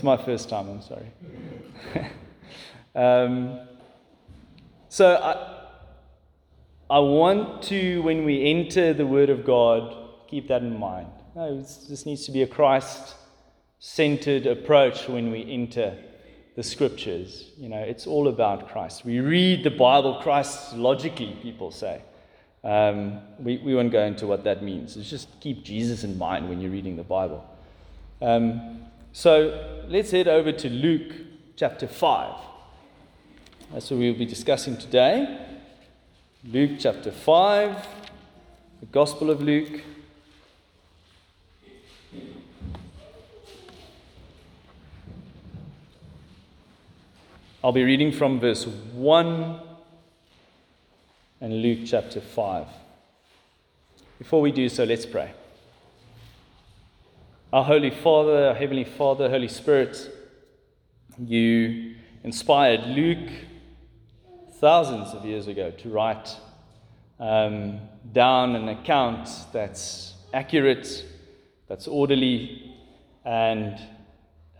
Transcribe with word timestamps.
It's 0.00 0.04
my 0.06 0.16
first 0.16 0.48
time, 0.48 0.66
I'm 0.70 0.80
sorry. 0.80 1.10
um, 2.94 3.60
so 4.88 5.14
I, 5.14 6.96
I 6.96 6.98
want 7.00 7.62
to, 7.64 8.00
when 8.00 8.24
we 8.24 8.46
enter 8.46 8.94
the 8.94 9.06
Word 9.06 9.28
of 9.28 9.44
God, 9.44 9.94
keep 10.26 10.48
that 10.48 10.62
in 10.62 10.78
mind. 10.78 11.08
No, 11.36 11.58
this 11.58 12.06
needs 12.06 12.24
to 12.24 12.32
be 12.32 12.40
a 12.40 12.46
Christ 12.46 13.14
centered 13.78 14.46
approach 14.46 15.06
when 15.06 15.30
we 15.30 15.44
enter 15.52 15.98
the 16.56 16.62
scriptures. 16.62 17.50
You 17.58 17.68
know, 17.68 17.80
it's 17.80 18.06
all 18.06 18.28
about 18.28 18.70
Christ. 18.70 19.04
We 19.04 19.20
read 19.20 19.64
the 19.64 19.70
Bible 19.70 20.22
Christologically, 20.24 21.42
people 21.42 21.70
say. 21.70 22.00
Um, 22.64 23.20
we, 23.38 23.58
we 23.58 23.74
won't 23.74 23.92
go 23.92 24.04
into 24.04 24.26
what 24.26 24.44
that 24.44 24.62
means. 24.62 24.96
It's 24.96 25.10
just 25.10 25.38
keep 25.42 25.62
Jesus 25.62 26.04
in 26.04 26.16
mind 26.16 26.48
when 26.48 26.58
you're 26.58 26.70
reading 26.70 26.96
the 26.96 27.04
Bible. 27.04 27.46
Um, 28.22 28.86
so 29.12 29.79
let's 29.90 30.12
head 30.12 30.28
over 30.28 30.52
to 30.52 30.70
Luke 30.70 31.12
chapter 31.56 31.88
5. 31.88 32.34
That's 33.72 33.90
what 33.90 33.98
we'll 33.98 34.14
be 34.14 34.24
discussing 34.24 34.76
today. 34.76 35.36
Luke 36.44 36.78
chapter 36.78 37.10
5, 37.10 37.88
the 38.78 38.86
Gospel 38.86 39.30
of 39.30 39.42
Luke. 39.42 39.82
I'll 47.64 47.72
be 47.72 47.82
reading 47.82 48.12
from 48.12 48.38
verse 48.38 48.68
1 48.68 49.60
and 51.40 51.62
Luke 51.62 51.80
chapter 51.84 52.20
5. 52.20 52.66
Before 54.18 54.40
we 54.40 54.52
do 54.52 54.68
so, 54.68 54.84
let's 54.84 55.04
pray. 55.04 55.32
Our 57.52 57.64
Holy 57.64 57.90
Father, 57.90 58.46
our 58.46 58.54
Heavenly 58.54 58.84
Father, 58.84 59.28
Holy 59.28 59.48
Spirit, 59.48 60.08
you 61.18 61.96
inspired 62.22 62.86
Luke 62.86 63.28
thousands 64.60 65.08
of 65.14 65.24
years 65.24 65.48
ago 65.48 65.72
to 65.72 65.88
write 65.88 66.36
um, 67.18 67.80
down 68.12 68.54
an 68.54 68.68
account 68.68 69.28
that's 69.52 70.14
accurate, 70.32 71.04
that's 71.66 71.88
orderly, 71.88 72.72
and 73.24 73.80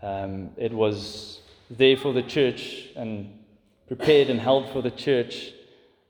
um, 0.01 0.49
it 0.57 0.73
was 0.73 1.39
there 1.69 1.95
for 1.95 2.11
the 2.11 2.23
church 2.23 2.89
and 2.97 3.39
prepared 3.87 4.29
and 4.29 4.41
held 4.41 4.69
for 4.73 4.81
the 4.81 4.91
church 4.91 5.53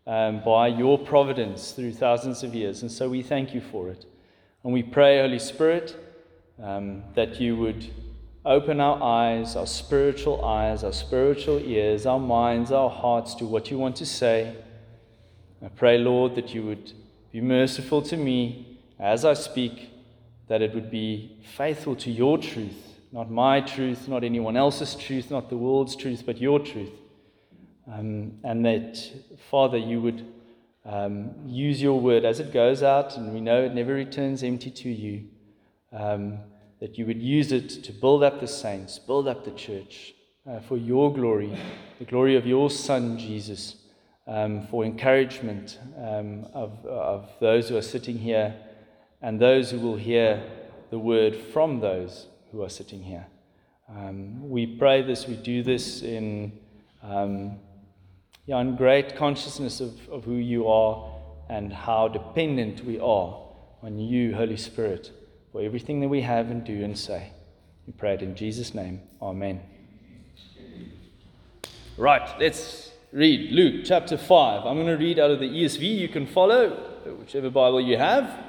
um, 0.08 0.42
by 0.44 0.68
your 0.68 0.98
providence 0.98 1.74
through 1.74 1.94
thousands 1.94 2.42
of 2.42 2.56
years. 2.56 2.82
And 2.82 2.92
so 2.92 3.08
we 3.08 3.22
thank 3.22 3.54
you 3.54 3.62
for 3.62 3.90
it. 3.90 4.04
And 4.64 4.74
we 4.74 4.82
pray, 4.82 5.20
Holy 5.20 5.38
Spirit, 5.38 5.96
um, 6.62 7.04
that 7.16 7.40
you 7.40 7.56
would 7.58 7.86
open 8.46 8.80
our 8.80 9.02
eyes, 9.02 9.56
our 9.56 9.68
spiritual 9.68 10.44
eyes, 10.44 10.84
our 10.84 10.94
spiritual 10.94 11.60
ears, 11.60 12.06
our 12.06 12.20
minds, 12.20 12.72
our 12.72 12.90
hearts 12.90 13.36
to 13.36 13.46
what 13.46 13.70
you 13.70 13.78
want 13.78 13.96
to 13.98 14.06
say. 14.06 14.56
I 15.64 15.68
pray, 15.70 15.98
Lord, 15.98 16.36
that 16.36 16.54
you 16.54 16.64
would 16.64 16.94
be 17.32 17.42
merciful 17.42 18.02
to 18.04 18.18
me 18.18 18.80
as 19.00 19.26
I 19.26 19.34
speak, 19.34 19.90
that 20.48 20.62
it 20.62 20.74
would 20.74 20.90
be 20.92 21.38
faithful 21.56 21.96
to 21.98 22.12
your 22.12 22.38
truth 22.38 22.92
not 23.12 23.30
my 23.30 23.60
truth, 23.60 24.08
not 24.08 24.24
anyone 24.24 24.56
else's 24.56 24.96
truth, 24.96 25.30
not 25.30 25.50
the 25.50 25.58
world's 25.58 25.96
truth, 25.96 26.24
but 26.26 26.38
your 26.38 26.60
truth. 26.60 26.94
Um, 27.92 28.40
and 28.44 28.66
that, 28.66 29.12
Father, 29.50 29.78
you 29.78 30.02
would 30.02 30.26
um, 30.86 31.32
use 31.46 31.82
your 31.82 32.00
word 32.00 32.24
as 32.24 32.40
it 32.40 32.54
goes 32.54 32.84
out, 32.84 33.18
and 33.18 33.34
we 33.34 33.42
know 33.42 33.64
it 33.64 33.74
never 33.74 33.94
returns 33.94 34.44
empty 34.44 34.72
to 34.72 34.90
you, 34.90 35.26
um, 35.92 36.40
that 36.82 36.98
you 36.98 37.06
would 37.06 37.22
use 37.22 37.52
it 37.52 37.70
to 37.84 37.94
build 37.94 38.24
up 38.24 38.42
the 38.42 38.48
saints, 38.48 39.00
build 39.00 39.28
up 39.28 39.46
the 39.46 39.52
church 39.52 40.14
uh, 40.50 40.60
for 40.60 40.76
your 40.76 41.14
glory, 41.14 41.56
the 42.00 42.06
glory 42.06 42.36
of 42.36 42.46
your 42.46 42.70
Son, 42.72 43.18
Jesus, 43.18 43.76
um, 44.28 44.66
for 44.68 44.84
encouragement 44.84 45.80
um, 45.98 46.46
of, 46.54 46.84
of 46.86 47.30
those 47.40 47.70
who 47.70 47.78
are 47.78 47.84
sitting 47.84 48.18
here 48.18 48.56
and 49.22 49.40
those 49.40 49.70
who 49.70 49.80
will 49.80 49.96
hear 49.96 50.44
the 50.90 50.98
word 50.98 51.36
from 51.36 51.80
those 51.80 52.28
who 52.52 52.64
are 52.64 52.70
sitting 52.70 53.04
here. 53.04 53.28
Um, 53.88 54.50
we 54.50 54.66
pray 54.66 55.04
this, 55.04 55.28
we 55.28 55.36
do 55.36 55.62
this 55.62 56.02
in, 56.02 56.52
um, 57.04 57.60
yeah, 58.48 58.60
in 58.60 58.76
great 58.76 59.16
consciousness 59.16 59.82
of, 59.82 60.10
of 60.10 60.24
who 60.24 60.36
you 60.36 60.68
are 60.68 61.12
and 61.48 61.72
how 61.72 62.08
dependent 62.08 62.84
we 62.84 63.00
are 63.00 63.38
on 63.84 64.00
you, 64.00 64.34
Holy 64.34 64.58
Spirit, 64.58 65.12
for 65.52 65.62
everything 65.62 66.00
that 66.02 66.08
we 66.08 66.22
have 66.22 66.50
and 66.50 66.64
do 66.64 66.84
and 66.84 66.98
say. 66.98 67.32
We 67.86 67.94
pray 67.94 68.14
it 68.14 68.22
in 68.22 68.36
Jesus' 68.36 68.74
name. 68.74 69.02
Amen. 69.22 69.62
Right, 71.98 72.40
let's 72.40 72.92
read 73.12 73.52
Luke 73.52 73.84
chapter 73.86 74.18
5. 74.18 74.66
I'm 74.66 74.76
going 74.76 74.88
to 74.88 74.96
read 74.96 75.20
out 75.20 75.32
of 75.32 75.40
the 75.40 75.50
ESV. 75.50 75.98
You 75.98 76.08
can 76.08 76.26
follow 76.26 76.70
whichever 77.20 77.50
Bible 77.50 77.82
you 77.82 77.98
have. 77.98 78.40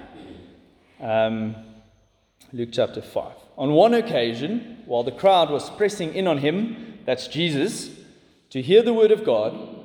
Um, 1.01 1.57
Luke 2.53 2.69
chapter 2.71 3.03
5. 3.03 3.33
On 3.59 3.73
one 3.73 3.95
occasion, 3.95 4.83
while 4.87 5.03
the 5.03 5.11
crowd 5.11 5.51
was 5.51 5.71
pressing 5.71 6.15
in 6.15 6.27
on 6.27 6.39
him, 6.39 6.99
that's 7.05 7.27
Jesus, 7.27 7.91
to 8.51 8.63
hear 8.63 8.83
the 8.83 8.95
word 8.95 9.11
of 9.11 9.25
God, 9.25 9.83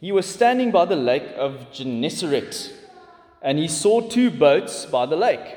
he 0.00 0.12
was 0.12 0.26
standing 0.26 0.70
by 0.70 0.84
the 0.84 0.96
lake 0.96 1.28
of 1.36 1.72
Gennesaret, 1.72 2.72
and 3.42 3.58
he 3.58 3.68
saw 3.68 4.00
two 4.00 4.30
boats 4.30 4.86
by 4.86 5.06
the 5.06 5.16
lake, 5.16 5.56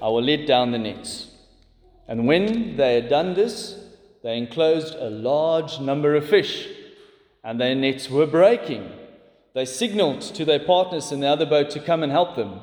I 0.00 0.08
will 0.08 0.22
let 0.22 0.46
down 0.46 0.72
the 0.72 0.78
nets. 0.78 1.28
And 2.08 2.26
when 2.26 2.76
they 2.76 2.94
had 2.94 3.08
done 3.08 3.34
this, 3.34 3.78
they 4.22 4.38
enclosed 4.38 4.94
a 4.94 5.10
large 5.10 5.80
number 5.80 6.14
of 6.14 6.28
fish, 6.28 6.68
and 7.42 7.60
their 7.60 7.74
nets 7.74 8.10
were 8.10 8.26
breaking. 8.26 8.90
They 9.54 9.64
signaled 9.64 10.20
to 10.20 10.44
their 10.44 10.60
partners 10.60 11.12
in 11.12 11.20
the 11.20 11.28
other 11.28 11.46
boat 11.46 11.70
to 11.70 11.80
come 11.80 12.02
and 12.02 12.12
help 12.12 12.36
them. 12.36 12.60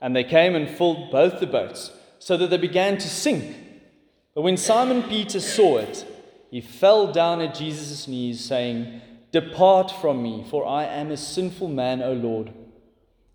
And 0.00 0.16
they 0.16 0.24
came 0.24 0.54
and 0.54 0.68
filled 0.68 1.10
both 1.10 1.40
the 1.40 1.46
boats, 1.46 1.92
so 2.18 2.36
that 2.36 2.50
they 2.50 2.56
began 2.56 2.98
to 2.98 3.08
sink. 3.08 3.56
But 4.34 4.42
when 4.42 4.56
Simon 4.56 5.02
Peter 5.02 5.40
saw 5.40 5.78
it, 5.78 6.06
he 6.50 6.60
fell 6.60 7.12
down 7.12 7.40
at 7.40 7.54
Jesus' 7.54 8.08
knees, 8.08 8.44
saying, 8.44 9.00
Depart 9.30 9.90
from 9.90 10.22
me, 10.22 10.44
for 10.50 10.66
I 10.66 10.84
am 10.84 11.10
a 11.10 11.16
sinful 11.16 11.68
man, 11.68 12.02
O 12.02 12.12
Lord. 12.12 12.52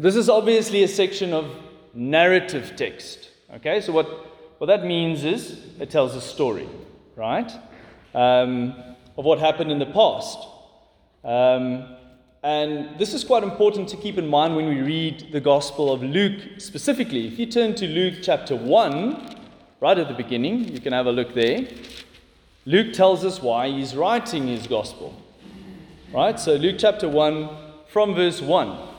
This 0.00 0.16
is 0.16 0.30
obviously 0.30 0.82
a 0.82 0.88
section 0.88 1.34
of 1.34 1.54
narrative 1.92 2.72
text. 2.74 3.28
Okay, 3.56 3.82
so 3.82 3.92
what, 3.92 4.06
what 4.56 4.68
that 4.68 4.82
means 4.82 5.24
is 5.24 5.60
it 5.78 5.90
tells 5.90 6.16
a 6.16 6.22
story, 6.22 6.66
right, 7.16 7.52
um, 8.14 8.72
of 9.18 9.26
what 9.26 9.40
happened 9.40 9.70
in 9.70 9.78
the 9.78 9.84
past. 9.84 10.38
Um, 11.22 11.96
and 12.42 12.98
this 12.98 13.12
is 13.12 13.24
quite 13.24 13.42
important 13.42 13.90
to 13.90 13.98
keep 13.98 14.16
in 14.16 14.26
mind 14.26 14.56
when 14.56 14.68
we 14.68 14.80
read 14.80 15.32
the 15.32 15.40
Gospel 15.40 15.92
of 15.92 16.02
Luke 16.02 16.40
specifically. 16.56 17.26
If 17.26 17.38
you 17.38 17.44
turn 17.44 17.74
to 17.74 17.86
Luke 17.86 18.20
chapter 18.22 18.56
1, 18.56 19.36
right 19.82 19.98
at 19.98 20.08
the 20.08 20.14
beginning, 20.14 20.72
you 20.72 20.80
can 20.80 20.94
have 20.94 21.08
a 21.08 21.12
look 21.12 21.34
there. 21.34 21.68
Luke 22.64 22.94
tells 22.94 23.22
us 23.22 23.42
why 23.42 23.68
he's 23.68 23.94
writing 23.94 24.46
his 24.46 24.66
Gospel. 24.66 25.14
Right? 26.10 26.40
So, 26.40 26.54
Luke 26.54 26.76
chapter 26.78 27.06
1, 27.06 27.50
from 27.86 28.14
verse 28.14 28.40
1, 28.40 28.89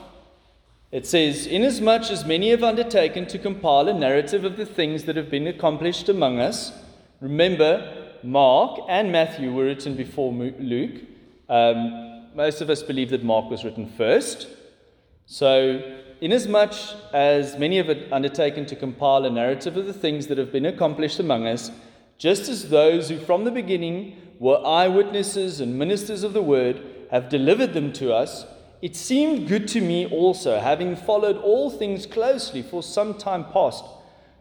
it 0.91 1.07
says, 1.07 1.47
Inasmuch 1.47 2.11
as 2.11 2.25
many 2.25 2.49
have 2.49 2.63
undertaken 2.63 3.25
to 3.27 3.39
compile 3.39 3.87
a 3.87 3.93
narrative 3.93 4.43
of 4.43 4.57
the 4.57 4.65
things 4.65 5.05
that 5.05 5.15
have 5.15 5.29
been 5.29 5.47
accomplished 5.47 6.09
among 6.09 6.39
us, 6.39 6.73
remember 7.21 8.09
Mark 8.23 8.79
and 8.89 9.11
Matthew 9.11 9.53
were 9.53 9.65
written 9.65 9.95
before 9.95 10.33
Luke. 10.33 11.01
Um, 11.47 12.27
most 12.35 12.61
of 12.61 12.69
us 12.69 12.83
believe 12.83 13.09
that 13.11 13.23
Mark 13.23 13.49
was 13.49 13.63
written 13.63 13.87
first. 13.97 14.47
So, 15.25 16.01
inasmuch 16.19 16.73
as 17.13 17.57
many 17.57 17.77
have 17.77 17.89
undertaken 18.11 18.65
to 18.65 18.75
compile 18.75 19.25
a 19.25 19.29
narrative 19.29 19.77
of 19.77 19.85
the 19.85 19.93
things 19.93 20.27
that 20.27 20.37
have 20.37 20.51
been 20.51 20.65
accomplished 20.65 21.19
among 21.19 21.47
us, 21.47 21.71
just 22.17 22.49
as 22.49 22.69
those 22.69 23.09
who 23.09 23.17
from 23.17 23.45
the 23.45 23.51
beginning 23.51 24.17
were 24.39 24.65
eyewitnesses 24.65 25.61
and 25.61 25.79
ministers 25.79 26.23
of 26.23 26.33
the 26.33 26.41
word 26.41 26.81
have 27.11 27.29
delivered 27.29 27.73
them 27.73 27.93
to 27.93 28.13
us, 28.13 28.45
it 28.81 28.95
seemed 28.95 29.47
good 29.47 29.67
to 29.69 29.81
me 29.81 30.07
also, 30.07 30.59
having 30.59 30.95
followed 30.95 31.37
all 31.37 31.69
things 31.69 32.05
closely 32.05 32.61
for 32.61 32.81
some 32.81 33.13
time 33.13 33.45
past, 33.45 33.85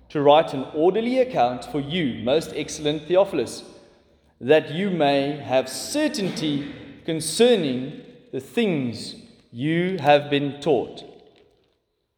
to 0.08 0.20
write 0.20 0.54
an 0.54 0.66
orderly 0.74 1.18
account 1.18 1.64
for 1.64 1.80
you, 1.80 2.22
most 2.24 2.52
excellent 2.56 3.02
Theophilus, 3.06 3.62
that 4.40 4.72
you 4.72 4.90
may 4.90 5.36
have 5.36 5.68
certainty 5.68 6.74
concerning 7.04 8.02
the 8.32 8.40
things 8.40 9.14
you 9.52 9.98
have 9.98 10.30
been 10.30 10.60
taught. 10.60 11.04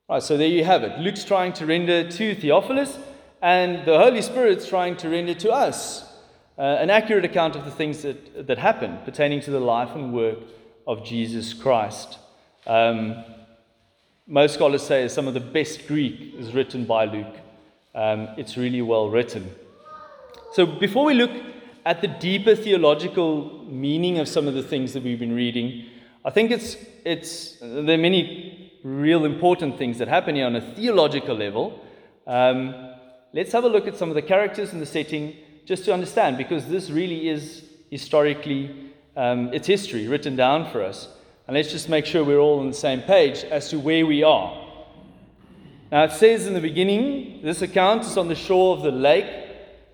Right, 0.08 0.22
so 0.22 0.36
there 0.36 0.48
you 0.48 0.64
have 0.64 0.84
it. 0.84 0.98
Luke's 1.00 1.24
trying 1.24 1.52
to 1.54 1.66
render 1.66 2.08
to 2.08 2.34
Theophilus, 2.34 2.98
and 3.40 3.84
the 3.84 3.98
Holy 3.98 4.22
Spirit's 4.22 4.68
trying 4.68 4.96
to 4.98 5.08
render 5.08 5.34
to 5.34 5.50
us 5.50 6.04
uh, 6.56 6.62
an 6.62 6.90
accurate 6.90 7.24
account 7.24 7.56
of 7.56 7.64
the 7.64 7.70
things 7.70 8.02
that, 8.02 8.46
that 8.46 8.58
happened 8.58 9.04
pertaining 9.04 9.40
to 9.40 9.50
the 9.50 9.60
life 9.60 9.94
and 9.94 10.12
work 10.12 10.38
of 10.86 11.04
Jesus 11.04 11.54
Christ. 11.54 12.18
Um, 12.66 13.24
most 14.26 14.54
scholars 14.54 14.82
say 14.82 15.08
some 15.08 15.28
of 15.28 15.34
the 15.34 15.40
best 15.40 15.86
Greek 15.86 16.34
is 16.36 16.54
written 16.54 16.84
by 16.84 17.04
Luke. 17.04 17.36
Um, 17.94 18.28
it's 18.36 18.56
really 18.56 18.82
well 18.82 19.10
written. 19.10 19.54
So 20.52 20.66
before 20.66 21.04
we 21.04 21.14
look 21.14 21.30
at 21.84 22.00
the 22.00 22.08
deeper 22.08 22.54
theological 22.54 23.64
meaning 23.64 24.18
of 24.18 24.28
some 24.28 24.46
of 24.46 24.54
the 24.54 24.62
things 24.62 24.92
that 24.92 25.02
we've 25.02 25.18
been 25.18 25.34
reading, 25.34 25.86
I 26.24 26.30
think 26.30 26.50
it's, 26.50 26.76
it's, 27.04 27.56
there 27.60 27.94
are 27.94 27.98
many 27.98 28.72
real 28.84 29.24
important 29.24 29.78
things 29.78 29.98
that 29.98 30.08
happen 30.08 30.36
here 30.36 30.46
on 30.46 30.56
a 30.56 30.60
theological 30.60 31.36
level. 31.36 31.80
Um, 32.26 32.94
let's 33.32 33.52
have 33.52 33.64
a 33.64 33.68
look 33.68 33.86
at 33.86 33.96
some 33.96 34.08
of 34.08 34.14
the 34.14 34.22
characters 34.22 34.72
and 34.72 34.80
the 34.80 34.86
setting 34.86 35.36
just 35.64 35.84
to 35.84 35.92
understand, 35.92 36.36
because 36.36 36.66
this 36.66 36.90
really 36.90 37.28
is 37.28 37.64
historically, 37.90 38.91
um, 39.16 39.52
it's 39.52 39.66
history 39.66 40.08
written 40.08 40.36
down 40.36 40.70
for 40.70 40.82
us. 40.82 41.08
And 41.46 41.56
let's 41.56 41.70
just 41.70 41.88
make 41.88 42.06
sure 42.06 42.24
we're 42.24 42.38
all 42.38 42.60
on 42.60 42.68
the 42.68 42.74
same 42.74 43.02
page 43.02 43.44
as 43.44 43.68
to 43.70 43.78
where 43.78 44.06
we 44.06 44.22
are. 44.22 44.58
Now, 45.90 46.04
it 46.04 46.12
says 46.12 46.46
in 46.46 46.54
the 46.54 46.60
beginning, 46.60 47.42
this 47.42 47.60
account 47.60 48.04
is 48.04 48.16
on 48.16 48.28
the 48.28 48.34
shore 48.34 48.76
of 48.76 48.82
the 48.82 48.90
lake 48.90 49.26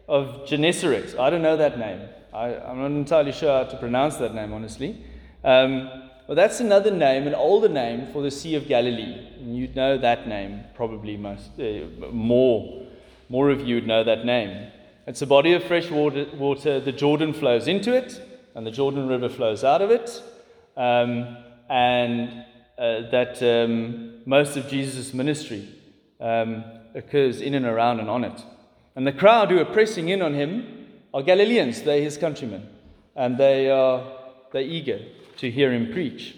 of 0.06 0.46
Gennesaret. 0.46 1.18
I 1.18 1.30
don't 1.30 1.42
know 1.42 1.56
that 1.56 1.78
name. 1.78 2.08
I, 2.32 2.50
am 2.70 2.78
not 2.78 2.86
entirely 2.86 3.32
sure 3.32 3.64
how 3.64 3.68
to 3.68 3.76
pronounce 3.78 4.16
that 4.16 4.34
name, 4.34 4.52
honestly. 4.52 5.04
Um, 5.42 5.90
but 6.28 6.34
that's 6.34 6.60
another 6.60 6.90
name, 6.90 7.26
an 7.26 7.34
older 7.34 7.68
name 7.68 8.12
for 8.12 8.22
the 8.22 8.30
Sea 8.30 8.54
of 8.54 8.68
Galilee. 8.68 9.26
And 9.40 9.56
you'd 9.56 9.74
know 9.74 9.96
that 9.98 10.28
name, 10.28 10.62
probably 10.74 11.16
most, 11.16 11.50
uh, 11.58 12.10
more. 12.12 12.86
More 13.28 13.50
of 13.50 13.66
you 13.66 13.76
would 13.76 13.86
know 13.86 14.04
that 14.04 14.24
name. 14.24 14.70
It's 15.06 15.22
a 15.22 15.26
body 15.26 15.54
of 15.54 15.64
fresh 15.64 15.90
water, 15.90 16.26
water. 16.34 16.80
The 16.80 16.92
Jordan 16.92 17.32
flows 17.32 17.66
into 17.66 17.94
it, 17.94 18.20
and 18.58 18.66
the 18.66 18.72
Jordan 18.72 19.06
River 19.06 19.28
flows 19.28 19.62
out 19.62 19.82
of 19.82 19.92
it. 19.92 20.20
Um, 20.76 21.36
and 21.70 22.44
uh, 22.76 23.08
that 23.08 23.40
um, 23.40 24.20
most 24.26 24.56
of 24.56 24.66
Jesus' 24.66 25.14
ministry 25.14 25.68
um, 26.20 26.64
occurs 26.92 27.40
in 27.40 27.54
and 27.54 27.64
around 27.64 28.00
and 28.00 28.10
on 28.10 28.24
it. 28.24 28.42
And 28.96 29.06
the 29.06 29.12
crowd 29.12 29.52
who 29.52 29.60
are 29.60 29.64
pressing 29.64 30.08
in 30.08 30.22
on 30.22 30.34
him 30.34 30.88
are 31.14 31.22
Galileans, 31.22 31.82
they're 31.82 32.02
his 32.02 32.18
countrymen, 32.18 32.68
and 33.14 33.38
they 33.38 33.70
are 33.70 34.04
they're 34.52 34.62
eager 34.62 35.02
to 35.36 35.48
hear 35.48 35.72
him 35.72 35.92
preach. 35.92 36.36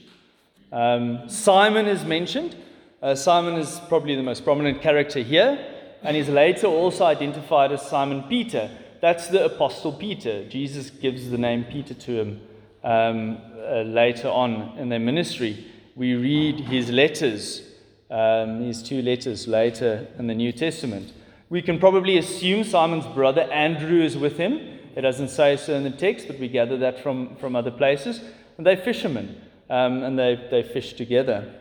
Um, 0.71 1.27
Simon 1.27 1.87
is 1.87 2.05
mentioned. 2.05 2.55
Uh, 3.01 3.15
Simon 3.15 3.55
is 3.55 3.81
probably 3.89 4.15
the 4.15 4.23
most 4.23 4.45
prominent 4.45 4.83
character 4.83 5.21
here, 5.21 5.59
and 6.03 6.15
he's 6.15 6.29
later 6.29 6.67
also 6.67 7.07
identified 7.07 7.73
as 7.73 7.81
Simon 7.81 8.25
Peter. 8.25 8.71
That's 9.01 9.29
the 9.29 9.47
Apostle 9.47 9.93
Peter. 9.93 10.47
Jesus 10.49 10.91
gives 10.91 11.31
the 11.31 11.39
name 11.39 11.65
Peter 11.65 11.95
to 11.95 12.21
him 12.21 12.41
um, 12.85 13.39
uh, 13.57 13.83
later 13.83 14.29
on 14.29 14.77
in 14.79 14.91
their 14.91 14.99
ministry. 14.99 15.67
We 15.97 16.15
read 16.15 16.61
his 16.61 16.91
letters, 16.91 17.63
um, 18.11 18.61
his 18.61 18.83
two 18.83 19.01
letters 19.01 19.49
later 19.49 20.07
in 20.19 20.27
the 20.27 20.35
New 20.35 20.53
Testament. 20.53 21.15
We 21.49 21.63
can 21.63 21.79
probably 21.79 22.19
assume 22.19 22.63
Simon's 22.63 23.07
brother 23.07 23.43
Andrew 23.43 24.03
is 24.03 24.19
with 24.19 24.37
him. 24.37 24.79
It 24.95 25.01
doesn't 25.01 25.29
say 25.29 25.57
so 25.57 25.75
in 25.75 25.85
the 25.85 25.91
text, 25.91 26.27
but 26.27 26.39
we 26.39 26.49
gather 26.49 26.77
that 26.79 27.03
from, 27.03 27.37
from 27.37 27.57
other 27.57 27.71
places. 27.71 28.21
And 28.59 28.67
they're 28.67 28.77
fishermen, 28.77 29.41
um, 29.71 30.03
and 30.03 30.19
they, 30.19 30.47
they 30.51 30.63
fish 30.63 30.93
together. 30.93 31.55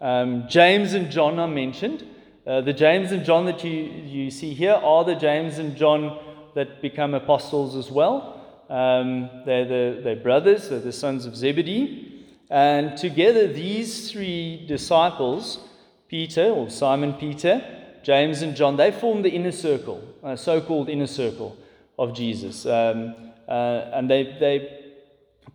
Um, 0.00 0.48
James 0.48 0.94
and 0.94 1.10
John 1.10 1.38
are 1.38 1.46
mentioned. 1.46 2.04
Uh, 2.46 2.62
the 2.62 2.72
James 2.72 3.12
and 3.12 3.24
John 3.24 3.44
that 3.46 3.62
you, 3.62 3.70
you 3.70 4.30
see 4.30 4.54
here 4.54 4.72
are 4.72 5.04
the 5.04 5.14
James 5.14 5.58
and 5.58 5.76
John 5.76 6.18
that 6.54 6.82
become 6.82 7.14
apostles 7.14 7.76
as 7.76 7.90
well. 7.90 8.36
Um, 8.68 9.28
they're, 9.44 9.64
the, 9.64 10.00
they're 10.02 10.16
brothers, 10.16 10.68
they're 10.68 10.78
the 10.78 10.92
sons 10.92 11.26
of 11.26 11.36
Zebedee. 11.36 12.24
And 12.50 12.96
together, 12.96 13.46
these 13.46 14.10
three 14.10 14.64
disciples, 14.66 15.60
Peter 16.08 16.46
or 16.46 16.68
Simon 16.70 17.14
Peter, 17.14 17.62
James, 18.02 18.42
and 18.42 18.56
John, 18.56 18.76
they 18.76 18.90
form 18.90 19.22
the 19.22 19.30
inner 19.30 19.52
circle, 19.52 20.02
a 20.22 20.36
so 20.36 20.60
called 20.60 20.88
inner 20.88 21.06
circle 21.06 21.56
of 21.98 22.14
Jesus. 22.14 22.66
Um, 22.66 23.14
uh, 23.48 23.90
and 23.92 24.08
they, 24.08 24.36
they 24.40 24.80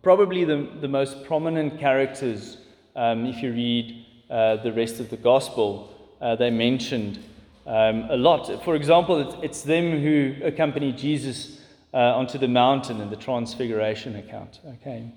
probably 0.02 0.44
the, 0.44 0.68
the 0.80 0.88
most 0.88 1.24
prominent 1.24 1.78
characters, 1.80 2.58
um, 2.94 3.26
if 3.26 3.42
you 3.42 3.52
read 3.52 4.06
uh, 4.30 4.56
the 4.56 4.72
rest 4.72 5.00
of 5.00 5.10
the 5.10 5.16
gospel, 5.16 5.92
uh, 6.20 6.36
they 6.36 6.50
mentioned 6.50 7.18
um, 7.66 8.06
a 8.10 8.16
lot. 8.16 8.64
For 8.64 8.76
example, 8.76 9.42
it's, 9.42 9.62
them 9.62 10.00
who 10.00 10.36
accompany 10.44 10.92
Jesus 10.92 11.60
uh, 11.92 11.98
onto 11.98 12.38
the 12.38 12.48
mountain 12.48 13.00
in 13.00 13.10
the 13.10 13.16
Transfiguration 13.16 14.16
account. 14.16 14.60
Okay. 14.64 15.12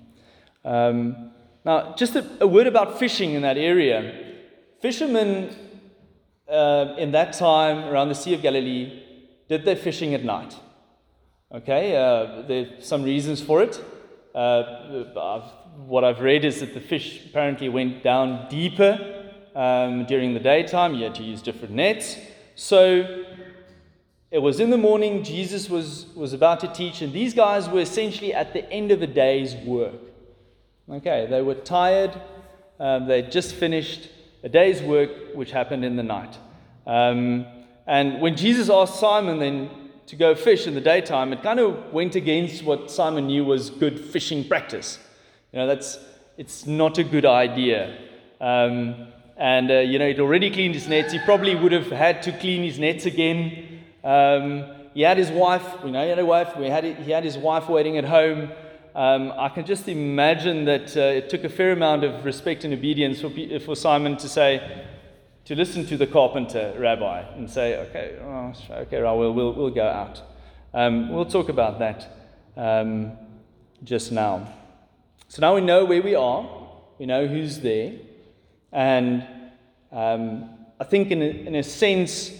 Um, 0.64 1.30
now, 1.64 1.94
just 1.94 2.16
a, 2.16 2.26
a, 2.40 2.46
word 2.46 2.66
about 2.66 2.98
fishing 2.98 3.34
in 3.34 3.42
that 3.42 3.56
area. 3.56 4.34
Fishermen 4.80 5.54
uh, 6.48 6.94
in 6.98 7.12
that 7.12 7.34
time 7.34 7.84
around 7.88 8.08
the 8.08 8.14
Sea 8.14 8.34
of 8.34 8.42
Galilee 8.42 9.02
did 9.48 9.64
their 9.64 9.76
fishing 9.76 10.14
at 10.14 10.24
night. 10.24 10.56
Okay, 11.52 11.96
uh, 11.96 12.42
there's 12.42 12.86
some 12.86 13.02
reasons 13.02 13.42
for 13.42 13.62
it. 13.62 13.82
Uh, 14.34 15.42
what 15.86 16.04
I've 16.04 16.20
read 16.20 16.44
is 16.44 16.60
that 16.60 16.74
the 16.74 16.80
fish 16.80 17.26
apparently 17.26 17.68
went 17.68 18.02
down 18.02 18.48
deeper 18.48 19.32
um, 19.54 20.06
during 20.06 20.34
the 20.34 20.40
daytime. 20.40 20.94
You 20.94 21.04
had 21.04 21.14
to 21.16 21.22
use 21.22 21.42
different 21.42 21.74
nets. 21.74 22.16
So 22.54 23.24
it 24.30 24.38
was 24.38 24.60
in 24.60 24.70
the 24.70 24.78
morning, 24.78 25.24
Jesus 25.24 25.68
was, 25.68 26.06
was 26.14 26.32
about 26.32 26.60
to 26.60 26.68
teach, 26.68 27.02
and 27.02 27.12
these 27.12 27.34
guys 27.34 27.68
were 27.68 27.80
essentially 27.80 28.32
at 28.32 28.52
the 28.52 28.70
end 28.70 28.92
of 28.92 29.02
a 29.02 29.06
day's 29.06 29.54
work. 29.56 30.00
Okay, 30.88 31.26
they 31.28 31.42
were 31.42 31.54
tired, 31.54 32.20
um, 32.78 33.06
they'd 33.06 33.30
just 33.30 33.54
finished 33.54 34.08
a 34.42 34.48
day's 34.48 34.82
work, 34.82 35.10
which 35.34 35.50
happened 35.50 35.84
in 35.84 35.96
the 35.96 36.02
night. 36.02 36.38
Um, 36.86 37.46
and 37.86 38.20
when 38.20 38.36
Jesus 38.36 38.70
asked 38.70 39.00
Simon 39.00 39.38
then 39.38 39.70
to 40.06 40.16
go 40.16 40.34
fish 40.34 40.66
in 40.66 40.74
the 40.74 40.80
daytime, 40.80 41.32
it 41.32 41.42
kind 41.42 41.60
of 41.60 41.92
went 41.92 42.14
against 42.14 42.64
what 42.64 42.90
Simon 42.90 43.26
knew 43.26 43.44
was 43.44 43.70
good 43.70 43.98
fishing 44.00 44.46
practice. 44.46 44.98
You 45.52 45.58
know, 45.58 45.66
that's, 45.66 45.98
it's 46.36 46.66
not 46.66 46.98
a 46.98 47.04
good 47.04 47.26
idea. 47.26 47.96
Um, 48.40 49.08
and, 49.40 49.70
uh, 49.70 49.78
you 49.78 49.98
know, 49.98 50.06
he'd 50.06 50.20
already 50.20 50.50
cleaned 50.50 50.74
his 50.74 50.86
nets. 50.86 51.14
He 51.14 51.18
probably 51.20 51.54
would 51.54 51.72
have 51.72 51.90
had 51.90 52.22
to 52.24 52.32
clean 52.32 52.62
his 52.62 52.78
nets 52.78 53.06
again. 53.06 53.80
Um, 54.04 54.66
he 54.92 55.00
had 55.00 55.16
his 55.16 55.30
wife, 55.30 55.64
you 55.82 55.90
know, 55.90 56.02
he 56.02 56.10
had 56.10 56.18
a 56.18 56.26
wife. 56.26 56.54
We 56.58 56.66
had, 56.66 56.84
he 56.84 57.10
had 57.10 57.24
his 57.24 57.38
wife 57.38 57.66
waiting 57.66 57.96
at 57.96 58.04
home. 58.04 58.50
Um, 58.94 59.32
I 59.38 59.48
can 59.48 59.64
just 59.64 59.88
imagine 59.88 60.66
that 60.66 60.94
uh, 60.94 61.00
it 61.00 61.30
took 61.30 61.44
a 61.44 61.48
fair 61.48 61.72
amount 61.72 62.04
of 62.04 62.22
respect 62.26 62.64
and 62.64 62.74
obedience 62.74 63.22
for, 63.22 63.30
for 63.60 63.74
Simon 63.74 64.18
to 64.18 64.28
say, 64.28 64.84
to 65.46 65.54
listen 65.54 65.86
to 65.86 65.96
the 65.96 66.06
carpenter 66.06 66.74
rabbi 66.78 67.22
and 67.34 67.48
say, 67.48 67.78
okay, 67.88 68.18
oh, 68.22 68.52
okay, 68.82 69.00
we'll, 69.00 69.32
we'll, 69.32 69.54
we'll 69.54 69.70
go 69.70 69.88
out. 69.88 70.20
Um, 70.74 71.08
we'll 71.08 71.24
talk 71.24 71.48
about 71.48 71.78
that 71.78 72.14
um, 72.58 73.12
just 73.84 74.12
now. 74.12 74.52
So 75.28 75.40
now 75.40 75.54
we 75.54 75.62
know 75.62 75.86
where 75.86 76.02
we 76.02 76.14
are, 76.14 76.46
we 76.98 77.06
know 77.06 77.26
who's 77.26 77.60
there, 77.60 77.92
and 78.72 79.26
um, 79.92 80.50
I 80.78 80.84
think, 80.84 81.10
in 81.10 81.22
a, 81.22 81.26
in 81.26 81.54
a 81.56 81.62
sense, 81.62 82.30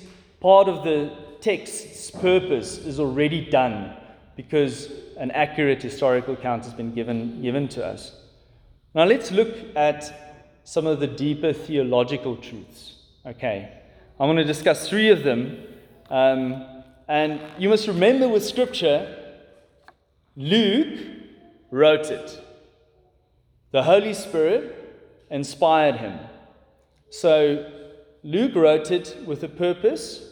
part 0.41 0.69
of 0.69 0.85
the 0.85 1.13
text's 1.41 2.11
purpose 2.11 2.79
is 2.79 3.01
already 3.01 3.51
done 3.51 3.97
because 4.37 4.91
an 5.19 5.31
accurate 5.33 5.83
historical 5.83 6.35
account 6.35 6.65
has 6.65 6.73
been 6.73 6.95
given, 6.95 7.43
given 7.43 7.69
to 7.69 7.85
us. 7.85 8.13
Now 8.95 9.05
let's 9.05 9.31
look 9.31 9.55
at 9.77 10.61
some 10.65 10.87
of 10.87 11.01
the 11.01 11.07
deeper 11.07 11.53
theological 11.53 12.37
truths. 12.37 12.97
Okay, 13.27 13.71
I 14.19 14.25
want 14.25 14.39
to 14.39 14.45
discuss 14.45 14.89
three 14.89 15.11
of 15.11 15.25
them. 15.25 15.63
Um, 16.09 16.83
and 17.07 17.41
you 17.59 17.69
must 17.69 17.87
remember 17.89 18.29
with 18.29 18.45
Scripture, 18.45 19.17
Luke 20.37 20.99
wrote 21.71 22.07
it. 22.11 22.41
The 23.73 23.83
Holy 23.83 24.15
Spirit 24.15 24.80
inspired 25.31 25.97
him. 25.97 26.19
So 27.11 27.71
Luke 28.23 28.55
wrote 28.55 28.91
it 28.91 29.17
with 29.25 29.43
a 29.43 29.49
purpose. 29.49 30.23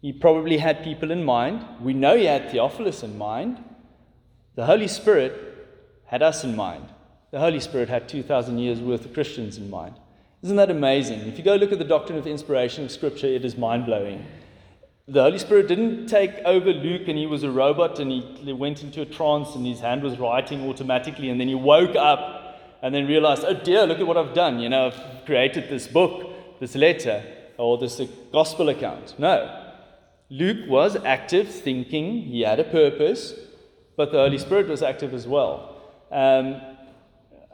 He 0.00 0.12
probably 0.12 0.58
had 0.58 0.84
people 0.84 1.10
in 1.10 1.24
mind. 1.24 1.64
We 1.80 1.94
know 1.94 2.16
he 2.16 2.26
had 2.26 2.50
Theophilus 2.50 3.02
in 3.02 3.18
mind. 3.18 3.62
The 4.54 4.66
Holy 4.66 4.88
Spirit 4.88 5.32
had 6.06 6.22
us 6.22 6.44
in 6.44 6.54
mind. 6.54 6.88
The 7.32 7.40
Holy 7.40 7.58
Spirit 7.58 7.88
had 7.88 8.08
2,000 8.08 8.58
years 8.58 8.80
worth 8.80 9.04
of 9.04 9.14
Christians 9.14 9.56
in 9.56 9.68
mind. 9.68 9.96
Isn't 10.42 10.56
that 10.56 10.70
amazing? 10.70 11.20
If 11.20 11.38
you 11.38 11.44
go 11.44 11.56
look 11.56 11.72
at 11.72 11.78
the 11.78 11.84
doctrine 11.84 12.18
of 12.18 12.26
inspiration 12.26 12.84
of 12.84 12.92
Scripture, 12.92 13.26
it 13.26 13.44
is 13.44 13.56
mind 13.56 13.86
blowing. 13.86 14.24
The 15.08 15.22
Holy 15.22 15.38
Spirit 15.38 15.68
didn't 15.68 16.06
take 16.06 16.34
over 16.44 16.70
Luke 16.70 17.08
and 17.08 17.18
he 17.18 17.26
was 17.26 17.42
a 17.42 17.50
robot 17.50 17.98
and 17.98 18.10
he 18.10 18.52
went 18.52 18.82
into 18.82 19.02
a 19.02 19.06
trance 19.06 19.54
and 19.54 19.66
his 19.66 19.80
hand 19.80 20.02
was 20.02 20.18
writing 20.18 20.68
automatically 20.68 21.28
and 21.28 21.40
then 21.40 21.48
he 21.48 21.54
woke 21.54 21.96
up 21.96 22.33
and 22.84 22.94
then 22.94 23.06
realized, 23.06 23.42
oh 23.46 23.54
dear, 23.54 23.86
look 23.86 23.98
at 23.98 24.06
what 24.06 24.18
I've 24.18 24.34
done. 24.34 24.60
You 24.60 24.68
know, 24.68 24.88
I've 24.88 25.24
created 25.24 25.70
this 25.70 25.86
book, 25.86 26.60
this 26.60 26.74
letter, 26.74 27.24
or 27.56 27.78
this 27.78 27.98
gospel 28.30 28.68
account. 28.68 29.14
No. 29.18 29.72
Luke 30.28 30.68
was 30.68 30.94
active, 30.96 31.48
thinking, 31.48 32.20
he 32.20 32.42
had 32.42 32.60
a 32.60 32.64
purpose, 32.64 33.32
but 33.96 34.12
the 34.12 34.18
Holy 34.18 34.36
Spirit 34.36 34.68
was 34.68 34.82
active 34.82 35.14
as 35.14 35.26
well. 35.26 35.80
Um, 36.12 36.60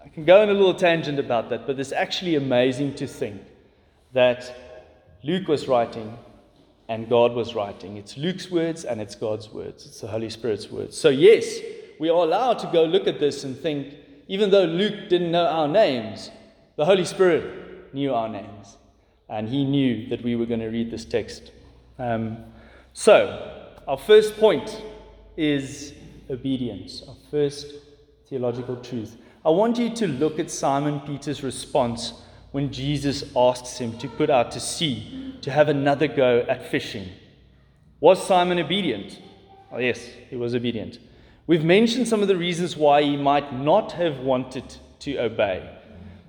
I 0.04 0.08
can 0.08 0.24
go 0.24 0.42
on 0.42 0.48
a 0.48 0.52
little 0.52 0.74
tangent 0.74 1.20
about 1.20 1.48
that, 1.50 1.64
but 1.64 1.78
it's 1.78 1.92
actually 1.92 2.34
amazing 2.34 2.96
to 2.96 3.06
think 3.06 3.40
that 4.12 4.52
Luke 5.22 5.46
was 5.46 5.68
writing 5.68 6.18
and 6.88 7.08
God 7.08 7.34
was 7.34 7.54
writing. 7.54 7.98
It's 7.98 8.16
Luke's 8.16 8.50
words 8.50 8.84
and 8.84 9.00
it's 9.00 9.14
God's 9.14 9.48
words. 9.50 9.86
It's 9.86 10.00
the 10.00 10.08
Holy 10.08 10.28
Spirit's 10.28 10.72
words. 10.72 10.96
So, 10.96 11.08
yes, 11.08 11.60
we 12.00 12.08
are 12.08 12.24
allowed 12.24 12.58
to 12.60 12.66
go 12.72 12.82
look 12.82 13.06
at 13.06 13.20
this 13.20 13.44
and 13.44 13.56
think, 13.56 13.94
even 14.30 14.50
though 14.50 14.62
Luke 14.62 15.08
didn't 15.08 15.32
know 15.32 15.44
our 15.44 15.66
names, 15.66 16.30
the 16.76 16.84
Holy 16.84 17.04
Spirit 17.04 17.92
knew 17.92 18.14
our 18.14 18.28
names. 18.28 18.76
And 19.28 19.48
he 19.48 19.64
knew 19.64 20.08
that 20.08 20.22
we 20.22 20.36
were 20.36 20.46
going 20.46 20.60
to 20.60 20.68
read 20.68 20.88
this 20.88 21.04
text. 21.04 21.50
Um, 21.98 22.38
so, 22.92 23.74
our 23.88 23.98
first 23.98 24.36
point 24.36 24.82
is 25.36 25.94
obedience, 26.30 27.02
our 27.08 27.16
first 27.28 27.74
theological 28.28 28.76
truth. 28.76 29.16
I 29.44 29.50
want 29.50 29.78
you 29.78 29.90
to 29.96 30.06
look 30.06 30.38
at 30.38 30.48
Simon 30.48 31.00
Peter's 31.00 31.42
response 31.42 32.12
when 32.52 32.72
Jesus 32.72 33.24
asks 33.34 33.78
him 33.78 33.98
to 33.98 34.06
put 34.06 34.30
out 34.30 34.52
to 34.52 34.60
sea 34.60 35.34
to 35.42 35.50
have 35.50 35.68
another 35.68 36.06
go 36.06 36.46
at 36.48 36.70
fishing. 36.70 37.08
Was 37.98 38.24
Simon 38.24 38.60
obedient? 38.60 39.18
Oh, 39.72 39.78
yes, 39.78 40.08
he 40.28 40.36
was 40.36 40.54
obedient. 40.54 41.00
We've 41.50 41.64
mentioned 41.64 42.06
some 42.06 42.22
of 42.22 42.28
the 42.28 42.36
reasons 42.36 42.76
why 42.76 43.02
he 43.02 43.16
might 43.16 43.52
not 43.52 43.90
have 43.94 44.20
wanted 44.20 44.72
to 45.00 45.16
obey. 45.16 45.68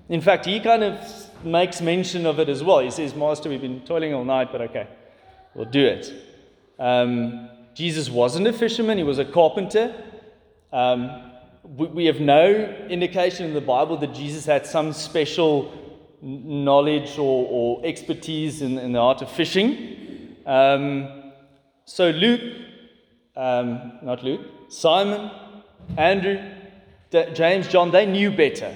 In 0.08 0.20
fact, 0.20 0.46
he 0.46 0.58
kind 0.58 0.82
of 0.82 1.44
makes 1.44 1.80
mention 1.80 2.26
of 2.26 2.40
it 2.40 2.48
as 2.48 2.64
well. 2.64 2.80
He 2.80 2.90
says, 2.90 3.14
Master, 3.14 3.48
we've 3.48 3.60
been 3.60 3.82
toiling 3.82 4.14
all 4.14 4.24
night, 4.24 4.48
but 4.50 4.62
okay, 4.62 4.88
we'll 5.54 5.70
do 5.70 5.86
it. 5.86 6.12
Um, 6.76 7.48
Jesus 7.72 8.10
wasn't 8.10 8.48
a 8.48 8.52
fisherman, 8.52 8.98
he 8.98 9.04
was 9.04 9.20
a 9.20 9.24
carpenter. 9.24 9.94
Um, 10.72 11.30
we, 11.62 11.86
we 11.86 12.06
have 12.06 12.18
no 12.18 12.50
indication 12.90 13.46
in 13.46 13.54
the 13.54 13.60
Bible 13.60 13.96
that 13.98 14.14
Jesus 14.14 14.44
had 14.44 14.66
some 14.66 14.92
special 14.92 15.72
knowledge 16.20 17.16
or, 17.16 17.46
or 17.48 17.86
expertise 17.86 18.60
in, 18.60 18.76
in, 18.76 18.90
the 18.90 18.98
art 18.98 19.22
of 19.22 19.30
fishing. 19.30 20.36
Um, 20.44 21.32
so, 21.84 22.10
Luke, 22.10 22.40
um, 23.36 24.00
not 24.02 24.24
Luke, 24.24 24.40
Simon, 24.72 25.30
Andrew, 25.98 26.40
James, 27.34 27.68
John, 27.68 27.90
they 27.90 28.06
knew 28.06 28.30
better. 28.30 28.74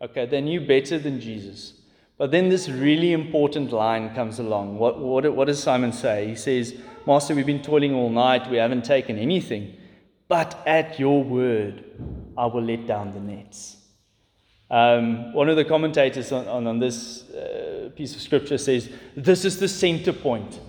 Okay, 0.00 0.24
they 0.24 0.40
knew 0.40 0.62
better 0.62 0.98
than 0.98 1.20
Jesus. 1.20 1.74
But 2.16 2.30
then 2.30 2.48
this 2.48 2.70
really 2.70 3.12
important 3.12 3.70
line 3.70 4.14
comes 4.14 4.38
along. 4.38 4.78
What, 4.78 4.98
what, 4.98 5.30
what 5.34 5.44
does 5.44 5.62
Simon 5.62 5.92
say? 5.92 6.28
He 6.28 6.36
says, 6.36 6.74
Master, 7.06 7.34
we've 7.34 7.44
been 7.44 7.60
toiling 7.60 7.92
all 7.92 8.08
night, 8.08 8.50
we 8.50 8.56
haven't 8.56 8.86
taken 8.86 9.18
anything, 9.18 9.76
but 10.26 10.58
at 10.66 10.98
your 10.98 11.22
word 11.22 11.84
I 12.38 12.46
will 12.46 12.62
let 12.62 12.86
down 12.86 13.12
the 13.12 13.20
nets. 13.20 13.76
Um, 14.70 15.34
one 15.34 15.50
of 15.50 15.56
the 15.56 15.66
commentators 15.66 16.32
on, 16.32 16.48
on, 16.48 16.66
on 16.66 16.78
this 16.78 17.28
uh, 17.30 17.90
piece 17.94 18.14
of 18.14 18.22
scripture 18.22 18.56
says 18.56 18.88
this 19.14 19.44
is 19.44 19.58
the 19.58 19.68
center 19.68 20.14
point 20.14 20.60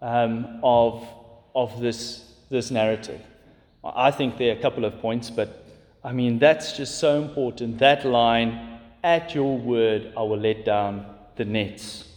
um, 0.00 0.60
of, 0.62 1.04
of 1.52 1.80
this, 1.80 2.32
this 2.48 2.70
narrative. 2.70 3.20
I 3.84 4.10
think 4.10 4.38
there 4.38 4.54
are 4.54 4.58
a 4.58 4.62
couple 4.62 4.84
of 4.84 4.98
points, 5.00 5.30
but 5.30 5.64
I 6.02 6.12
mean, 6.12 6.38
that's 6.38 6.76
just 6.76 6.98
so 6.98 7.20
important. 7.20 7.78
That 7.78 8.04
line, 8.04 8.80
at 9.02 9.34
your 9.34 9.58
word, 9.58 10.12
I 10.16 10.22
will 10.22 10.38
let 10.38 10.64
down 10.64 11.06
the 11.36 11.44
nets. 11.44 12.08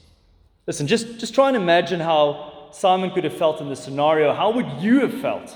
Listen, 0.65 0.87
just, 0.87 1.19
just 1.19 1.33
try 1.33 1.47
and 1.47 1.57
imagine 1.57 1.99
how 1.99 2.69
Simon 2.71 3.11
could 3.11 3.23
have 3.23 3.37
felt 3.37 3.61
in 3.61 3.69
this 3.69 3.83
scenario. 3.83 4.33
How 4.33 4.51
would 4.51 4.81
you 4.81 5.01
have 5.01 5.13
felt? 5.21 5.55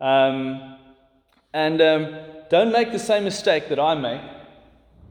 Um, 0.00 0.76
and 1.52 1.80
um, 1.80 2.16
don't 2.50 2.72
make 2.72 2.92
the 2.92 2.98
same 2.98 3.24
mistake 3.24 3.68
that 3.68 3.78
I 3.78 3.94
make 3.94 4.20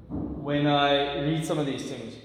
when 0.10 0.68
I 0.68 1.22
read 1.22 1.46
some 1.46 1.60
of 1.60 1.66
these 1.66 1.90
things. 1.90 2.16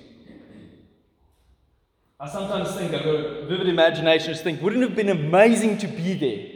I 2.21 2.29
sometimes 2.29 2.75
think, 2.75 2.93
I've 2.93 3.05
got 3.05 3.15
a 3.15 3.47
vivid 3.47 3.69
imagination, 3.69 4.33
just 4.33 4.43
think, 4.43 4.61
wouldn't 4.61 4.83
it 4.83 4.89
have 4.89 4.97
been 4.97 5.09
amazing 5.09 5.79
to 5.79 5.87
be 5.87 6.15
there? 6.15 6.48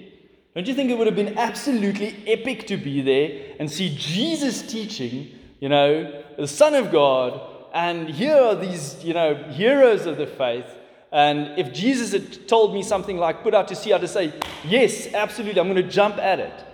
Don't 0.54 0.66
you 0.66 0.74
think 0.74 0.90
it 0.90 0.98
would 0.98 1.06
have 1.06 1.16
been 1.16 1.38
absolutely 1.38 2.14
epic 2.26 2.66
to 2.66 2.76
be 2.76 3.00
there 3.00 3.54
and 3.58 3.70
see 3.70 3.94
Jesus 3.96 4.60
teaching, 4.60 5.30
you 5.60 5.70
know, 5.70 6.22
the 6.36 6.46
Son 6.46 6.74
of 6.74 6.92
God, 6.92 7.40
and 7.72 8.08
here 8.08 8.36
are 8.36 8.54
these, 8.54 9.02
you 9.02 9.14
know, 9.14 9.34
heroes 9.34 10.04
of 10.04 10.18
the 10.18 10.26
faith. 10.26 10.66
And 11.10 11.58
if 11.58 11.72
Jesus 11.72 12.12
had 12.12 12.48
told 12.48 12.74
me 12.74 12.82
something 12.82 13.16
like 13.16 13.42
put 13.42 13.54
out 13.54 13.68
to 13.68 13.76
sea, 13.76 13.94
I'd 13.94 14.06
say, 14.08 14.34
yes, 14.64 15.12
absolutely, 15.14 15.58
I'm 15.60 15.72
going 15.72 15.82
to 15.82 15.90
jump 15.90 16.18
at 16.18 16.38
it. 16.38 16.64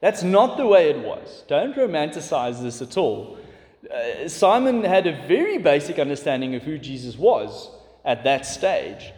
That's 0.00 0.22
not 0.22 0.56
the 0.56 0.66
way 0.66 0.90
it 0.90 0.98
was. 0.98 1.44
Don't 1.46 1.74
romanticize 1.74 2.62
this 2.62 2.80
at 2.80 2.96
all. 2.96 3.38
Uh, 3.90 4.28
Simon 4.28 4.82
had 4.82 5.06
a 5.06 5.26
very 5.26 5.58
basic 5.58 5.98
understanding 5.98 6.54
of 6.54 6.62
who 6.62 6.78
Jesus 6.78 7.16
was 7.16 7.70
at 8.04 8.24
that 8.24 8.46
stage. 8.46 9.12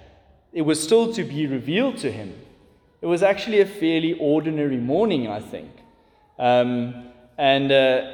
It 0.52 0.62
was 0.62 0.82
still 0.82 1.12
to 1.14 1.24
be 1.24 1.46
revealed 1.46 1.98
to 1.98 2.10
him. 2.10 2.34
It 3.00 3.06
was 3.06 3.22
actually 3.22 3.60
a 3.60 3.66
fairly 3.66 4.14
ordinary 4.14 4.76
morning, 4.76 5.28
I 5.28 5.40
think. 5.40 5.70
Um, 6.38 7.08
and 7.36 7.70
uh, 7.70 8.10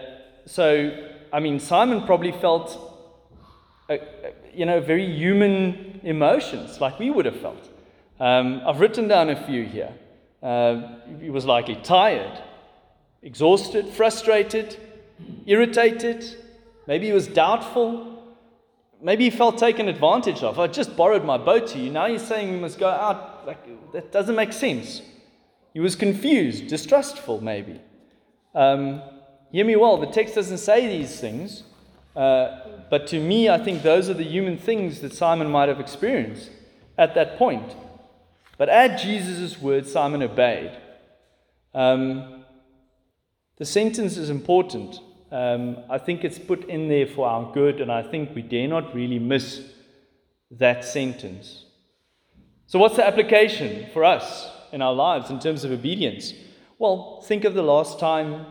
so, 0.47 1.09
I 1.33 1.41
mean, 1.41 1.59
Simon 1.59 2.05
probably 2.05 2.33
felt, 2.33 2.79
uh, 3.89 3.95
uh, 3.95 3.99
you 4.53 4.67
know, 4.67 4.81
very 4.81 5.07
human 5.07 6.01
emotions 6.03 6.81
like 6.81 6.99
we 6.99 7.11
would 7.11 7.25
have 7.25 7.41
felt. 7.41 7.71
Um, 8.21 8.63
I've 8.67 8.81
written 8.81 9.09
down 9.09 9.31
a 9.31 9.47
few 9.47 9.65
here. 9.65 9.93
Uh, 10.43 10.99
he 11.21 11.31
was 11.31 11.47
likely 11.47 11.77
tired, 11.77 12.43
exhausted, 13.23 13.89
frustrated, 13.89 14.77
irritated. 15.47 16.25
Maybe 16.87 17.07
he 17.07 17.13
was 17.13 17.27
doubtful. 17.27 18.23
Maybe 19.01 19.25
he 19.25 19.31
felt 19.31 19.57
taken 19.57 19.89
advantage 19.89 20.43
of. 20.43 20.59
I 20.59 20.67
just 20.67 20.95
borrowed 20.95 21.25
my 21.25 21.39
boat 21.39 21.69
to 21.69 21.79
you. 21.79 21.91
Now 21.91 22.07
you're 22.07 22.19
saying 22.19 22.53
we 22.53 22.59
must 22.59 22.79
go 22.79 22.89
out. 22.89 23.34
Like, 23.47 23.93
that 23.93 24.13
doesn't 24.13 24.35
make 24.35 24.53
sense. 24.53 25.03
He 25.73 25.81
was 25.81 25.97
confused, 25.97 26.69
distrustful, 26.69 27.41
maybe. 27.41 27.81
Um, 28.55 29.03
hear 29.51 29.65
me 29.65 29.77
well, 29.77 29.97
the 29.97 30.07
text 30.07 30.35
doesn't 30.35 30.59
say 30.59 30.87
these 30.87 31.21
things. 31.21 31.65
Uh, 32.15 32.61
but 32.91 33.07
to 33.09 33.19
me, 33.19 33.49
I 33.49 33.59
think 33.59 33.83
those 33.83 34.09
are 34.09 34.15
the 34.15 34.25
human 34.25 34.57
things 34.57 35.01
that 35.01 35.13
Simon 35.13 35.51
might 35.51 35.69
have 35.69 35.81
experienced 35.81 36.51
at 36.97 37.15
that 37.17 37.37
point. 37.39 37.75
But 38.57 38.69
at 38.69 39.01
Jesus' 39.01 39.61
words, 39.61 39.91
Simon 39.91 40.23
obeyed. 40.23 40.79
Um, 41.75 42.45
the 43.57 43.65
sentence 43.65 44.17
is 44.17 44.31
important. 44.31 45.01
Um, 45.33 45.79
I 45.91 45.99
think 45.99 46.23
it's 46.23 46.39
put 46.39 46.65
in 46.69 46.89
there 46.89 47.07
for 47.07 47.27
our 47.27 47.53
good, 47.53 47.81
and 47.81 47.91
I 47.91 48.03
think 48.03 48.35
we 48.35 48.43
dare 48.43 48.69
not 48.69 48.95
really 48.95 49.19
miss 49.19 49.61
that 50.53 50.85
sentence. 50.85 51.64
So, 52.67 52.79
what's 52.79 52.97
the 52.97 53.07
application 53.07 53.87
for 53.93 54.05
us 54.05 54.51
in 54.73 54.83
our 54.83 54.95
lives 54.95 55.31
in 55.31 55.39
terms 55.39 55.65
of 55.65 55.71
obedience? 55.71 56.33
Well, 56.79 57.23
think 57.27 57.45
of 57.45 57.55
the 57.55 57.63
last 57.63 57.99
time 57.99 58.47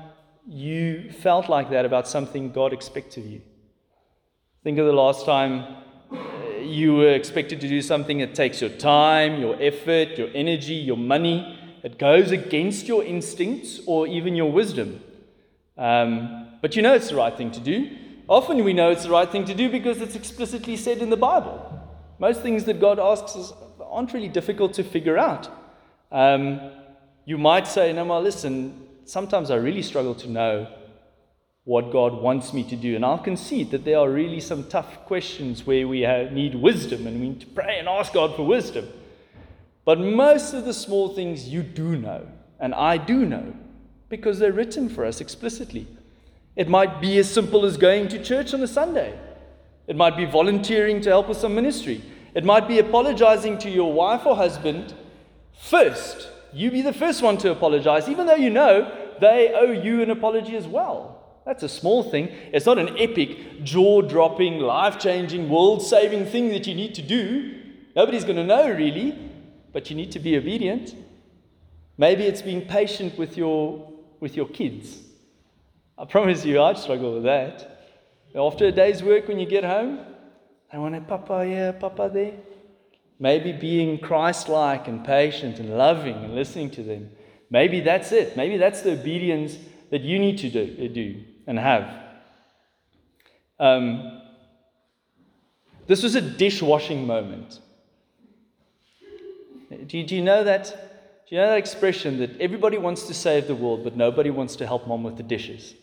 you 0.48 1.12
felt 1.12 1.50
like 1.50 1.70
that 1.70 1.86
about 1.86 2.08
something 2.08 2.52
God 2.52 2.74
expects 2.74 3.18
of 3.18 3.26
you. 3.26 3.42
Think 4.64 4.78
of 4.78 4.86
the 4.86 4.94
last 4.94 5.26
time 5.26 5.78
uh, 6.12 6.58
you 6.60 6.96
were 6.96 7.14
expected 7.14 7.60
to 7.62 7.68
do 7.68 7.82
something 7.82 8.20
that 8.20 8.36
takes 8.36 8.62
your 8.62 8.70
time, 8.70 9.40
your 9.42 9.62
effort, 9.62 10.18
your 10.18 10.30
energy, 10.34 10.76
your 10.76 10.98
money 10.98 11.60
it 11.84 12.00
goes 12.00 12.32
against 12.32 12.88
your 12.88 13.04
instincts 13.04 13.82
or 13.86 14.08
even 14.08 14.36
your 14.36 14.50
wisdom. 14.52 15.02
Um, 15.78 16.48
but 16.62 16.78
you 16.78 16.82
know 16.82 16.94
it's 16.94 17.10
the 17.10 17.18
right 17.18 17.36
thing 17.36 17.52
to 17.52 17.60
do. 17.60 17.98
Often 18.30 18.64
we 18.64 18.72
know 18.72 18.90
it's 18.90 19.04
the 19.04 19.10
right 19.10 19.30
thing 19.30 19.44
to 19.46 19.54
do 19.54 19.70
because 19.70 20.00
it's 20.00 20.16
explicitly 20.16 20.78
said 20.78 21.00
in 21.00 21.10
the 21.10 21.18
Bible. 21.18 21.70
Most 22.20 22.42
things 22.42 22.64
that 22.66 22.80
God 22.80 23.00
asks 23.00 23.36
us 23.36 23.52
aren't 23.94 24.14
really 24.14 24.28
difficult 24.28 24.74
to 24.74 24.84
figure 24.84 25.18
out. 25.18 25.50
Um, 26.12 26.60
you 27.26 27.38
might 27.38 27.68
say, 27.68 27.94
no, 27.94 28.06
well, 28.06 28.22
listen, 28.22 28.88
sometimes 29.06 29.52
I 29.52 29.56
really 29.56 29.82
struggle 29.82 30.16
to 30.16 30.30
know 30.30 30.68
what 31.66 31.92
God 31.92 32.14
wants 32.14 32.54
me 32.54 32.64
to 32.66 32.76
do. 32.76 32.96
And 32.96 33.06
I'll 33.06 33.18
concede 33.18 33.72
that 33.72 33.86
there 33.86 34.00
are 34.00 34.10
really 34.10 34.42
some 34.42 34.68
tough 34.68 35.06
questions 35.06 35.66
where 35.66 35.88
we 35.88 36.02
have, 36.02 36.34
need 36.34 36.56
wisdom 36.56 37.08
and 37.08 37.22
we 37.22 37.30
need 37.30 37.42
to 37.42 37.48
pray 37.48 37.80
and 37.80 37.88
ask 37.88 38.14
God 38.14 38.36
for 38.36 38.46
wisdom. 38.46 38.90
But 39.86 40.00
most 40.00 40.54
of 40.54 40.66
the 40.66 40.74
small 40.74 41.10
things 41.10 41.48
you 41.48 41.64
do 41.64 41.96
know, 41.96 42.28
and 42.60 42.74
I 42.74 42.98
do 42.98 43.26
know, 43.26 43.54
because 44.10 44.40
they're 44.40 44.52
written 44.52 44.90
for 44.90 45.06
us 45.06 45.22
explicitly. 45.22 45.88
It 46.56 46.70
might 46.70 47.02
be 47.02 47.18
as 47.18 47.30
simple 47.30 47.66
as 47.66 47.78
going 47.78 48.08
to 48.10 48.24
church 48.24 48.54
on 48.54 48.62
a 48.62 48.68
Sunday. 48.68 49.18
It 49.88 49.96
might 49.96 50.16
be 50.16 50.26
volunteering 50.26 51.02
to 51.02 51.10
help 51.10 51.28
with 51.28 51.38
some 51.38 51.56
ministry. 51.56 52.02
It 52.36 52.44
might 52.44 52.68
be 52.68 52.80
apologizing 52.80 53.60
to 53.60 53.70
your 53.70 53.94
wife 53.94 54.26
or 54.26 54.36
husband 54.36 54.94
first. 55.60 56.30
You 56.52 56.72
be 56.72 56.82
the 56.82 56.94
first 56.94 57.22
one 57.22 57.38
to 57.40 57.52
apologize, 57.52 58.10
even 58.10 58.28
though 58.28 58.36
you 58.36 58.50
know 58.50 58.92
they 59.20 59.54
owe 59.54 59.72
you 59.72 60.02
an 60.02 60.10
apology 60.10 60.56
as 60.56 60.68
well. 60.68 61.42
That's 61.46 61.64
a 61.64 61.70
small 61.70 62.04
thing. 62.04 62.30
It's 62.54 62.66
not 62.66 62.80
an 62.80 62.98
epic, 62.98 63.64
jaw 63.64 64.02
dropping, 64.02 64.60
life 64.60 64.98
changing, 64.98 65.50
world 65.50 65.82
saving 65.82 66.26
thing 66.26 66.50
that 66.50 66.68
you 66.68 66.74
need 66.74 66.96
to 66.96 67.02
do. 67.02 67.60
Nobody's 67.96 68.24
going 68.24 68.38
to 68.38 68.46
know 68.46 68.70
really, 68.70 69.18
but 69.72 69.90
you 69.90 69.96
need 69.96 70.12
to 70.14 70.20
be 70.20 70.38
obedient. 70.38 70.96
Maybe 71.98 72.24
it's 72.24 72.42
being 72.42 72.62
patient 72.62 73.18
with 73.18 73.38
your, 73.38 73.92
with 74.20 74.36
your 74.36 74.48
kids. 74.48 75.00
I 75.98 76.06
promise 76.06 76.44
you, 76.44 76.62
I'd 76.62 76.78
struggle 76.78 77.14
with 77.16 77.24
that. 77.24 77.88
After 78.36 78.66
a 78.66 78.72
day's 78.72 79.04
work, 79.04 79.28
when 79.28 79.38
you 79.38 79.46
get 79.46 79.64
home, 79.64 80.00
I 80.74 80.80
want 80.80 80.96
a 80.96 81.02
Papa 81.02 81.46
here, 81.46 81.72
Papa 81.72 82.10
there. 82.12 82.34
Maybe 83.20 83.52
being 83.52 84.00
Christ 84.00 84.50
like 84.50 84.88
and 84.88 85.06
patient 85.06 85.60
and 85.60 85.78
loving 85.78 86.16
and 86.16 86.34
listening 86.34 86.72
to 86.72 86.82
them. 86.82 87.12
Maybe 87.52 87.80
that's 87.80 88.12
it. 88.12 88.36
Maybe 88.36 88.58
that's 88.58 88.82
the 88.82 88.94
obedience 88.94 89.56
that 89.92 90.02
you 90.02 90.18
need 90.18 90.40
to 90.40 90.50
do. 90.50 90.90
do 90.90 91.24
and 91.46 91.60
have. 91.60 91.94
Um, 93.60 94.22
this 95.86 96.02
was 96.02 96.16
a 96.16 96.22
dishwashing 96.22 97.06
moment. 97.06 97.60
Do 99.88 99.98
you, 100.00 100.04
do 100.04 100.16
you 100.16 100.24
know 100.24 100.44
that? 100.44 100.66
Do 101.30 101.36
you 101.36 101.42
know 101.42 101.50
that 101.50 101.58
expression 101.60 102.18
that 102.18 102.42
everybody 102.42 102.80
wants 102.80 103.04
to 103.08 103.14
save 103.14 103.48
the 103.48 103.56
world, 103.56 103.84
but 103.84 103.96
nobody 103.96 104.32
wants 104.32 104.56
to 104.56 104.66
help 104.66 104.88
mom 104.88 105.04
with 105.04 105.18
the 105.18 105.24
dishes? 105.24 105.76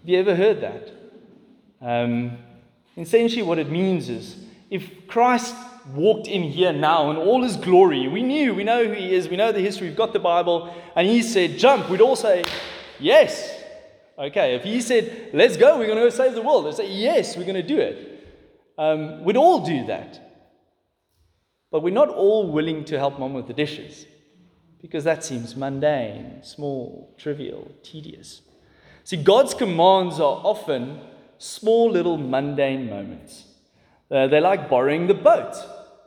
Have 0.00 0.08
you 0.08 0.18
ever 0.18 0.36
heard 0.36 0.60
that? 0.60 0.90
Um, 1.80 2.38
essentially, 2.96 3.42
what 3.42 3.58
it 3.58 3.70
means 3.70 4.08
is 4.08 4.36
if 4.70 5.06
Christ 5.06 5.54
walked 5.88 6.26
in 6.26 6.42
here 6.42 6.72
now 6.72 7.10
in 7.10 7.16
all 7.16 7.42
his 7.42 7.56
glory, 7.56 8.08
we 8.08 8.22
knew, 8.22 8.54
we 8.54 8.64
know 8.64 8.84
who 8.84 8.92
he 8.92 9.14
is, 9.14 9.28
we 9.28 9.36
know 9.36 9.52
the 9.52 9.60
history, 9.60 9.88
we've 9.88 9.96
got 9.96 10.12
the 10.12 10.18
Bible, 10.18 10.72
and 10.94 11.06
he 11.06 11.22
said, 11.22 11.58
jump, 11.58 11.88
we'd 11.88 12.00
all 12.00 12.16
say, 12.16 12.44
yes. 12.98 13.58
Okay, 14.18 14.54
if 14.54 14.64
he 14.64 14.80
said, 14.80 15.30
let's 15.32 15.56
go, 15.56 15.78
we're 15.78 15.86
going 15.86 15.98
to 15.98 16.04
go 16.04 16.10
save 16.10 16.34
the 16.34 16.42
world, 16.42 16.66
they'd 16.66 16.74
say, 16.74 16.92
yes, 16.92 17.36
we're 17.36 17.44
going 17.44 17.54
to 17.54 17.62
do 17.62 17.78
it. 17.78 18.06
Um, 18.76 19.24
we'd 19.24 19.36
all 19.36 19.64
do 19.64 19.86
that. 19.86 20.20
But 21.70 21.82
we're 21.82 21.94
not 21.94 22.08
all 22.08 22.50
willing 22.50 22.84
to 22.86 22.98
help 22.98 23.18
mom 23.18 23.32
with 23.32 23.46
the 23.46 23.52
dishes 23.52 24.06
because 24.80 25.04
that 25.04 25.22
seems 25.22 25.54
mundane, 25.54 26.42
small, 26.42 27.14
trivial, 27.18 27.70
tedious. 27.82 28.42
See, 29.04 29.16
God's 29.16 29.54
commands 29.54 30.18
are 30.18 30.40
often 30.44 31.00
small 31.40 31.90
little 31.90 32.18
mundane 32.18 32.88
moments. 32.90 33.44
Uh, 34.10 34.26
they're 34.26 34.40
like 34.42 34.68
borrowing 34.68 35.06
the 35.06 35.14
boat. 35.14 35.56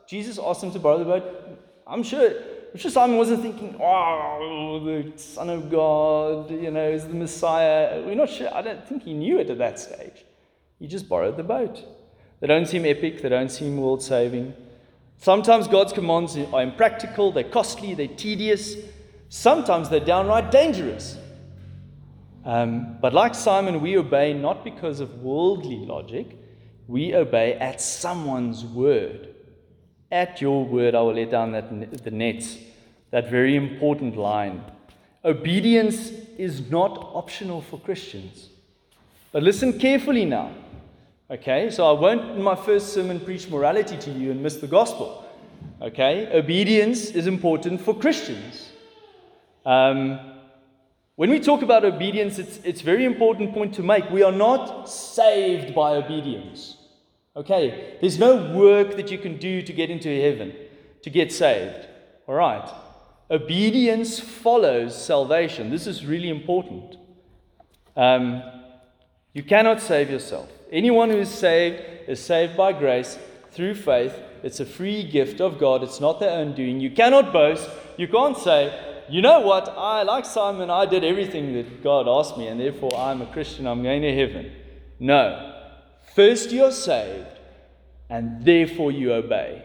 Jesus 0.06 0.38
asked 0.38 0.62
him 0.62 0.70
to 0.70 0.78
borrow 0.78 0.98
the 0.98 1.04
boat. 1.04 1.58
I'm 1.86 2.02
sure 2.02 2.30
I'm 2.72 2.80
sure 2.80 2.90
Simon 2.90 3.16
wasn't 3.16 3.42
thinking, 3.42 3.76
oh, 3.80 4.80
the 4.84 5.16
Son 5.16 5.48
of 5.48 5.70
God, 5.70 6.50
you 6.50 6.72
know, 6.72 6.88
is 6.88 7.06
the 7.06 7.14
Messiah. 7.14 8.02
We're 8.04 8.16
not 8.16 8.28
sure. 8.28 8.52
I 8.52 8.62
don't 8.62 8.86
think 8.88 9.04
he 9.04 9.14
knew 9.14 9.38
it 9.38 9.48
at 9.48 9.58
that 9.58 9.78
stage. 9.78 10.24
He 10.80 10.88
just 10.88 11.08
borrowed 11.08 11.36
the 11.36 11.44
boat. 11.44 11.84
They 12.40 12.48
don't 12.48 12.66
seem 12.66 12.84
epic, 12.84 13.22
they 13.22 13.28
don't 13.28 13.50
seem 13.50 13.76
world 13.76 14.02
saving. 14.02 14.54
Sometimes 15.18 15.68
God's 15.68 15.92
commands 15.92 16.36
are 16.36 16.62
impractical, 16.62 17.32
they're 17.32 17.44
costly, 17.44 17.94
they're 17.94 18.08
tedious. 18.08 18.76
Sometimes 19.28 19.88
they're 19.88 20.00
downright 20.00 20.50
dangerous. 20.50 21.16
Um, 22.44 22.98
but 23.00 23.14
like 23.14 23.34
Simon, 23.34 23.80
we 23.80 23.96
obey 23.96 24.34
not 24.34 24.64
because 24.64 25.00
of 25.00 25.22
worldly 25.22 25.86
logic, 25.86 26.38
we 26.86 27.14
obey 27.14 27.54
at 27.54 27.80
someone's 27.80 28.64
word. 28.64 29.34
At 30.12 30.40
your 30.40 30.64
word, 30.64 30.94
I 30.94 31.00
will 31.00 31.14
let 31.14 31.30
down 31.30 31.52
that, 31.52 32.04
the 32.04 32.10
nets. 32.10 32.58
That 33.10 33.30
very 33.30 33.56
important 33.56 34.16
line. 34.16 34.62
Obedience 35.24 36.10
is 36.36 36.70
not 36.70 36.98
optional 37.14 37.62
for 37.62 37.78
Christians. 37.78 38.50
But 39.32 39.42
listen 39.42 39.78
carefully 39.78 40.24
now. 40.24 40.50
Okay, 41.30 41.70
so 41.70 41.86
I 41.86 41.98
won't 41.98 42.36
in 42.36 42.42
my 42.42 42.54
first 42.54 42.92
sermon 42.92 43.18
preach 43.18 43.48
morality 43.48 43.96
to 43.96 44.10
you 44.10 44.30
and 44.30 44.42
miss 44.42 44.56
the 44.56 44.66
gospel. 44.66 45.24
Okay, 45.80 46.28
obedience 46.36 47.06
is 47.10 47.26
important 47.26 47.80
for 47.80 47.94
Christians. 47.94 48.70
Um, 49.64 50.20
when 51.16 51.30
we 51.30 51.38
talk 51.38 51.62
about 51.62 51.84
obedience, 51.84 52.38
it's, 52.38 52.58
it's 52.64 52.80
a 52.80 52.84
very 52.84 53.04
important 53.04 53.54
point 53.54 53.74
to 53.74 53.82
make. 53.82 54.10
We 54.10 54.22
are 54.22 54.32
not 54.32 54.88
saved 54.88 55.74
by 55.74 55.94
obedience. 55.96 56.76
Okay, 57.36 57.96
there's 58.00 58.18
no 58.18 58.52
work 58.52 58.96
that 58.96 59.10
you 59.10 59.18
can 59.18 59.38
do 59.38 59.62
to 59.62 59.72
get 59.72 59.90
into 59.90 60.08
heaven, 60.08 60.54
to 61.02 61.10
get 61.10 61.32
saved. 61.32 61.86
All 62.26 62.34
right. 62.34 62.68
Obedience 63.30 64.20
follows 64.20 65.00
salvation. 65.00 65.70
This 65.70 65.86
is 65.86 66.04
really 66.04 66.28
important. 66.28 66.96
Um, 67.96 68.42
you 69.32 69.42
cannot 69.42 69.80
save 69.80 70.10
yourself. 70.10 70.48
Anyone 70.70 71.10
who 71.10 71.18
is 71.18 71.30
saved 71.30 71.82
is 72.08 72.20
saved 72.20 72.56
by 72.56 72.72
grace 72.72 73.18
through 73.52 73.74
faith. 73.76 74.14
It's 74.42 74.60
a 74.60 74.66
free 74.66 75.02
gift 75.02 75.40
of 75.40 75.58
God, 75.58 75.82
it's 75.82 76.00
not 76.00 76.20
their 76.20 76.38
own 76.38 76.54
doing. 76.54 76.80
You 76.80 76.90
cannot 76.90 77.32
boast. 77.32 77.68
You 77.96 78.08
can't 78.08 78.36
say, 78.36 78.93
you 79.08 79.22
know 79.22 79.40
what, 79.40 79.68
I, 79.76 80.02
like 80.02 80.24
Simon, 80.24 80.70
I 80.70 80.86
did 80.86 81.04
everything 81.04 81.52
that 81.54 81.82
God 81.82 82.08
asked 82.08 82.38
me, 82.38 82.48
and 82.48 82.58
therefore 82.60 82.96
I'm 82.96 83.22
a 83.22 83.26
Christian, 83.26 83.66
I'm 83.66 83.82
going 83.82 84.02
to 84.02 84.14
heaven. 84.14 84.52
No. 84.98 85.54
First 86.14 86.50
you're 86.50 86.72
saved, 86.72 87.38
and 88.08 88.44
therefore 88.44 88.92
you 88.92 89.12
obey. 89.12 89.64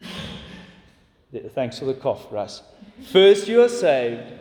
Thanks 1.54 1.78
for 1.78 1.84
the 1.84 1.94
cough, 1.94 2.26
Russ. 2.30 2.62
First 3.12 3.48
you 3.48 3.62
are 3.62 3.68
saved, 3.68 4.32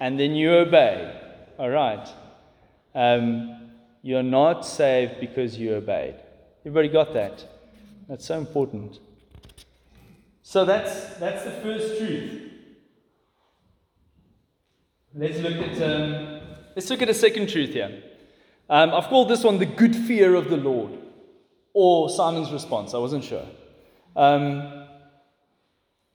and 0.00 0.18
then 0.18 0.34
you 0.34 0.52
obey. 0.52 1.14
All 1.58 1.70
right. 1.70 2.08
Um, 2.94 3.70
you're 4.02 4.22
not 4.22 4.66
saved 4.66 5.20
because 5.20 5.58
you 5.58 5.74
obeyed. 5.74 6.16
Everybody 6.62 6.88
got 6.88 7.12
that? 7.14 7.44
That's 8.08 8.24
so 8.24 8.38
important. 8.38 8.98
So 10.50 10.64
that's, 10.64 11.14
that's 11.18 11.44
the 11.44 11.52
first 11.62 11.96
truth. 11.98 12.50
Let's 15.14 15.38
look 15.38 15.58
at, 15.58 15.80
um, 15.80 16.40
let's 16.74 16.90
look 16.90 17.02
at 17.02 17.08
a 17.08 17.14
second 17.14 17.48
truth 17.50 17.72
here. 17.72 18.02
Um, 18.68 18.92
I've 18.92 19.04
called 19.04 19.28
this 19.28 19.44
one 19.44 19.60
the 19.60 19.66
good 19.66 19.94
fear 19.94 20.34
of 20.34 20.50
the 20.50 20.56
Lord, 20.56 20.98
or 21.72 22.10
Simon's 22.10 22.50
response. 22.50 22.94
I 22.94 22.98
wasn't 22.98 23.22
sure. 23.22 23.46
Um, 24.16 24.86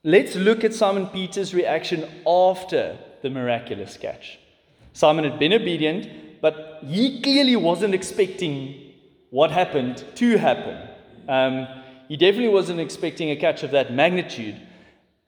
let's 0.04 0.34
look 0.34 0.64
at 0.64 0.74
Simon 0.74 1.06
Peter's 1.06 1.54
reaction 1.54 2.06
after 2.26 2.98
the 3.22 3.30
miraculous 3.30 3.96
catch. 3.96 4.38
Simon 4.92 5.24
had 5.24 5.38
been 5.38 5.54
obedient, 5.54 6.42
but 6.42 6.80
he 6.84 7.22
clearly 7.22 7.56
wasn't 7.56 7.94
expecting 7.94 8.92
what 9.30 9.50
happened 9.50 10.04
to 10.16 10.36
happen. 10.36 10.90
Um, 11.26 11.84
he 12.08 12.16
definitely 12.16 12.48
wasn't 12.48 12.80
expecting 12.80 13.30
a 13.30 13.36
catch 13.36 13.62
of 13.62 13.70
that 13.72 13.92
magnitude. 13.92 14.60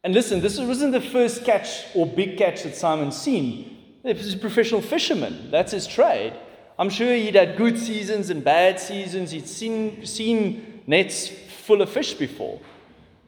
And 0.04 0.14
listen, 0.14 0.40
this 0.40 0.58
wasn't 0.58 0.92
the 0.92 1.00
first 1.00 1.44
catch 1.44 1.84
or 1.94 2.06
big 2.06 2.38
catch 2.38 2.62
that 2.62 2.76
Simon's 2.76 3.16
seen. 3.16 3.76
He 4.04 4.12
was 4.12 4.34
a 4.34 4.38
professional 4.38 4.80
fisherman, 4.80 5.50
that's 5.50 5.72
his 5.72 5.86
trade. 5.86 6.34
I'm 6.78 6.90
sure 6.90 7.12
he'd 7.12 7.34
had 7.34 7.56
good 7.56 7.76
seasons 7.76 8.30
and 8.30 8.44
bad 8.44 8.78
seasons. 8.78 9.32
He'd 9.32 9.48
seen, 9.48 10.06
seen 10.06 10.82
nets 10.86 11.28
full 11.28 11.82
of 11.82 11.90
fish 11.90 12.14
before. 12.14 12.60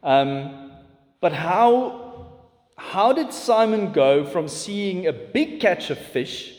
Um, 0.04 0.70
but 1.20 1.32
how, 1.32 2.28
how 2.76 3.12
did 3.12 3.32
Simon 3.32 3.92
go 3.92 4.24
from 4.24 4.46
seeing 4.46 5.08
a 5.08 5.12
big 5.12 5.60
catch 5.60 5.90
of 5.90 5.98
fish 5.98 6.54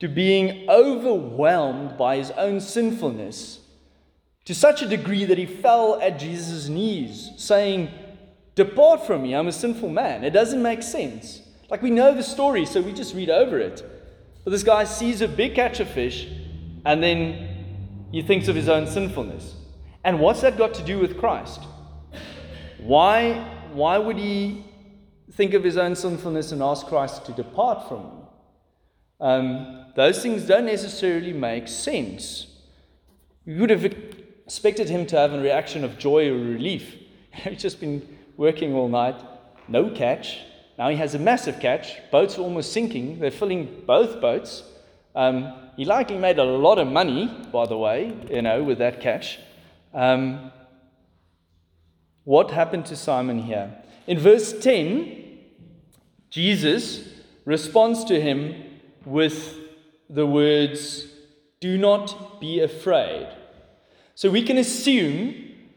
to 0.00 0.08
being 0.08 0.68
overwhelmed 0.70 1.98
by 1.98 2.16
his 2.16 2.30
own 2.32 2.60
sinfulness 2.60 3.60
to 4.48 4.54
such 4.54 4.80
a 4.80 4.88
degree 4.88 5.26
that 5.26 5.36
he 5.36 5.44
fell 5.44 6.00
at 6.00 6.18
Jesus' 6.18 6.70
knees, 6.70 7.32
saying, 7.36 7.90
Depart 8.54 9.06
from 9.06 9.24
me, 9.24 9.34
I'm 9.34 9.46
a 9.46 9.52
sinful 9.52 9.90
man. 9.90 10.24
It 10.24 10.30
doesn't 10.30 10.62
make 10.62 10.82
sense. 10.82 11.42
Like 11.68 11.82
we 11.82 11.90
know 11.90 12.14
the 12.14 12.22
story, 12.22 12.64
so 12.64 12.80
we 12.80 12.94
just 12.94 13.14
read 13.14 13.28
over 13.28 13.58
it. 13.58 13.84
But 14.44 14.52
this 14.52 14.62
guy 14.62 14.84
sees 14.84 15.20
a 15.20 15.28
big 15.28 15.54
catch 15.54 15.80
of 15.80 15.90
fish, 15.90 16.26
and 16.86 17.02
then 17.02 18.06
he 18.10 18.22
thinks 18.22 18.48
of 18.48 18.56
his 18.56 18.70
own 18.70 18.86
sinfulness. 18.86 19.54
And 20.02 20.18
what's 20.18 20.40
that 20.40 20.56
got 20.56 20.72
to 20.72 20.82
do 20.82 20.98
with 20.98 21.18
Christ? 21.18 21.60
Why, 22.78 23.34
why 23.74 23.98
would 23.98 24.16
he 24.16 24.64
think 25.32 25.52
of 25.52 25.62
his 25.62 25.76
own 25.76 25.94
sinfulness 25.94 26.52
and 26.52 26.62
ask 26.62 26.86
Christ 26.86 27.26
to 27.26 27.32
depart 27.32 27.86
from 27.86 28.00
him. 28.00 28.20
Um, 29.20 29.92
those 29.94 30.22
things 30.22 30.46
don't 30.46 30.64
necessarily 30.64 31.34
make 31.34 31.68
sense. 31.68 32.46
You 33.44 33.60
would 33.60 33.68
have 33.68 33.82
expected 34.48 34.88
him 34.88 35.04
to 35.04 35.14
have 35.14 35.34
a 35.34 35.38
reaction 35.38 35.84
of 35.84 35.98
joy 35.98 36.30
or 36.30 36.38
relief. 36.38 36.96
He's 37.32 37.60
just 37.60 37.80
been 37.80 38.00
working 38.38 38.72
all 38.72 38.88
night, 38.88 39.20
no 39.68 39.90
catch. 39.90 40.38
Now 40.78 40.88
he 40.88 40.96
has 40.96 41.14
a 41.14 41.18
massive 41.18 41.60
catch. 41.60 41.98
Boats 42.10 42.38
are 42.38 42.40
almost 42.40 42.72
sinking. 42.72 43.18
They're 43.18 43.30
filling 43.30 43.82
both 43.86 44.22
boats. 44.22 44.62
Um, 45.14 45.52
he 45.76 45.84
likely 45.84 46.16
made 46.16 46.38
a 46.38 46.44
lot 46.44 46.78
of 46.78 46.88
money, 46.88 47.30
by 47.52 47.66
the 47.66 47.76
way, 47.76 48.16
you 48.30 48.40
know, 48.40 48.62
with 48.64 48.78
that 48.78 49.02
catch. 49.02 49.38
Um, 49.92 50.50
what 52.24 52.50
happened 52.50 52.86
to 52.86 52.96
Simon 52.96 53.40
here? 53.40 53.70
In 54.06 54.18
verse 54.18 54.58
10, 54.58 55.40
Jesus 56.30 57.06
responds 57.44 58.02
to 58.06 58.18
him 58.18 58.64
with 59.04 59.58
the 60.08 60.26
words, 60.26 61.06
Do 61.60 61.76
not 61.76 62.40
be 62.40 62.60
afraid. 62.60 63.28
So 64.18 64.28
we 64.28 64.42
can 64.42 64.58
assume 64.58 65.32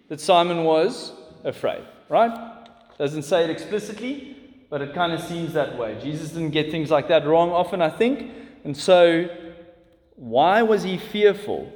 that 0.07 0.19
Simon 0.19 0.63
was 0.63 1.11
afraid, 1.43 1.83
right? 2.09 2.65
Doesn't 2.97 3.21
say 3.21 3.43
it 3.43 3.51
explicitly, 3.51 4.35
but 4.67 4.81
it 4.81 4.95
kind 4.95 5.13
of 5.13 5.21
seems 5.21 5.53
that 5.53 5.77
way. 5.77 5.95
Jesus 6.01 6.31
didn't 6.31 6.49
get 6.49 6.71
things 6.71 6.89
like 6.89 7.07
that 7.09 7.27
wrong 7.27 7.51
often, 7.51 7.83
I 7.83 7.91
think. 7.91 8.31
And 8.63 8.75
so, 8.75 9.29
why 10.15 10.63
was 10.63 10.81
he 10.81 10.97
fearful? 10.97 11.71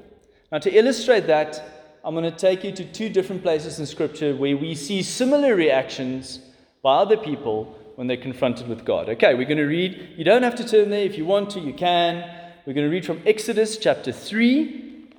Now, 0.51 0.57
to 0.57 0.75
illustrate 0.75 1.27
that, 1.27 1.99
I'm 2.03 2.15
going 2.15 2.31
to 2.31 2.35
take 2.35 2.63
you 2.63 2.71
to 2.71 2.83
two 2.83 3.09
different 3.09 3.43
places 3.43 3.79
in 3.79 3.85
Scripture 3.85 4.35
where 4.35 4.57
we 4.57 4.73
see 4.73 5.03
similar 5.03 5.53
reactions 5.55 6.39
by 6.81 6.95
other 6.95 7.15
people 7.15 7.77
when 7.93 8.07
they're 8.07 8.17
confronted 8.17 8.67
with 8.67 8.83
God. 8.83 9.07
Okay, 9.09 9.35
we're 9.35 9.45
going 9.45 9.59
to 9.59 9.65
read. 9.65 10.13
You 10.17 10.23
don't 10.23 10.41
have 10.41 10.55
to 10.55 10.67
turn 10.67 10.89
there. 10.89 11.05
If 11.05 11.15
you 11.15 11.25
want 11.25 11.51
to, 11.51 11.59
you 11.59 11.73
can. 11.73 12.27
We're 12.65 12.73
going 12.73 12.87
to 12.87 12.91
read 12.91 13.05
from 13.05 13.21
Exodus 13.23 13.77
chapter 13.77 14.11
3. 14.11 15.09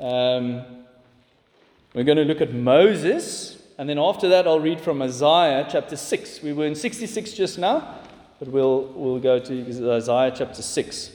Um, 0.00 0.75
we're 1.96 2.04
going 2.04 2.18
to 2.18 2.24
look 2.24 2.42
at 2.42 2.52
Moses. 2.52 3.56
And 3.78 3.88
then 3.88 3.98
after 3.98 4.28
that, 4.28 4.46
I'll 4.46 4.60
read 4.60 4.82
from 4.82 5.00
Isaiah 5.00 5.66
chapter 5.66 5.96
6. 5.96 6.42
We 6.42 6.52
were 6.52 6.66
in 6.66 6.74
66 6.74 7.32
just 7.32 7.58
now, 7.58 8.00
but 8.38 8.48
we'll, 8.48 8.92
we'll 8.94 9.18
go 9.18 9.38
to 9.38 9.90
Isaiah 9.94 10.30
chapter 10.36 10.60
6. 10.60 11.10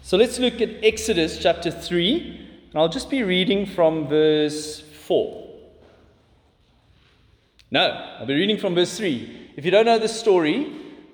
So 0.00 0.16
let's 0.16 0.38
look 0.38 0.62
at 0.62 0.82
Exodus 0.82 1.36
chapter 1.36 1.70
3. 1.70 2.48
And 2.70 2.80
I'll 2.80 2.88
just 2.88 3.10
be 3.10 3.22
reading 3.22 3.66
from 3.66 4.08
verse 4.08 4.80
4. 4.80 5.46
No, 7.70 8.14
I'll 8.18 8.24
be 8.24 8.34
reading 8.34 8.56
from 8.56 8.74
verse 8.74 8.96
3. 8.96 9.50
If 9.56 9.66
you 9.66 9.70
don't 9.70 9.84
know 9.84 9.98
the 9.98 10.08
story, 10.08 10.72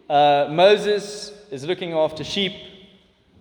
uh, 0.08 0.46
Moses 0.50 1.32
is 1.50 1.64
looking 1.64 1.94
after 1.94 2.22
sheep. 2.22 2.52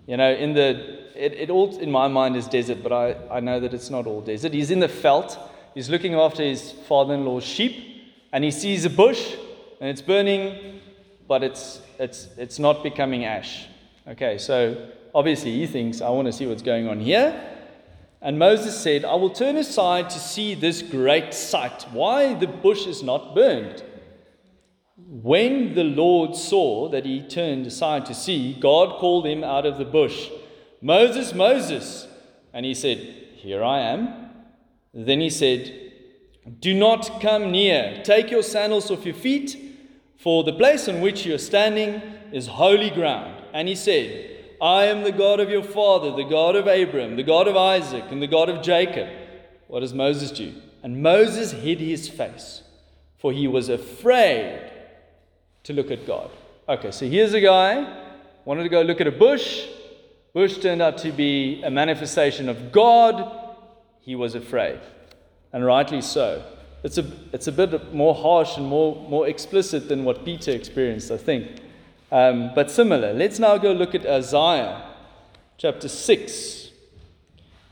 You 0.07 0.17
know, 0.17 0.33
in 0.33 0.55
the, 0.55 0.94
it, 1.15 1.34
it 1.34 1.49
all 1.49 1.78
in 1.78 1.91
my 1.91 2.08
mind 2.08 2.36
is 2.36 2.47
desert, 2.47 2.84
but 2.84 2.91
I, 2.91 3.15
I 3.30 3.39
know 3.39 3.60
that 3.60 3.73
it's 3.73 3.89
not 3.89 4.08
all 4.08 4.21
desert. 4.21 4.54
He's 4.54 4.71
in 4.71 4.80
the 4.80 4.88
veld, 4.88 5.38
he's 5.73 5.89
looking 5.89 6.15
after 6.15 6.43
his 6.43 6.71
father 6.71 7.13
in 7.13 7.25
law's 7.25 7.43
sheep, 7.43 8.06
and 8.32 8.43
he 8.43 8.51
sees 8.51 8.86
a 8.86 8.89
bush, 8.89 9.36
and 9.80 9.89
it's 9.89 10.01
burning, 10.01 10.82
but 11.28 11.43
it's, 11.43 11.82
it's, 11.99 12.28
it's 12.38 12.60
not 12.60 12.84
becoming 12.84 13.25
ash. 13.25 13.67
Okay, 14.08 14.38
so 14.38 14.89
obviously 15.13 15.51
he 15.51 15.65
thinks, 15.67 16.01
I 16.01 16.10
want 16.10 16.28
to 16.28 16.34
see 16.34 16.45
what's 16.45 16.62
going 16.62 16.88
on 16.88 16.99
here. 16.99 17.51
And 18.21 18.39
Moses 18.39 18.80
said, 18.80 19.06
I 19.06 19.15
will 19.15 19.30
turn 19.30 19.56
aside 19.56 20.10
to 20.10 20.19
see 20.19 20.56
this 20.56 20.82
great 20.82 21.34
sight, 21.34 21.86
why 21.91 22.34
the 22.34 22.47
bush 22.47 22.88
is 22.88 23.04
not 23.04 23.36
burned. 23.36 23.84
When 24.97 25.75
the 25.75 25.84
Lord 25.84 26.36
saw 26.36 26.89
that 26.89 27.06
he 27.06 27.21
turned 27.21 27.67
aside 27.67 28.06
to 28.08 28.13
see, 28.13 28.58
God 28.60 28.97
called 28.99 29.25
him 29.28 29.43
out 29.43 29.65
of 29.65 29.78
the 29.78 29.86
bush, 29.86 30.30
Moses, 30.86 31.34
Moses. 31.34 32.08
And 32.54 32.63
he 32.63 32.76
said, 32.76 33.00
Here 33.38 33.63
I 33.63 33.80
am. 33.80 34.30
Then 34.93 35.19
he 35.19 35.32
said, 35.32 35.91
Do 36.60 36.76
not 36.76 37.21
come 37.21 37.50
near. 37.50 38.04
Take 38.04 38.30
your 38.30 38.43
sandals 38.43 38.91
off 38.91 39.04
your 39.04 39.15
feet, 39.15 39.58
for 40.19 40.43
the 40.43 40.54
place 40.54 40.88
on 40.88 41.02
which 41.02 41.26
you 41.26 41.34
are 41.34 41.39
standing 41.39 42.04
is 42.32 42.45
holy 42.45 42.91
ground. 42.91 43.34
And 43.52 43.67
he 43.67 43.74
said, 43.74 44.30
I 44.62 44.86
am 44.86 45.02
the 45.02 45.12
God 45.12 45.39
of 45.39 45.50
your 45.50 45.63
father, 45.63 46.15
the 46.15 46.24
God 46.24 46.56
of 46.56 46.67
Abraham, 46.67 47.15
the 47.15 47.24
God 47.24 47.48
of 47.48 47.58
Isaac, 47.58 48.04
and 48.12 48.21
the 48.21 48.28
God 48.28 48.48
of 48.48 48.62
Jacob. 48.62 49.10
What 49.67 49.80
does 49.80 49.93
Moses 49.95 50.30
do? 50.30 50.54
And 50.84 51.02
Moses 51.02 51.52
hid 51.52 51.80
his 51.80 52.08
face, 52.08 52.62
for 53.17 53.32
he 53.32 53.48
was 53.48 53.69
afraid 53.69 54.71
to 55.63 55.74
look 55.74 55.89
at 55.89 56.06
God. 56.06 56.30
Okay, 56.69 56.91
so 56.91 57.08
here's 57.08 57.34
a 57.34 57.41
guy 57.41 58.04
wanted 58.45 58.62
to 58.62 58.69
go 58.69 58.84
look 58.84 59.02
at 59.02 59.08
a 59.08 59.12
bush. 59.12 59.65
Bush 60.36 60.60
turned 60.60 60.84
out 60.84 61.00
to 61.00 61.12
be 61.12 61.63
a 61.63 61.71
manifestation 61.71 62.48
of 62.48 62.71
God. 62.71 63.56
He 64.02 64.15
was 64.15 64.36
afraid, 64.36 64.80
and 65.52 65.65
rightly 65.65 66.02
so. 66.02 66.43
It's 66.84 67.00
a, 67.00 67.06
it's 67.34 67.48
a 67.48 67.52
bit 67.52 67.91
more 67.95 68.13
harsh 68.13 68.58
and 68.58 68.67
more, 68.67 68.95
more 69.10 69.28
explicit 69.28 69.89
than 69.89 70.04
what 70.04 70.24
Peter 70.24 70.52
experienced, 70.52 71.10
I 71.10 71.17
think 71.17 71.62
um, 72.12 72.52
but 72.54 72.71
similar. 72.71 73.13
Let's 73.13 73.39
now 73.39 73.58
go 73.58 73.71
look 73.71 73.95
at 73.95 74.06
Isaiah 74.06 74.84
chapter 75.58 75.88
6. 75.88 76.69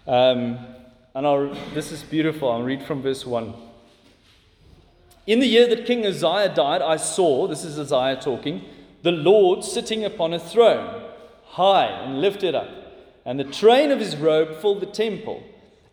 Um, 0.07 0.59
and 1.15 1.27
I'll, 1.27 1.53
this 1.73 1.91
is 1.91 2.03
beautiful. 2.03 2.51
I'll 2.51 2.63
read 2.63 2.83
from 2.83 3.01
verse 3.01 3.25
1. 3.25 3.53
In 5.27 5.39
the 5.39 5.47
year 5.47 5.67
that 5.67 5.85
King 5.85 6.05
Uzziah 6.05 6.53
died, 6.53 6.81
I 6.81 6.97
saw, 6.97 7.47
this 7.47 7.63
is 7.63 7.79
Isaiah 7.79 8.19
talking, 8.19 8.65
the 9.03 9.11
Lord 9.11 9.63
sitting 9.63 10.03
upon 10.03 10.33
a 10.33 10.39
throne, 10.39 11.02
high 11.53 11.87
and 11.87 12.21
lifted 12.21 12.53
up, 12.53 12.69
and 13.25 13.39
the 13.39 13.43
train 13.43 13.91
of 13.91 13.99
his 13.99 14.15
robe 14.15 14.61
filled 14.61 14.81
the 14.81 14.85
temple. 14.85 15.43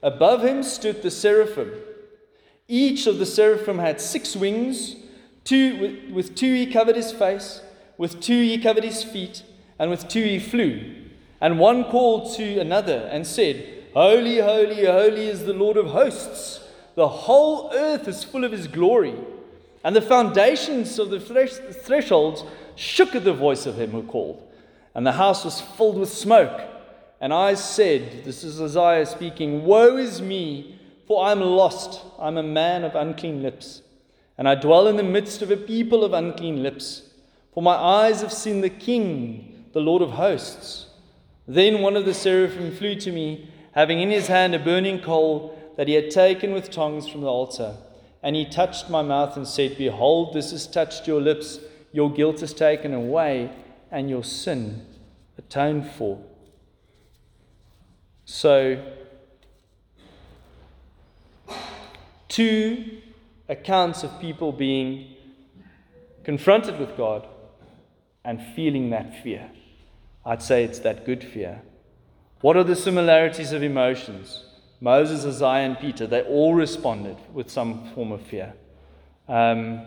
Above 0.02 0.44
him 0.44 0.62
stood 0.62 1.02
the 1.02 1.10
seraphim. 1.10 1.72
Each 2.68 3.06
of 3.06 3.18
the 3.18 3.26
seraphim 3.26 3.78
had 3.78 4.00
six 4.00 4.36
wings, 4.36 4.96
two, 5.44 5.78
with, 5.80 6.10
with 6.10 6.34
two 6.34 6.54
he 6.54 6.66
covered 6.66 6.96
his 6.96 7.12
face 7.12 7.62
with 8.00 8.18
two 8.18 8.40
he 8.40 8.56
covered 8.56 8.82
his 8.82 9.04
feet, 9.04 9.42
and 9.78 9.90
with 9.90 10.08
two 10.08 10.24
he 10.24 10.38
flew. 10.38 10.94
And 11.38 11.58
one 11.58 11.84
called 11.84 12.34
to 12.36 12.58
another 12.58 13.06
and 13.12 13.26
said, 13.26 13.62
Holy, 13.92 14.38
holy, 14.38 14.86
holy 14.86 15.26
is 15.26 15.44
the 15.44 15.52
Lord 15.52 15.76
of 15.76 15.88
hosts. 15.88 16.66
The 16.94 17.06
whole 17.06 17.70
earth 17.74 18.08
is 18.08 18.24
full 18.24 18.42
of 18.44 18.52
his 18.52 18.68
glory. 18.68 19.14
And 19.84 19.94
the 19.94 20.00
foundations 20.00 20.98
of 20.98 21.10
the 21.10 21.20
thresholds 21.20 22.42
shook 22.74 23.14
at 23.14 23.24
the 23.24 23.34
voice 23.34 23.66
of 23.66 23.78
him 23.78 23.90
who 23.90 24.02
called. 24.04 24.49
And 24.94 25.07
the 25.07 25.12
house 25.12 25.44
was 25.44 25.61
filled 25.61 25.98
with 25.98 26.09
smoke. 26.09 26.61
And 27.20 27.33
I 27.33 27.55
said, 27.55 28.24
This 28.24 28.42
is 28.42 28.61
Isaiah 28.61 29.07
speaking, 29.07 29.64
Woe 29.64 29.96
is 29.96 30.20
me, 30.22 30.79
for 31.07 31.24
I 31.24 31.33
am 31.33 31.40
lost. 31.40 32.00
I 32.18 32.29
am 32.29 32.37
a 32.37 32.42
man 32.42 32.85
of 32.85 32.94
unclean 32.94 33.42
lips. 33.42 33.83
And 34.38 34.48
I 34.48 34.55
dwell 34.55 34.88
in 34.88 34.96
the 34.96 35.03
midst 35.03 35.42
of 35.42 35.50
a 35.50 35.57
people 35.57 36.03
of 36.03 36.12
unclean 36.12 36.62
lips. 36.62 37.03
For 37.53 37.62
my 37.62 37.74
eyes 37.74 38.22
have 38.22 38.33
seen 38.33 38.61
the 38.61 38.70
King, 38.70 39.66
the 39.72 39.81
Lord 39.81 40.03
of 40.03 40.12
hosts. 40.12 40.87
Then 41.46 41.83
one 41.83 41.96
of 41.96 42.05
the 42.05 42.14
seraphim 42.14 42.74
flew 42.74 42.94
to 42.96 43.12
me, 43.12 43.50
having 43.72 44.00
in 44.00 44.11
his 44.11 44.29
hand 44.29 44.55
a 44.55 44.59
burning 44.59 45.00
coal 45.00 45.59
that 45.76 45.88
he 45.88 45.94
had 45.94 46.11
taken 46.11 46.53
with 46.53 46.70
tongs 46.70 47.09
from 47.09 47.20
the 47.20 47.26
altar. 47.26 47.76
And 48.22 48.37
he 48.37 48.44
touched 48.44 48.88
my 48.90 49.03
mouth 49.03 49.37
and 49.37 49.46
said, 49.46 49.79
Behold, 49.79 50.35
this 50.35 50.53
has 50.53 50.66
touched 50.66 51.07
your 51.07 51.20
lips. 51.20 51.59
Your 51.92 52.11
guilt 52.11 52.42
is 52.42 52.53
taken 52.53 52.94
away, 52.94 53.50
and 53.90 54.09
your 54.09 54.24
sin 54.24 54.87
atoned 55.38 55.90
for. 55.90 56.22
So, 58.24 58.83
two 62.29 63.00
accounts 63.48 64.05
of 64.05 64.20
people 64.20 64.53
being 64.53 65.16
confronted 66.22 66.79
with 66.79 66.96
God 66.96 67.26
and 68.24 68.40
feeling 68.55 68.90
that 68.90 69.22
fear. 69.22 69.50
I'd 70.24 70.42
say 70.42 70.62
it's 70.62 70.79
that 70.81 71.05
good 71.05 71.24
fear. 71.24 71.62
What 72.40 72.57
are 72.57 72.64
the 72.64 72.76
similarities 72.76 73.53
of 73.53 73.62
emotions? 73.62 74.44
Moses, 74.81 75.24
Isaiah, 75.26 75.66
and 75.66 75.79
Peter, 75.79 76.07
they 76.07 76.22
all 76.22 76.55
responded 76.55 77.16
with 77.33 77.50
some 77.50 77.90
form 77.94 78.12
of 78.12 78.22
fear. 78.22 78.55
Um, 79.29 79.83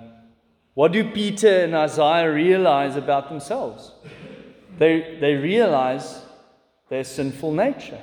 what 0.74 0.92
do 0.92 1.10
Peter 1.12 1.64
and 1.64 1.76
Isaiah 1.76 2.32
realize 2.32 2.96
about 2.96 3.30
themselves? 3.30 3.92
They, 4.78 5.18
they 5.20 5.36
realize 5.36 6.22
their 6.90 7.04
sinful 7.04 7.52
nature. 7.52 8.02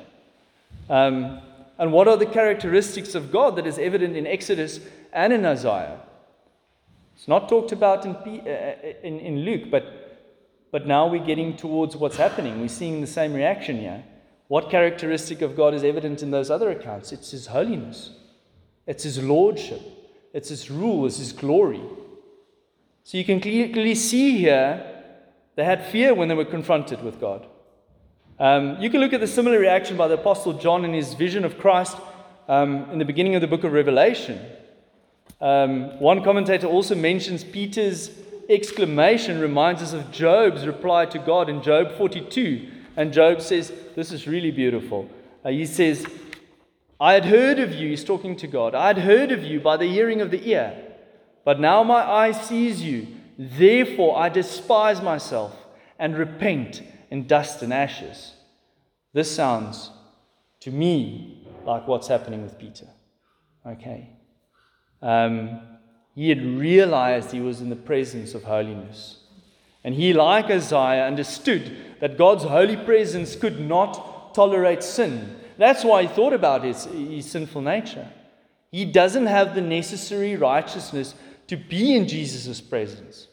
Um, 0.89 1.41
and 1.79 1.93
what 1.93 2.09
are 2.09 2.17
the 2.17 2.27
characteristics 2.27 3.15
of 3.15 3.33
God 3.33 3.57
that 3.57 3.67
is 3.67 3.79
evident 3.79 4.17
in 4.17 4.27
Exodus 4.27 4.81
and 5.13 5.33
in 5.33 5.45
Isaiah? 5.45 6.01
It's 7.17 7.29
not 7.29 7.49
talked 7.49 7.73
about 7.73 8.05
in, 8.07 8.13
uh, 8.13 8.75
in, 9.03 9.19
in 9.21 9.41
Luke, 9.41 9.71
but 9.71 10.01
but 10.71 10.87
now 10.87 11.09
we're 11.09 11.25
getting 11.25 11.57
towards 11.57 11.97
what's 11.97 12.17
happening. 12.17 12.61
We're 12.61 12.69
seeing 12.69 13.01
the 13.01 13.07
same 13.07 13.35
reaction 13.35 13.79
here. 13.79 14.05
What 14.49 14.71
characteristic 14.71 15.43
of 15.43 15.57
God 15.57 15.75
is 15.75 15.85
evident 15.85 16.23
in 16.23 16.31
those 16.31 16.51
other 16.51 16.71
accounts? 16.71 17.13
It's 17.13 17.31
His 17.31 17.47
holiness, 17.49 18.11
it's 18.87 19.05
His 19.05 19.23
lordship, 19.23 19.81
it's 20.33 20.49
His 20.49 20.71
rule, 20.71 21.07
it's 21.07 21.19
His 21.19 21.33
glory. 21.33 21.81
So 23.11 23.19
you 23.19 23.25
can 23.25 23.41
clearly 23.41 23.97
see 23.97 24.39
here 24.39 24.87
they 25.57 25.65
had 25.65 25.85
fear 25.87 26.15
when 26.15 26.29
they 26.29 26.35
were 26.37 26.45
confronted 26.45 27.03
with 27.03 27.21
God. 27.21 27.45
Um, 28.39 28.81
you 28.81 28.89
can 28.89 29.01
look 29.01 29.13
at 29.13 29.19
the 29.19 29.27
similar 29.27 29.59
reaction 29.59 29.97
by 29.97 30.07
the 30.07 30.15
Apostle 30.15 30.53
John 30.53 30.85
in 30.85 30.95
his 30.95 31.15
vision 31.15 31.45
of 31.45 31.59
Christ 31.59 31.97
um, 32.47 32.89
in 32.93 33.01
the 33.01 33.05
beginning 33.05 33.35
of 33.35 33.41
the 33.41 33.49
book 33.49 33.65
of 33.65 33.73
Revelation. 33.73 34.41
Um, 35.41 35.99
one 35.99 36.23
commentator 36.23 36.69
also 36.69 36.95
mentions 36.95 37.43
Peter's 37.43 38.13
exclamation 38.49 39.41
reminds 39.41 39.83
us 39.83 39.93
of 39.93 40.13
Job's 40.13 40.65
reply 40.65 41.07
to 41.07 41.19
God 41.19 41.49
in 41.49 41.65
Job 41.65 41.91
42. 41.99 42.71
And 42.97 43.13
Job 43.13 43.41
says, 43.41 43.73
This 43.97 44.13
is 44.13 44.29
really 44.29 44.53
beautiful. 44.53 45.11
Uh, 45.45 45.49
he 45.49 45.67
says, 45.67 46.07
I 47.01 47.15
had 47.15 47.25
heard 47.25 47.59
of 47.59 47.75
you, 47.75 47.89
he's 47.89 48.05
talking 48.05 48.37
to 48.37 48.47
God, 48.47 48.77
I 48.77 48.87
had 48.87 48.99
heard 48.99 49.33
of 49.33 49.43
you 49.43 49.59
by 49.59 49.77
the 49.77 49.89
hearing 49.89 50.21
of 50.21 50.31
the 50.31 50.49
ear, 50.49 50.90
but 51.45 51.61
now 51.61 51.83
my 51.83 52.03
eye 52.03 52.33
sees 52.33 52.83
you. 52.83 53.07
Therefore 53.39 54.19
I 54.19 54.29
despise 54.29 55.01
myself 55.01 55.57
and 55.99 56.17
repent 56.17 56.83
in 57.11 57.27
dust 57.27 57.63
and 57.63 57.73
ashes. 57.73 58.35
This 59.13 59.35
sounds 59.35 59.91
to 60.61 60.71
me 60.71 61.47
like 61.65 61.87
what's 61.89 62.09
happening 62.09 62.43
with 62.43 62.59
Peter. 62.59 62.87
Okay. 63.67 64.11
Um, 65.03 65.61
he 66.15 66.29
had 66.29 66.45
realized 66.45 67.31
he 67.31 67.41
was 67.41 67.61
in 67.61 67.71
the 67.71 67.77
presence 67.77 68.35
of 68.35 68.45
holiness. 68.45 69.19
And 69.83 69.95
he, 69.95 70.13
like 70.13 70.47
Isaiah, 70.47 71.07
understood 71.07 71.77
that 72.01 72.19
God's 72.19 72.45
holy 72.45 72.77
presence 72.77 73.35
could 73.37 73.61
not 73.61 74.35
tolerate 74.35 74.83
sin. 74.83 75.37
That's 75.57 75.85
why 75.85 76.03
he 76.03 76.09
thought 76.09 76.33
about 76.33 76.65
his, 76.65 76.85
his 76.85 77.31
sinful 77.31 77.63
nature. 77.63 78.09
He 78.71 78.85
doesn't 78.85 79.27
have 79.27 79.55
the 79.55 79.61
necessary 79.63 80.37
righteousness 80.37 81.15
to 81.51 81.57
be 81.57 81.97
in 81.97 82.07
Jesus' 82.07 82.61
presence. 82.61 83.27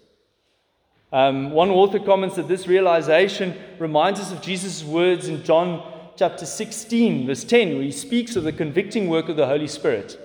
Um, 1.14 1.52
one 1.52 1.70
author 1.70 2.00
comments 2.00 2.36
that 2.38 2.48
this 2.48 2.68
realization 2.68 3.56
reminds 3.78 4.20
us 4.20 4.32
of 4.32 4.42
Jesus' 4.42 4.84
words 4.84 5.28
in 5.28 5.44
John 5.44 5.84
chapter 6.16 6.48
16, 6.48 7.28
verse 7.28 7.44
10, 7.44 7.76
where 7.76 7.84
he 7.84 7.92
speaks 7.92 8.36
of 8.36 8.44
the 8.44 8.52
convicting 8.52 9.08
work 9.08 9.30
of 9.30 9.36
the 9.36 9.46
Holy 9.46 9.68
Spirit 9.68 10.20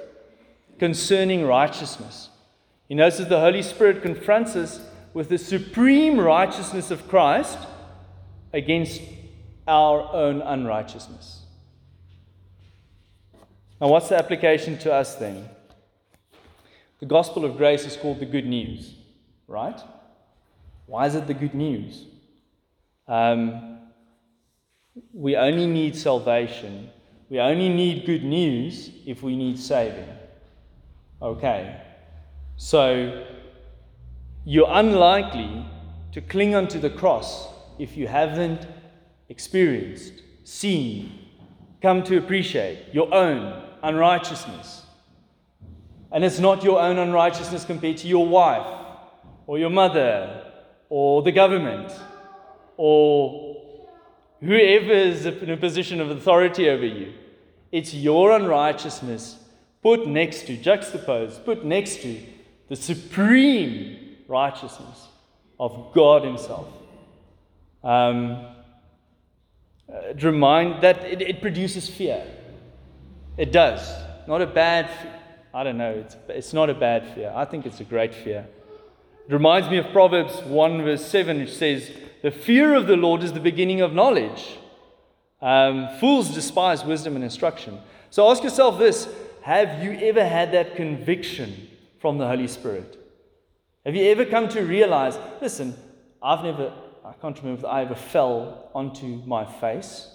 concerning 0.78 1.44
righteousness. 1.44 2.30
He 2.88 2.94
knows 2.94 3.18
that 3.18 3.28
the 3.28 3.40
Holy 3.40 3.60
Spirit 3.60 4.00
confronts 4.00 4.56
us 4.56 4.80
with 5.12 5.28
the 5.28 5.36
supreme 5.36 6.18
righteousness 6.18 6.90
of 6.90 7.06
Christ 7.08 7.58
against 8.54 9.02
our 9.68 10.10
own 10.14 10.40
unrighteousness. 10.40 11.42
Now, 13.82 13.88
what's 13.88 14.08
the 14.08 14.16
application 14.16 14.78
to 14.78 14.94
us 14.94 15.14
then? 15.16 15.46
The 17.02 17.08
gospel 17.08 17.44
of 17.44 17.56
grace 17.56 17.84
is 17.84 17.96
called 17.96 18.20
the 18.20 18.26
good 18.26 18.46
news, 18.46 18.94
right? 19.48 19.80
Why 20.86 21.06
is 21.06 21.16
it 21.16 21.26
the 21.26 21.34
good 21.34 21.52
news? 21.52 22.06
Um, 23.08 23.80
we 25.12 25.34
only 25.34 25.66
need 25.66 25.96
salvation. 25.96 26.90
We 27.28 27.40
only 27.40 27.70
need 27.70 28.06
good 28.06 28.22
news 28.22 28.92
if 29.04 29.20
we 29.20 29.34
need 29.34 29.58
saving. 29.58 30.10
Okay. 31.20 31.76
So, 32.56 33.26
you're 34.44 34.70
unlikely 34.70 35.66
to 36.12 36.20
cling 36.20 36.54
onto 36.54 36.78
the 36.78 36.90
cross 36.90 37.48
if 37.80 37.96
you 37.96 38.06
haven't 38.06 38.68
experienced, 39.28 40.22
seen, 40.44 41.18
come 41.80 42.04
to 42.04 42.16
appreciate 42.16 42.94
your 42.94 43.12
own 43.12 43.60
unrighteousness. 43.82 44.81
And 46.12 46.24
it's 46.24 46.38
not 46.38 46.62
your 46.62 46.80
own 46.80 46.98
unrighteousness 46.98 47.64
compared 47.64 47.96
to 47.98 48.08
your 48.08 48.26
wife 48.26 48.66
or 49.46 49.58
your 49.58 49.70
mother 49.70 50.44
or 50.88 51.22
the 51.22 51.32
government 51.32 51.90
or 52.76 53.56
whoever 54.40 54.92
is 54.92 55.24
in 55.24 55.50
a 55.50 55.56
position 55.56 56.00
of 56.00 56.10
authority 56.10 56.68
over 56.68 56.84
you. 56.84 57.14
It's 57.70 57.94
your 57.94 58.32
unrighteousness 58.32 59.38
put 59.82 60.06
next 60.06 60.46
to, 60.46 60.56
juxtaposed, 60.56 61.44
put 61.44 61.64
next 61.64 62.02
to 62.02 62.20
the 62.68 62.76
supreme 62.76 64.16
righteousness 64.28 65.08
of 65.58 65.92
God 65.94 66.24
Himself. 66.24 66.68
Um, 67.82 68.46
it 69.88 70.22
remind 70.22 70.82
that 70.82 71.04
it, 71.04 71.20
it, 71.20 71.40
produces 71.40 71.88
fear. 71.88 72.24
It 73.36 73.52
does. 73.52 73.90
Not 74.26 74.40
a 74.40 74.46
bad. 74.46 74.90
I 75.54 75.64
don't 75.64 75.76
know. 75.76 75.90
It's, 75.92 76.16
it's 76.28 76.52
not 76.52 76.70
a 76.70 76.74
bad 76.74 77.14
fear. 77.14 77.32
I 77.34 77.44
think 77.44 77.66
it's 77.66 77.80
a 77.80 77.84
great 77.84 78.14
fear. 78.14 78.46
It 79.28 79.32
reminds 79.32 79.68
me 79.68 79.76
of 79.78 79.92
Proverbs 79.92 80.42
1, 80.42 80.82
verse 80.82 81.04
7, 81.04 81.38
which 81.38 81.54
says, 81.54 81.90
The 82.22 82.30
fear 82.30 82.74
of 82.74 82.86
the 82.86 82.96
Lord 82.96 83.22
is 83.22 83.32
the 83.32 83.40
beginning 83.40 83.82
of 83.82 83.92
knowledge. 83.92 84.58
Um, 85.42 85.88
fools 86.00 86.34
despise 86.34 86.84
wisdom 86.84 87.16
and 87.16 87.24
instruction. 87.24 87.78
So 88.10 88.30
ask 88.30 88.42
yourself 88.42 88.78
this 88.78 89.08
Have 89.42 89.82
you 89.82 89.92
ever 90.08 90.26
had 90.26 90.52
that 90.52 90.74
conviction 90.76 91.68
from 92.00 92.18
the 92.18 92.26
Holy 92.26 92.48
Spirit? 92.48 92.98
Have 93.84 93.94
you 93.94 94.04
ever 94.10 94.24
come 94.24 94.48
to 94.50 94.62
realize, 94.62 95.18
listen, 95.40 95.74
I've 96.22 96.44
never, 96.44 96.72
I 97.04 97.12
can't 97.14 97.36
remember 97.38 97.60
if 97.60 97.64
I 97.64 97.82
ever 97.82 97.96
fell 97.96 98.70
onto 98.74 99.22
my 99.26 99.44
face. 99.44 100.08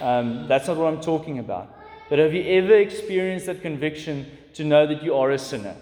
Um, 0.00 0.46
that's 0.46 0.68
not 0.68 0.76
what 0.76 0.92
I'm 0.92 1.00
talking 1.00 1.38
about. 1.38 1.74
But 2.10 2.18
have 2.18 2.34
you 2.34 2.42
ever 2.42 2.74
experienced 2.74 3.46
that 3.46 3.62
conviction 3.62 4.26
to 4.58 4.64
know 4.64 4.88
that 4.88 5.04
you 5.04 5.14
are 5.14 5.30
a 5.30 5.38
sinner? 5.38 5.76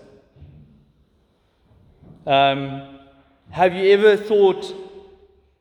Um, 2.26 2.98
have 3.48 3.72
you 3.72 3.90
ever 3.92 4.18
thought, 4.18 4.74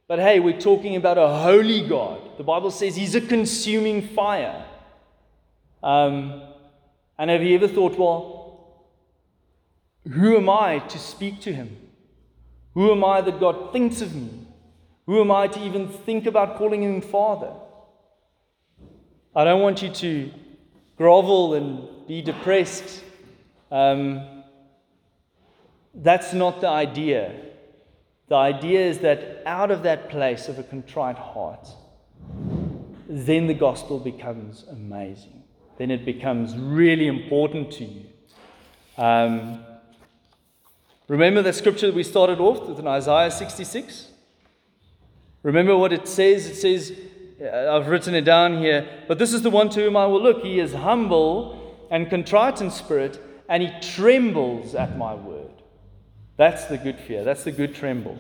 but 0.06 0.20
hey, 0.20 0.42
we're 0.42 0.60
talking 0.60 0.98
about 0.98 1.18
a 1.18 1.30
holy 1.30 1.88
God? 1.88 2.38
The 2.38 2.44
Bible 2.44 2.72
says 2.72 2.98
he's 2.98 3.16
a 3.16 3.22
consuming 3.22 4.10
fire. 4.10 4.66
Um, 5.82 6.42
and 7.18 7.30
have 7.30 7.42
you 7.42 7.56
ever 7.56 7.70
thought, 7.70 7.98
well, 7.98 8.84
who 10.12 10.36
am 10.36 10.50
I 10.50 10.80
to 10.80 11.00
speak 11.00 11.40
to 11.42 11.54
him? 11.54 11.78
Who 12.74 12.92
am 12.92 13.06
I 13.06 13.22
that 13.22 13.40
God 13.40 13.72
thinks 13.72 14.02
of 14.02 14.14
me? 14.14 14.46
Who 15.06 15.22
am 15.22 15.32
I 15.32 15.48
to 15.48 15.66
even 15.66 15.88
think 15.88 16.26
about 16.26 16.58
calling 16.58 16.84
him 16.84 17.00
Father? 17.00 17.54
I 19.34 19.46
don't 19.46 19.62
want 19.62 19.82
you 19.82 19.90
to 19.90 20.32
grovel 20.98 21.54
and 21.54 22.08
be 22.08 22.22
depressed. 22.22 23.05
Um, 23.76 24.44
that's 25.94 26.32
not 26.32 26.62
the 26.62 26.70
idea. 26.70 27.36
The 28.30 28.36
idea 28.36 28.88
is 28.88 29.00
that 29.00 29.42
out 29.46 29.70
of 29.70 29.84
that 29.84 30.10
place 30.10 30.48
of 30.48 30.58
a 30.58 30.64
contrite 30.64 31.18
heart, 31.18 31.68
then 33.10 33.48
the 33.48 33.54
gospel 33.54 34.00
becomes 34.00 34.64
amazing. 34.72 35.44
Then 35.78 35.92
it 35.92 36.06
becomes 36.06 36.56
really 36.56 37.08
important 37.08 37.70
to 37.74 37.84
you. 37.84 38.06
Um, 38.98 39.66
remember 41.10 41.42
the 41.42 41.52
scripture 41.52 41.88
that 41.88 41.96
we 41.96 42.04
started 42.04 42.40
off 42.40 42.70
with 42.70 42.80
in 42.80 42.88
Isaiah 42.88 43.30
66? 43.30 44.08
Remember 45.44 45.76
what 45.76 45.92
it 45.92 46.08
says? 46.08 46.48
It 46.48 46.56
says, 46.56 46.98
uh, 47.42 47.76
I've 47.76 47.88
written 47.88 48.16
it 48.16 48.24
down 48.24 48.58
here, 48.60 48.88
but 49.10 49.20
this 49.20 49.34
is 49.34 49.42
the 49.42 49.50
one 49.50 49.68
to 49.72 49.82
whom 49.82 49.98
I 49.98 50.06
will 50.06 50.24
look. 50.24 50.44
He 50.44 50.62
is 50.62 50.74
humble 50.74 51.88
and 51.92 52.10
contrite 52.10 52.62
in 52.62 52.72
spirit, 52.72 53.22
and 53.48 53.64
he 53.64 53.72
trembles 53.82 54.76
at 54.76 54.98
my 54.98 55.14
word. 55.14 55.52
That's 56.38 56.66
the 56.66 56.78
good 56.78 57.00
fear. 57.00 57.24
That's 57.24 57.44
the 57.44 57.52
good 57.52 57.76
tremble. 57.76 58.20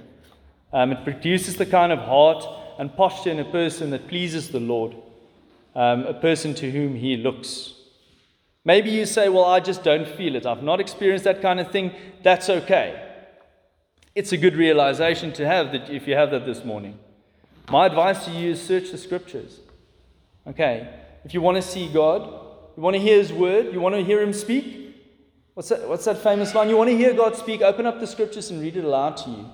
Um, 0.71 0.91
it 0.91 1.03
produces 1.03 1.57
the 1.57 1.65
kind 1.65 1.91
of 1.91 1.99
heart 1.99 2.45
and 2.79 2.95
posture 2.95 3.31
in 3.31 3.39
a 3.39 3.45
person 3.45 3.89
that 3.91 4.07
pleases 4.07 4.49
the 4.49 4.59
Lord, 4.59 4.95
um, 5.75 6.03
a 6.03 6.13
person 6.13 6.53
to 6.55 6.71
whom 6.71 6.95
he 6.95 7.17
looks. 7.17 7.73
Maybe 8.63 8.89
you 8.89 9.05
say, 9.05 9.29
Well, 9.29 9.45
I 9.45 9.59
just 9.59 9.83
don't 9.83 10.07
feel 10.07 10.35
it. 10.35 10.45
I've 10.45 10.63
not 10.63 10.79
experienced 10.79 11.25
that 11.25 11.41
kind 11.41 11.59
of 11.59 11.71
thing. 11.71 11.91
That's 12.23 12.49
okay. 12.49 13.01
It's 14.15 14.31
a 14.31 14.37
good 14.37 14.55
realization 14.55 15.33
to 15.33 15.45
have 15.45 15.71
that 15.73 15.89
if 15.89 16.07
you 16.07 16.15
have 16.15 16.31
that 16.31 16.45
this 16.45 16.63
morning. 16.63 16.97
My 17.69 17.87
advice 17.87 18.25
to 18.25 18.31
you 18.31 18.51
is 18.51 18.61
search 18.61 18.91
the 18.91 18.97
scriptures. 18.97 19.59
Okay, 20.47 20.87
if 21.23 21.33
you 21.33 21.41
want 21.41 21.55
to 21.57 21.61
see 21.61 21.91
God, 21.91 22.21
you 22.77 22.83
want 22.83 22.95
to 22.95 23.01
hear 23.01 23.17
His 23.17 23.33
word, 23.33 23.73
you 23.73 23.79
want 23.79 23.95
to 23.95 24.03
hear 24.03 24.21
Him 24.21 24.31
speak, 24.31 24.84
What's 25.55 25.69
that, 25.69 25.87
what's 25.87 26.05
that 26.05 26.17
famous 26.17 26.53
line? 26.53 26.69
You 26.69 26.77
want 26.77 26.89
to 26.89 26.97
hear 26.97 27.13
God 27.13 27.35
speak? 27.37 27.61
Open 27.61 27.85
up 27.85 27.99
the 27.99 28.07
scriptures 28.07 28.51
and 28.51 28.61
read 28.61 28.75
it 28.75 28.83
aloud 28.83 29.15
to 29.17 29.29
you. 29.29 29.49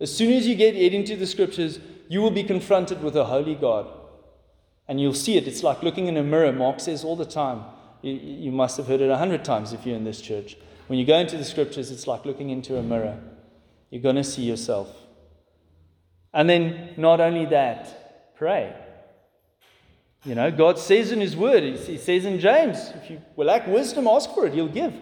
As 0.00 0.16
soon 0.16 0.32
as 0.32 0.46
you 0.46 0.54
get 0.54 0.76
into 0.76 1.16
the 1.16 1.26
scriptures, 1.26 1.80
you 2.08 2.22
will 2.22 2.30
be 2.30 2.44
confronted 2.44 3.02
with 3.02 3.16
a 3.16 3.24
holy 3.24 3.56
God. 3.56 3.88
And 4.86 5.00
you'll 5.00 5.12
see 5.12 5.36
it. 5.36 5.48
It's 5.48 5.64
like 5.64 5.82
looking 5.82 6.06
in 6.06 6.16
a 6.16 6.22
mirror. 6.22 6.52
Mark 6.52 6.78
says 6.78 7.04
all 7.04 7.16
the 7.16 7.24
time. 7.24 7.64
You, 8.02 8.12
you 8.12 8.52
must 8.52 8.76
have 8.76 8.86
heard 8.86 9.00
it 9.00 9.10
a 9.10 9.16
hundred 9.16 9.44
times 9.44 9.72
if 9.72 9.84
you're 9.84 9.96
in 9.96 10.04
this 10.04 10.20
church. 10.20 10.56
When 10.86 10.98
you 10.98 11.06
go 11.06 11.16
into 11.16 11.36
the 11.36 11.44
scriptures, 11.44 11.90
it's 11.90 12.06
like 12.06 12.24
looking 12.24 12.50
into 12.50 12.76
a 12.78 12.82
mirror. 12.82 13.18
You're 13.90 14.02
going 14.02 14.16
to 14.16 14.24
see 14.24 14.42
yourself. 14.42 14.94
And 16.32 16.48
then, 16.48 16.94
not 16.96 17.20
only 17.20 17.46
that, 17.46 18.36
pray. 18.36 18.74
You 20.24 20.34
know, 20.34 20.50
God 20.50 20.78
says 20.78 21.10
in 21.12 21.20
His 21.20 21.36
Word, 21.36 21.62
He 21.62 21.96
says 21.96 22.24
in 22.24 22.38
James, 22.38 22.92
if 23.02 23.10
you 23.10 23.20
lack 23.36 23.66
wisdom, 23.66 24.06
ask 24.06 24.32
for 24.32 24.46
it, 24.46 24.52
He'll 24.52 24.68
give. 24.68 24.94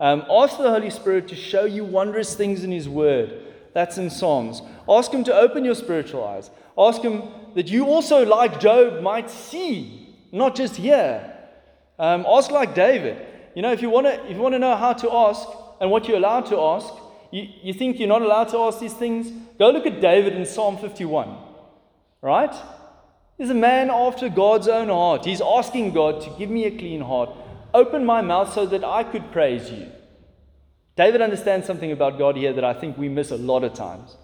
Um, 0.00 0.24
ask 0.30 0.56
the 0.56 0.70
Holy 0.70 0.90
Spirit 0.90 1.28
to 1.28 1.36
show 1.36 1.64
you 1.64 1.84
wondrous 1.84 2.34
things 2.34 2.64
in 2.64 2.72
His 2.72 2.88
Word. 2.88 3.40
That's 3.74 3.98
in 3.98 4.10
Psalms. 4.10 4.62
Ask 4.88 5.12
Him 5.12 5.24
to 5.24 5.34
open 5.34 5.64
your 5.64 5.74
spiritual 5.74 6.24
eyes. 6.24 6.50
Ask 6.76 7.02
Him 7.02 7.22
that 7.54 7.68
you 7.68 7.86
also, 7.86 8.24
like 8.24 8.60
Job, 8.60 9.02
might 9.02 9.30
see, 9.30 10.14
not 10.32 10.56
just 10.56 10.76
hear. 10.76 11.32
Um, 11.98 12.26
ask 12.28 12.50
like 12.50 12.74
David. 12.74 13.24
You 13.54 13.62
know, 13.62 13.72
if 13.72 13.82
you 13.82 13.90
want 13.90 14.06
to, 14.06 14.24
if 14.24 14.36
you 14.36 14.42
want 14.42 14.54
to 14.54 14.58
know 14.58 14.76
how 14.76 14.92
to 14.92 15.12
ask 15.12 15.48
and 15.80 15.90
what 15.90 16.08
you're 16.08 16.16
allowed 16.16 16.46
to 16.46 16.60
ask, 16.60 16.92
you, 17.30 17.48
you 17.62 17.72
think 17.72 17.98
you're 17.98 18.08
not 18.08 18.22
allowed 18.22 18.48
to 18.48 18.58
ask 18.58 18.80
these 18.80 18.94
things? 18.94 19.30
Go 19.58 19.70
look 19.70 19.86
at 19.86 20.00
David 20.00 20.34
in 20.34 20.44
Psalm 20.44 20.76
51. 20.76 21.36
Right? 22.20 22.54
He's 23.38 23.50
a 23.50 23.54
man 23.54 23.90
after 23.90 24.28
God's 24.28 24.68
own 24.68 24.88
heart. 24.88 25.24
He's 25.24 25.40
asking 25.40 25.92
God 25.92 26.20
to 26.22 26.30
give 26.38 26.50
me 26.50 26.64
a 26.64 26.70
clean 26.70 27.00
heart. 27.00 27.30
Open 27.74 28.06
my 28.06 28.22
mouth 28.22 28.54
so 28.54 28.64
that 28.66 28.84
I 28.84 29.02
could 29.02 29.32
praise 29.32 29.70
you. 29.70 29.90
David 30.96 31.20
understands 31.20 31.66
something 31.66 31.90
about 31.90 32.18
God 32.18 32.36
here 32.36 32.52
that 32.52 32.64
I 32.64 32.72
think 32.72 32.96
we 32.96 33.08
miss 33.08 33.32
a 33.32 33.36
lot 33.36 33.64
of 33.64 33.74
times. 33.74 34.16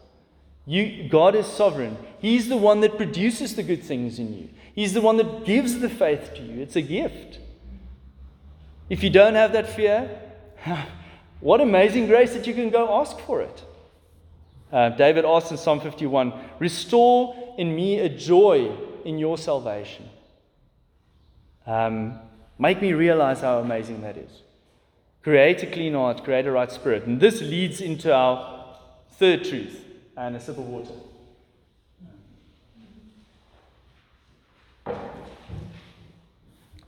You, 0.66 1.08
God 1.08 1.34
is 1.34 1.46
sovereign. 1.46 1.96
He's 2.20 2.48
the 2.48 2.56
one 2.56 2.80
that 2.82 2.96
produces 2.96 3.56
the 3.56 3.64
good 3.64 3.82
things 3.82 4.20
in 4.20 4.32
you. 4.32 4.48
He's 4.72 4.94
the 4.94 5.00
one 5.00 5.16
that 5.16 5.44
gives 5.44 5.80
the 5.80 5.88
faith 5.88 6.32
to 6.34 6.42
you. 6.42 6.60
It's 6.60 6.76
a 6.76 6.82
gift. 6.82 7.40
If 8.88 9.02
you 9.02 9.10
don't 9.10 9.34
have 9.34 9.52
that 9.52 9.68
fear, 9.68 10.08
what 11.40 11.60
amazing 11.60 12.06
grace 12.06 12.34
that 12.34 12.46
you 12.46 12.54
can 12.54 12.70
go 12.70 13.00
ask 13.00 13.18
for 13.18 13.42
it. 13.42 13.64
Uh, 14.72 14.90
David 14.90 15.24
asks 15.24 15.50
in 15.50 15.56
Psalm 15.56 15.80
51 15.80 16.32
Restore 16.60 17.54
in 17.58 17.74
me 17.74 17.98
a 17.98 18.08
joy 18.08 18.76
in 19.04 19.18
your 19.18 19.36
salvation. 19.36 20.08
Um, 21.66 22.20
make 22.60 22.80
me 22.80 22.92
realize 22.92 23.40
how 23.40 23.58
amazing 23.58 24.02
that 24.02 24.16
is. 24.16 24.42
Create 25.22 25.62
a 25.62 25.66
clean 25.66 25.94
heart, 25.94 26.22
create 26.22 26.46
a 26.46 26.52
right 26.52 26.70
spirit. 26.70 27.06
And 27.06 27.18
this 27.20 27.40
leads 27.40 27.80
into 27.80 28.14
our 28.14 28.76
third 29.12 29.44
truth 29.44 29.84
and 30.16 30.36
a 30.36 30.40
sip 30.40 30.58
of 30.58 30.66
water. 30.66 30.92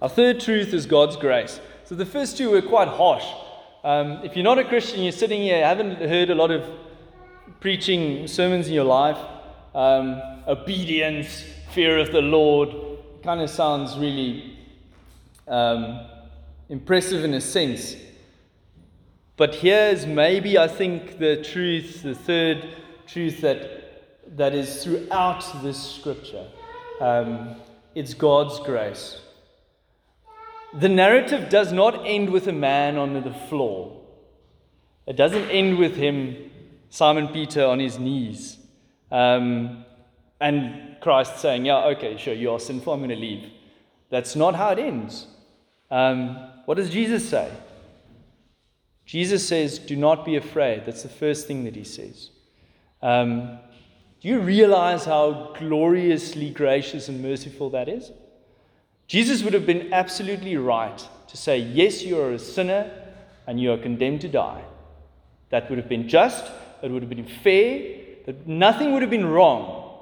Our 0.00 0.08
third 0.08 0.40
truth 0.40 0.74
is 0.74 0.86
God's 0.86 1.16
grace. 1.16 1.60
So 1.84 1.94
the 1.94 2.06
first 2.06 2.36
two 2.36 2.50
were 2.50 2.62
quite 2.62 2.88
harsh. 2.88 3.24
Um, 3.84 4.20
if 4.24 4.36
you're 4.36 4.44
not 4.44 4.58
a 4.58 4.64
Christian, 4.64 5.02
you're 5.02 5.12
sitting 5.12 5.42
here, 5.42 5.64
haven't 5.64 5.96
heard 5.96 6.30
a 6.30 6.34
lot 6.34 6.50
of 6.50 6.68
preaching 7.60 8.26
sermons 8.26 8.68
in 8.68 8.74
your 8.74 8.84
life, 8.84 9.18
um, 9.74 10.20
obedience, 10.46 11.44
fear 11.72 11.98
of 11.98 12.12
the 12.12 12.20
Lord, 12.20 12.74
kind 13.22 13.40
of 13.40 13.48
sounds 13.48 13.96
really 13.96 14.51
um, 15.48 16.00
impressive 16.68 17.24
in 17.24 17.34
a 17.34 17.40
sense. 17.40 17.96
But 19.36 19.54
here's 19.56 20.06
maybe, 20.06 20.58
I 20.58 20.68
think, 20.68 21.18
the 21.18 21.42
truth, 21.42 22.02
the 22.02 22.14
third 22.14 22.68
truth 23.06 23.40
that, 23.40 24.36
that 24.36 24.54
is 24.54 24.84
throughout 24.84 25.62
this 25.62 25.80
scripture. 25.80 26.46
Um, 27.00 27.56
it's 27.94 28.14
God's 28.14 28.58
grace. 28.60 29.20
The 30.74 30.88
narrative 30.88 31.50
does 31.50 31.72
not 31.72 32.06
end 32.06 32.30
with 32.30 32.46
a 32.46 32.52
man 32.52 32.96
on 32.96 33.14
the 33.14 33.34
floor. 33.48 34.00
It 35.06 35.16
doesn't 35.16 35.50
end 35.50 35.78
with 35.78 35.96
him, 35.96 36.50
Simon 36.88 37.28
Peter, 37.28 37.64
on 37.64 37.78
his 37.78 37.98
knees. 37.98 38.58
Um, 39.10 39.84
and 40.40 40.96
Christ 41.00 41.38
saying, 41.38 41.66
Yeah, 41.66 41.84
okay, 41.86 42.16
sure, 42.16 42.34
you 42.34 42.50
are 42.52 42.60
sinful, 42.60 42.92
I'm 42.92 43.00
going 43.00 43.10
to 43.10 43.16
leave. 43.16 43.50
That's 44.08 44.36
not 44.36 44.54
how 44.54 44.70
it 44.70 44.78
ends. 44.78 45.26
Um, 45.92 46.38
what 46.64 46.78
does 46.78 46.88
Jesus 46.88 47.28
say? 47.28 47.52
Jesus 49.04 49.46
says, 49.46 49.78
Do 49.78 49.94
not 49.94 50.24
be 50.24 50.36
afraid. 50.36 50.86
That's 50.86 51.02
the 51.02 51.10
first 51.10 51.46
thing 51.46 51.64
that 51.64 51.76
he 51.76 51.84
says. 51.84 52.30
Um, 53.02 53.58
do 54.22 54.28
you 54.28 54.40
realize 54.40 55.04
how 55.04 55.52
gloriously 55.58 56.48
gracious 56.48 57.08
and 57.08 57.20
merciful 57.20 57.68
that 57.70 57.90
is? 57.90 58.10
Jesus 59.06 59.42
would 59.42 59.52
have 59.52 59.66
been 59.66 59.92
absolutely 59.92 60.56
right 60.56 61.06
to 61.28 61.36
say, 61.36 61.58
Yes, 61.58 62.02
you 62.02 62.18
are 62.18 62.32
a 62.32 62.38
sinner 62.38 62.90
and 63.46 63.60
you 63.60 63.70
are 63.70 63.78
condemned 63.78 64.22
to 64.22 64.28
die. 64.28 64.64
That 65.50 65.68
would 65.68 65.78
have 65.78 65.90
been 65.90 66.08
just, 66.08 66.50
it 66.82 66.90
would 66.90 67.02
have 67.02 67.10
been 67.10 67.26
fair, 67.26 67.98
that 68.24 68.46
nothing 68.46 68.92
would 68.92 69.02
have 69.02 69.10
been 69.10 69.26
wrong. 69.26 69.94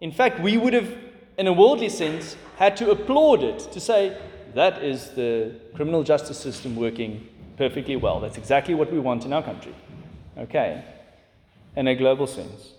In 0.00 0.12
fact, 0.12 0.40
we 0.40 0.56
would 0.56 0.72
have, 0.72 0.96
in 1.36 1.46
a 1.46 1.52
worldly 1.52 1.90
sense, 1.90 2.36
had 2.56 2.74
to 2.78 2.90
applaud 2.90 3.42
it 3.42 3.58
to 3.72 3.80
say, 3.80 4.16
that 4.56 4.82
is 4.82 5.10
the 5.10 5.52
criminal 5.74 6.02
justice 6.02 6.38
system 6.38 6.76
working 6.76 7.28
perfectly 7.58 7.96
well. 7.96 8.20
That's 8.20 8.38
exactly 8.38 8.74
what 8.74 8.90
we 8.90 8.98
want 8.98 9.26
in 9.26 9.32
our 9.32 9.42
country. 9.42 9.74
Okay, 10.38 10.82
in 11.76 11.86
a 11.86 11.94
global 11.94 12.26
sense. 12.26 12.72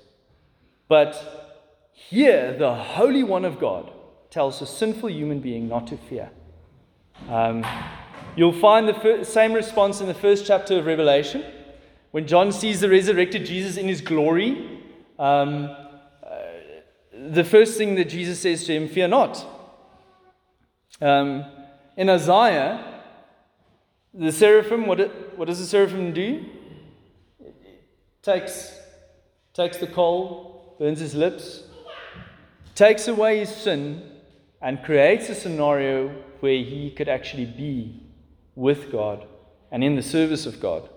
But 0.87 1.87
here, 1.91 2.55
the 2.57 2.73
Holy 2.73 3.23
One 3.23 3.45
of 3.45 3.59
God 3.59 3.91
tells 4.31 4.61
a 4.61 4.65
sinful 4.65 5.11
human 5.11 5.39
being 5.39 5.67
not 5.67 5.85
to 5.87 5.97
fear. 5.97 6.31
Um, 7.29 7.65
you'll 8.35 8.53
find 8.53 8.87
the 8.87 9.23
same 9.23 9.53
response 9.53 10.01
in 10.01 10.07
the 10.07 10.13
first 10.13 10.47
chapter 10.47 10.79
of 10.79 10.85
Revelation. 10.87 11.43
When 12.11 12.25
John 12.25 12.51
sees 12.51 12.81
the 12.81 12.89
resurrected 12.89 13.45
Jesus 13.45 13.77
in 13.77 13.87
his 13.87 14.01
glory, 14.01 14.81
um, 15.19 15.75
the 17.13 17.43
first 17.43 17.77
thing 17.77 17.95
that 17.95 18.09
Jesus 18.09 18.39
says 18.39 18.65
to 18.65 18.73
him, 18.73 18.87
Fear 18.87 19.09
not. 19.09 19.45
Um, 21.01 21.45
in 21.97 22.09
Isaiah, 22.09 23.01
the 24.13 24.31
seraphim, 24.31 24.85
what, 24.85 24.99
it, 24.99 25.37
what 25.37 25.47
does 25.47 25.59
the 25.59 25.65
seraphim 25.65 26.13
do? 26.13 26.45
It 27.39 27.55
takes, 28.21 28.79
takes 29.53 29.77
the 29.77 29.87
coal, 29.87 30.75
burns 30.79 30.99
his 30.99 31.15
lips, 31.15 31.63
takes 32.75 33.07
away 33.07 33.39
his 33.39 33.49
sin, 33.49 34.11
and 34.61 34.83
creates 34.83 35.27
a 35.29 35.35
scenario 35.35 36.09
where 36.39 36.63
he 36.63 36.91
could 36.91 37.09
actually 37.09 37.45
be 37.45 38.03
with 38.55 38.91
God 38.91 39.27
and 39.71 39.83
in 39.83 39.95
the 39.95 40.03
service 40.03 40.45
of 40.45 40.59
God. 40.59 40.89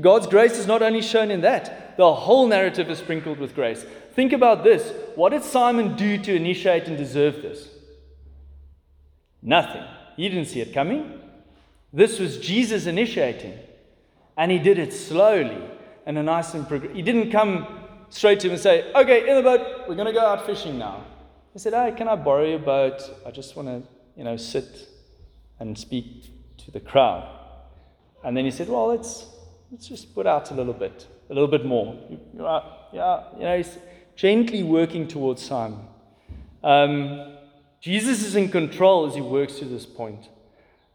God's 0.00 0.26
grace 0.26 0.56
is 0.58 0.66
not 0.66 0.82
only 0.82 1.02
shown 1.02 1.30
in 1.30 1.40
that, 1.40 1.96
the 1.96 2.14
whole 2.14 2.46
narrative 2.46 2.90
is 2.90 2.98
sprinkled 2.98 3.38
with 3.38 3.54
grace. 3.54 3.84
Think 4.14 4.32
about 4.32 4.62
this. 4.64 4.92
What 5.14 5.30
did 5.30 5.42
Simon 5.42 5.96
do 5.96 6.18
to 6.18 6.34
initiate 6.34 6.86
and 6.86 6.96
deserve 6.96 7.42
this? 7.42 7.68
Nothing. 9.42 9.84
He 10.16 10.28
didn't 10.28 10.46
see 10.46 10.60
it 10.60 10.72
coming. 10.72 11.20
This 11.92 12.18
was 12.18 12.38
Jesus 12.38 12.86
initiating. 12.86 13.58
And 14.36 14.50
he 14.50 14.58
did 14.58 14.78
it 14.78 14.92
slowly 14.92 15.62
and 16.06 16.16
a 16.18 16.22
nice 16.22 16.54
and 16.54 16.66
progressive. 16.66 16.96
He 16.96 17.02
didn't 17.02 17.30
come 17.30 17.66
straight 18.08 18.40
to 18.40 18.46
him 18.48 18.52
and 18.52 18.60
say, 18.60 18.90
Okay, 18.94 19.28
in 19.28 19.36
the 19.36 19.42
boat, 19.42 19.88
we're 19.88 19.94
going 19.94 20.06
to 20.06 20.12
go 20.12 20.24
out 20.24 20.46
fishing 20.46 20.78
now. 20.78 21.04
He 21.52 21.58
said, 21.58 21.72
Hey, 21.72 21.92
can 21.96 22.08
I 22.08 22.16
borrow 22.16 22.44
your 22.44 22.58
boat? 22.58 23.02
I 23.26 23.30
just 23.30 23.56
want 23.56 23.68
to, 23.68 23.82
you 24.16 24.24
know, 24.24 24.36
sit 24.36 24.88
and 25.58 25.76
speak 25.76 26.56
to 26.58 26.70
the 26.70 26.80
crowd. 26.80 27.28
And 28.24 28.36
then 28.36 28.44
he 28.44 28.50
said, 28.50 28.68
Well, 28.68 28.86
let's, 28.86 29.26
let's 29.70 29.88
just 29.88 30.14
put 30.14 30.26
out 30.26 30.50
a 30.50 30.54
little 30.54 30.74
bit, 30.74 31.06
a 31.28 31.34
little 31.34 31.48
bit 31.48 31.64
more. 31.64 31.98
Yeah, 32.92 33.24
you 33.36 33.42
know, 33.42 33.56
he's, 33.56 33.78
gently 34.20 34.62
working 34.62 35.08
towards 35.08 35.40
Simon. 35.40 35.80
Um, 36.62 37.38
Jesus 37.80 38.22
is 38.22 38.36
in 38.36 38.50
control 38.50 39.06
as 39.06 39.14
he 39.14 39.22
works 39.22 39.58
to 39.58 39.64
this 39.64 39.86
point. 39.86 40.28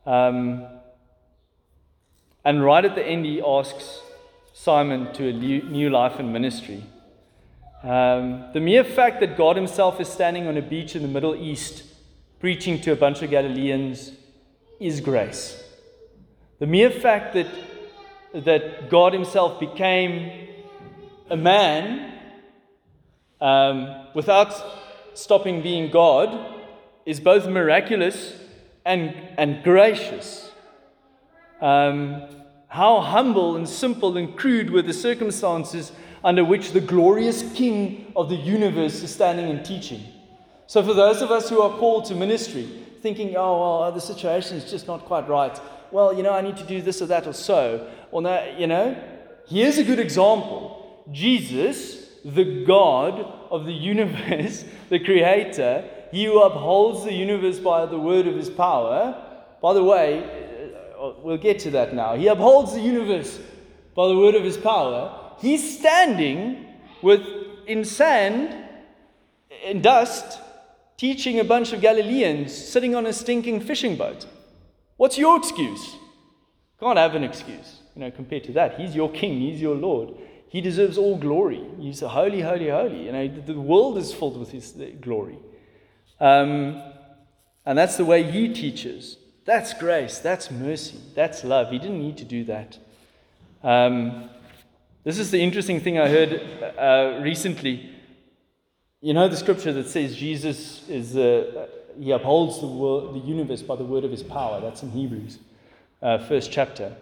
Um, 0.05 0.67
and 2.43 2.63
right 2.63 2.85
at 2.85 2.93
the 2.93 3.03
end, 3.03 3.25
he 3.25 3.41
asks 3.41 4.01
Simon 4.53 5.11
to 5.13 5.29
a 5.29 5.33
new 5.33 5.89
life 5.89 6.19
and 6.19 6.31
ministry. 6.31 6.83
Um, 7.81 8.45
the 8.53 8.59
mere 8.59 8.83
fact 8.83 9.19
that 9.19 9.35
God 9.35 9.55
Himself 9.55 9.99
is 9.99 10.07
standing 10.07 10.47
on 10.47 10.57
a 10.57 10.61
beach 10.61 10.95
in 10.95 11.01
the 11.01 11.07
Middle 11.07 11.35
East 11.35 11.83
preaching 12.39 12.79
to 12.81 12.91
a 12.91 12.95
bunch 12.95 13.23
of 13.23 13.31
Galileans 13.31 14.11
is 14.79 15.01
grace. 15.01 15.63
The 16.59 16.67
mere 16.67 16.91
fact 16.91 17.33
that, 17.33 17.47
that 18.33 18.89
God 18.91 19.13
Himself 19.13 19.59
became 19.59 20.49
a 21.31 21.37
man 21.37 22.13
um, 23.41 24.07
without 24.13 24.53
stopping 25.15 25.63
being 25.63 25.89
God 25.89 26.54
is 27.05 27.19
both 27.19 27.47
miraculous 27.47 28.33
and, 28.85 29.15
and 29.37 29.63
gracious. 29.63 30.51
Um, 31.61 32.23
how 32.67 32.99
humble 33.01 33.55
and 33.55 33.67
simple 33.67 34.17
and 34.17 34.35
crude 34.35 34.69
were 34.69 34.81
the 34.81 34.93
circumstances 34.93 35.91
under 36.23 36.43
which 36.43 36.71
the 36.71 36.81
glorious 36.81 37.43
King 37.53 38.11
of 38.15 38.29
the 38.29 38.35
universe 38.35 39.01
is 39.01 39.13
standing 39.13 39.49
and 39.49 39.63
teaching. 39.63 40.03
So, 40.67 40.83
for 40.83 40.93
those 40.93 41.21
of 41.21 41.29
us 41.29 41.49
who 41.49 41.61
are 41.61 41.77
called 41.77 42.05
to 42.05 42.15
ministry, 42.15 42.67
thinking, 43.01 43.35
oh, 43.37 43.79
well, 43.81 43.91
the 43.91 44.01
situation 44.01 44.57
is 44.57 44.69
just 44.69 44.87
not 44.87 45.05
quite 45.05 45.29
right, 45.29 45.57
well, 45.91 46.11
you 46.13 46.23
know, 46.23 46.33
I 46.33 46.41
need 46.41 46.57
to 46.57 46.65
do 46.65 46.81
this 46.81 47.01
or 47.01 47.05
that 47.05 47.27
or 47.27 47.33
so, 47.33 47.87
or 48.11 48.21
no, 48.23 48.55
you 48.57 48.65
know, 48.65 48.97
here's 49.47 49.77
a 49.77 49.83
good 49.83 49.99
example 49.99 51.03
Jesus 51.11 52.05
the 52.25 52.65
God 52.65 53.19
of 53.51 53.65
the 53.65 53.73
universe, 53.73 54.65
the 54.89 54.99
creator, 54.99 55.87
he 56.15 56.23
who 56.23 56.41
upholds 56.41 57.03
the 57.03 57.11
universe 57.11 57.59
by 57.59 57.85
the 57.85 57.99
word 57.99 58.25
of 58.25 58.37
his 58.37 58.49
power. 58.49 59.21
By 59.61 59.73
the 59.73 59.83
way, 59.83 60.23
uh, 60.23 60.97
well, 60.97 61.19
we'll 61.21 61.37
get 61.37 61.59
to 61.59 61.71
that 61.71 61.93
now. 61.93 62.15
He 62.15 62.27
upholds 62.27 62.73
the 62.73 62.79
universe 62.79 63.37
by 63.95 64.07
the 64.07 64.17
word 64.17 64.33
of 64.33 64.41
his 64.41 64.55
power. 64.55 65.33
He's 65.39 65.77
standing 65.77 66.67
with 67.01 67.21
in 67.67 67.83
sand, 67.83 68.55
in 69.65 69.81
dust, 69.81 70.39
teaching 70.95 71.41
a 71.41 71.43
bunch 71.43 71.73
of 71.73 71.81
Galileans 71.81 72.55
sitting 72.55 72.95
on 72.95 73.05
a 73.05 73.11
stinking 73.11 73.59
fishing 73.59 73.97
boat. 73.97 74.25
What's 74.95 75.17
your 75.17 75.35
excuse? 75.35 75.97
Can't 76.79 76.97
have 76.97 77.15
an 77.15 77.25
excuse, 77.25 77.81
you 77.93 77.99
know, 77.99 78.11
compared 78.11 78.45
to 78.45 78.53
that. 78.53 78.79
He's 78.79 78.95
your 78.95 79.11
king, 79.11 79.41
he's 79.41 79.61
your 79.61 79.75
Lord. 79.75 80.13
He 80.47 80.61
deserves 80.61 80.97
all 80.97 81.17
glory. 81.17 81.61
He's 81.77 81.99
holy, 81.99 82.39
holy, 82.39 82.69
holy. 82.69 83.07
You 83.07 83.11
know, 83.11 83.27
the 83.27 83.59
world 83.59 83.97
is 83.97 84.13
filled 84.13 84.39
with 84.39 84.51
his 84.51 84.73
glory. 85.01 85.37
Um, 86.19 86.81
and 87.65 87.77
that's 87.77 87.97
the 87.97 88.05
way 88.05 88.23
he 88.23 88.53
teaches. 88.53 89.17
That's 89.45 89.73
grace. 89.73 90.19
That's 90.19 90.49
mercy. 90.49 90.99
That's 91.13 91.43
love. 91.43 91.71
He 91.71 91.79
didn't 91.79 91.99
need 91.99 92.17
to 92.17 92.25
do 92.25 92.43
that. 92.45 92.77
Um, 93.63 94.29
this 95.03 95.19
is 95.19 95.31
the 95.31 95.41
interesting 95.41 95.79
thing 95.79 95.99
I 95.99 96.07
heard 96.07 96.41
uh, 96.77 97.19
recently. 97.21 97.91
You 99.01 99.13
know 99.13 99.27
the 99.27 99.37
scripture 99.37 99.73
that 99.73 99.87
says 99.87 100.15
Jesus 100.15 100.87
is 100.89 101.15
uh, 101.15 101.67
he 101.99 102.11
upholds 102.11 102.59
the, 102.59 102.67
world, 102.67 103.15
the 103.15 103.27
universe 103.27 103.61
by 103.61 103.75
the 103.75 103.83
word 103.83 104.03
of 104.03 104.11
his 104.11 104.23
power. 104.23 104.59
That's 104.61 104.83
in 104.83 104.91
Hebrews, 104.91 105.39
uh, 106.01 106.17
first 106.19 106.51
chapter. 106.51 106.95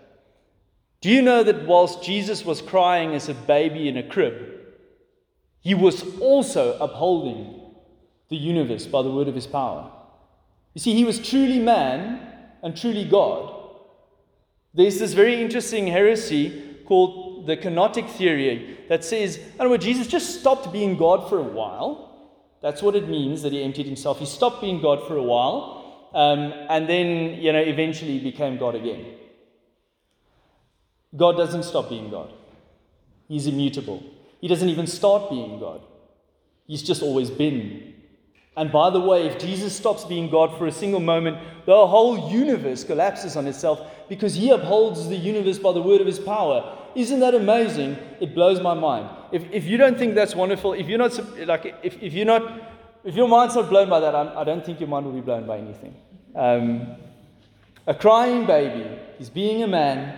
Do 1.02 1.10
you 1.10 1.22
know 1.22 1.44
that 1.44 1.66
whilst 1.66 2.04
Jesus 2.04 2.46
was 2.46 2.62
crying 2.62 3.14
as 3.14 3.30
a 3.30 3.34
baby 3.34 3.88
in 3.88 3.98
a 3.98 4.04
crib, 4.04 4.52
he 5.62 5.74
was 5.74 6.04
also 6.20 6.78
upholding 6.80 7.63
the 8.34 8.40
universe 8.54 8.86
by 8.88 9.02
the 9.04 9.12
word 9.12 9.28
of 9.28 9.36
his 9.36 9.48
power? 9.48 9.92
You 10.74 10.82
see, 10.82 10.94
he 10.96 11.06
was 11.06 11.20
truly 11.20 11.60
man 11.60 12.20
and 12.64 12.76
truly 12.76 13.06
God. 13.06 13.54
There's 14.74 14.98
this 14.98 15.14
very 15.14 15.40
interesting 15.40 15.86
heresy 15.88 16.78
called 16.86 17.46
the 17.46 17.56
kenotic 17.56 18.10
theory 18.10 18.80
that 18.90 19.04
says, 19.04 19.40
I 19.60 19.66
know, 19.66 19.78
Jesus 19.78 20.08
just 20.08 20.40
stopped 20.40 20.74
being 20.74 20.98
God 20.98 21.30
for 21.30 21.38
a 21.38 21.44
while. 21.60 21.90
That's 22.62 22.82
what 22.82 22.96
it 22.96 23.08
means 23.08 23.44
that 23.44 23.52
he 23.52 23.62
emptied 23.62 23.86
himself. 23.86 24.20
He 24.20 24.26
stopped 24.26 24.62
being 24.62 24.82
God 24.82 25.06
for 25.08 25.16
a 25.18 25.24
while, 25.24 26.10
um, 26.14 26.54
and 26.70 26.88
then, 26.88 27.40
you 27.40 27.52
know, 27.54 27.60
eventually 27.60 28.20
became 28.20 28.58
God 28.58 28.76
again. 28.76 29.06
God 31.16 31.38
doesn't 31.38 31.64
stop 31.64 31.90
being 31.90 32.10
God. 32.10 32.34
He's 33.28 33.46
immutable. 33.46 34.04
He 34.42 34.48
doesn't 34.48 34.70
even 34.70 34.88
start 34.88 35.30
being 35.30 35.60
God. 35.60 35.82
He's 36.66 36.82
just 36.82 37.04
always 37.04 37.30
been. 37.30 37.93
And 38.56 38.72
by 38.72 38.92
the 38.92 39.00
way, 39.00 39.26
if 39.26 39.40
Jesus 39.40 39.76
stops 39.76 40.06
being 40.06 40.30
God 40.30 40.58
for 40.58 40.68
a 40.68 40.72
single 40.72 41.00
moment, 41.00 41.38
the 41.66 41.88
whole 41.88 42.32
universe 42.32 42.84
collapses 42.84 43.36
on 43.36 43.48
itself 43.48 43.82
because 44.08 44.36
he 44.36 44.52
upholds 44.52 45.08
the 45.08 45.16
universe 45.16 45.58
by 45.58 45.72
the 45.72 45.82
word 45.82 46.02
of 46.02 46.08
his 46.08 46.20
power. 46.20 46.78
Isn't 46.94 47.20
that 47.22 47.34
amazing? 47.34 47.98
It 48.20 48.36
blows 48.36 48.62
my 48.62 48.76
mind. 48.76 49.10
If, 49.32 49.44
if 49.52 49.66
you 49.66 49.78
don't 49.78 49.98
think 49.98 50.14
that's 50.14 50.36
wonderful, 50.36 50.74
if 50.74 50.88
you're 50.88 51.00
not 51.00 51.20
like 51.48 51.76
if, 51.82 52.02
if 52.02 52.14
you're 52.14 52.28
not 52.28 52.70
if 53.04 53.16
your 53.16 53.28
mind's 53.28 53.56
not 53.56 53.70
blown 53.70 53.90
by 53.90 54.00
that, 54.00 54.14
I'm, 54.14 54.38
I 54.38 54.44
do 54.44 54.56
not 54.56 54.66
think 54.66 54.80
your 54.80 54.90
mind 54.90 55.08
will 55.08 55.14
be 55.14 55.22
blown 55.22 55.48
by 55.48 55.58
anything. 55.58 55.96
Um, 56.36 56.96
a 57.88 57.96
crying 57.96 58.46
baby 58.46 58.88
is 59.20 59.30
being 59.32 59.64
a 59.64 59.68
man 59.68 60.18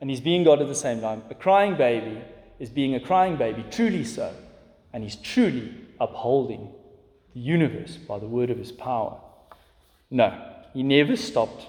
and 0.00 0.10
he's 0.10 0.20
being 0.20 0.44
God 0.44 0.60
at 0.60 0.68
the 0.68 0.74
same 0.74 1.00
time. 1.00 1.22
A 1.30 1.34
crying 1.34 1.76
baby 1.76 2.20
is 2.58 2.68
being 2.68 2.94
a 2.94 3.00
crying 3.00 3.36
baby, 3.36 3.64
truly 3.70 4.04
so, 4.04 4.32
and 4.92 5.02
he's 5.02 5.16
truly 5.16 5.74
upholding 5.98 6.72
the 7.34 7.40
universe 7.40 7.96
by 7.96 8.18
the 8.18 8.26
word 8.26 8.50
of 8.50 8.58
his 8.58 8.72
power. 8.72 9.18
No, 10.10 10.36
he 10.72 10.82
never 10.82 11.16
stopped. 11.16 11.66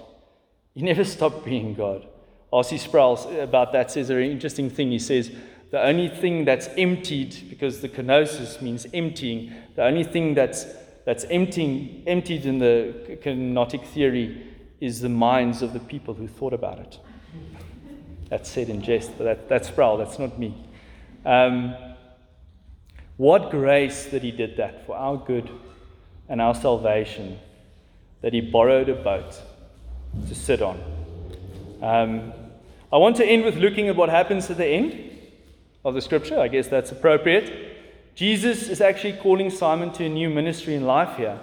He 0.74 0.82
never 0.82 1.04
stopped 1.04 1.44
being 1.44 1.74
God. 1.74 2.06
R.C. 2.52 2.78
Sproul 2.78 3.18
about 3.40 3.72
that 3.72 3.90
says 3.90 4.10
a 4.10 4.14
very 4.14 4.30
interesting 4.30 4.68
thing. 4.68 4.90
He 4.90 4.98
says, 4.98 5.30
the 5.70 5.82
only 5.82 6.08
thing 6.08 6.44
that's 6.44 6.68
emptied, 6.76 7.48
because 7.48 7.80
the 7.80 7.88
kenosis 7.88 8.60
means 8.60 8.86
emptying, 8.92 9.52
the 9.74 9.84
only 9.84 10.04
thing 10.04 10.34
that's, 10.34 10.66
that's 11.06 11.24
emptying, 11.30 12.02
emptied 12.06 12.44
in 12.44 12.58
the 12.58 13.18
kenotic 13.22 13.86
theory 13.86 14.46
is 14.82 15.00
the 15.00 15.08
minds 15.08 15.62
of 15.62 15.72
the 15.72 15.80
people 15.80 16.12
who 16.12 16.28
thought 16.28 16.52
about 16.52 16.78
it. 16.78 16.98
That's 18.28 18.50
said 18.50 18.68
in 18.68 18.82
jest, 18.82 19.12
but 19.16 19.24
that, 19.24 19.48
that's 19.48 19.68
Sproul, 19.68 19.96
that's 19.96 20.18
not 20.18 20.38
me. 20.38 20.54
Um, 21.24 21.74
what 23.22 23.52
grace 23.52 24.06
that 24.06 24.20
he 24.20 24.32
did 24.32 24.56
that 24.56 24.84
for 24.84 24.96
our 24.96 25.16
good 25.16 25.48
and 26.28 26.40
our 26.40 26.56
salvation, 26.56 27.38
that 28.20 28.32
he 28.32 28.40
borrowed 28.40 28.88
a 28.88 28.96
boat 28.96 29.40
to 30.26 30.34
sit 30.34 30.60
on. 30.60 30.76
Um, 31.80 32.32
I 32.92 32.96
want 32.96 33.14
to 33.18 33.24
end 33.24 33.44
with 33.44 33.54
looking 33.54 33.86
at 33.86 33.94
what 33.94 34.08
happens 34.08 34.50
at 34.50 34.56
the 34.56 34.66
end 34.66 35.18
of 35.84 35.94
the 35.94 36.00
scripture. 36.00 36.40
I 36.40 36.48
guess 36.48 36.66
that's 36.66 36.90
appropriate. 36.90 37.76
Jesus 38.16 38.68
is 38.68 38.80
actually 38.80 39.12
calling 39.12 39.50
Simon 39.50 39.92
to 39.92 40.04
a 40.04 40.08
new 40.08 40.28
ministry 40.28 40.74
in 40.74 40.84
life 40.84 41.16
here. 41.16 41.38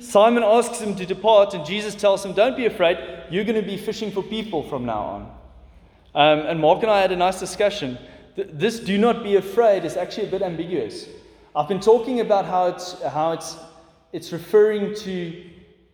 Simon 0.00 0.42
asks 0.42 0.80
him 0.80 0.96
to 0.96 1.06
depart, 1.06 1.54
and 1.54 1.64
Jesus 1.64 1.94
tells 1.94 2.24
him, 2.24 2.32
Don't 2.32 2.56
be 2.56 2.66
afraid, 2.66 2.98
you're 3.30 3.44
going 3.44 3.54
to 3.54 3.62
be 3.62 3.76
fishing 3.76 4.10
for 4.10 4.24
people 4.24 4.64
from 4.64 4.84
now 4.84 5.02
on. 5.02 5.22
Um, 6.12 6.46
and 6.46 6.60
Mark 6.60 6.82
and 6.82 6.90
I 6.90 7.02
had 7.02 7.12
a 7.12 7.16
nice 7.16 7.38
discussion. 7.38 7.98
This 8.34 8.80
do 8.80 8.96
not 8.96 9.22
be 9.22 9.36
afraid 9.36 9.84
is 9.84 9.96
actually 9.96 10.28
a 10.28 10.30
bit 10.30 10.42
ambiguous. 10.42 11.08
I've 11.54 11.68
been 11.68 11.80
talking 11.80 12.20
about 12.20 12.46
how 12.46 12.68
it's, 12.68 13.00
how 13.02 13.32
it's, 13.32 13.56
it's 14.12 14.32
referring 14.32 14.94
to 14.96 15.44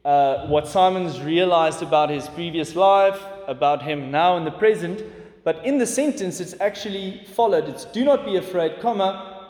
uh, 0.04 0.46
what 0.46 0.68
Simon's 0.68 1.20
realized 1.20 1.82
about 1.82 2.10
his 2.10 2.28
previous 2.28 2.76
life, 2.76 3.20
about 3.48 3.82
him 3.82 4.12
now 4.12 4.36
in 4.36 4.44
the 4.44 4.52
present, 4.52 5.02
but 5.42 5.64
in 5.66 5.78
the 5.78 5.86
sentence 5.86 6.38
it's 6.38 6.54
actually 6.60 7.24
followed. 7.34 7.68
It's 7.68 7.86
do 7.86 8.04
not 8.04 8.24
be 8.24 8.36
afraid, 8.36 8.80
comma, 8.80 9.48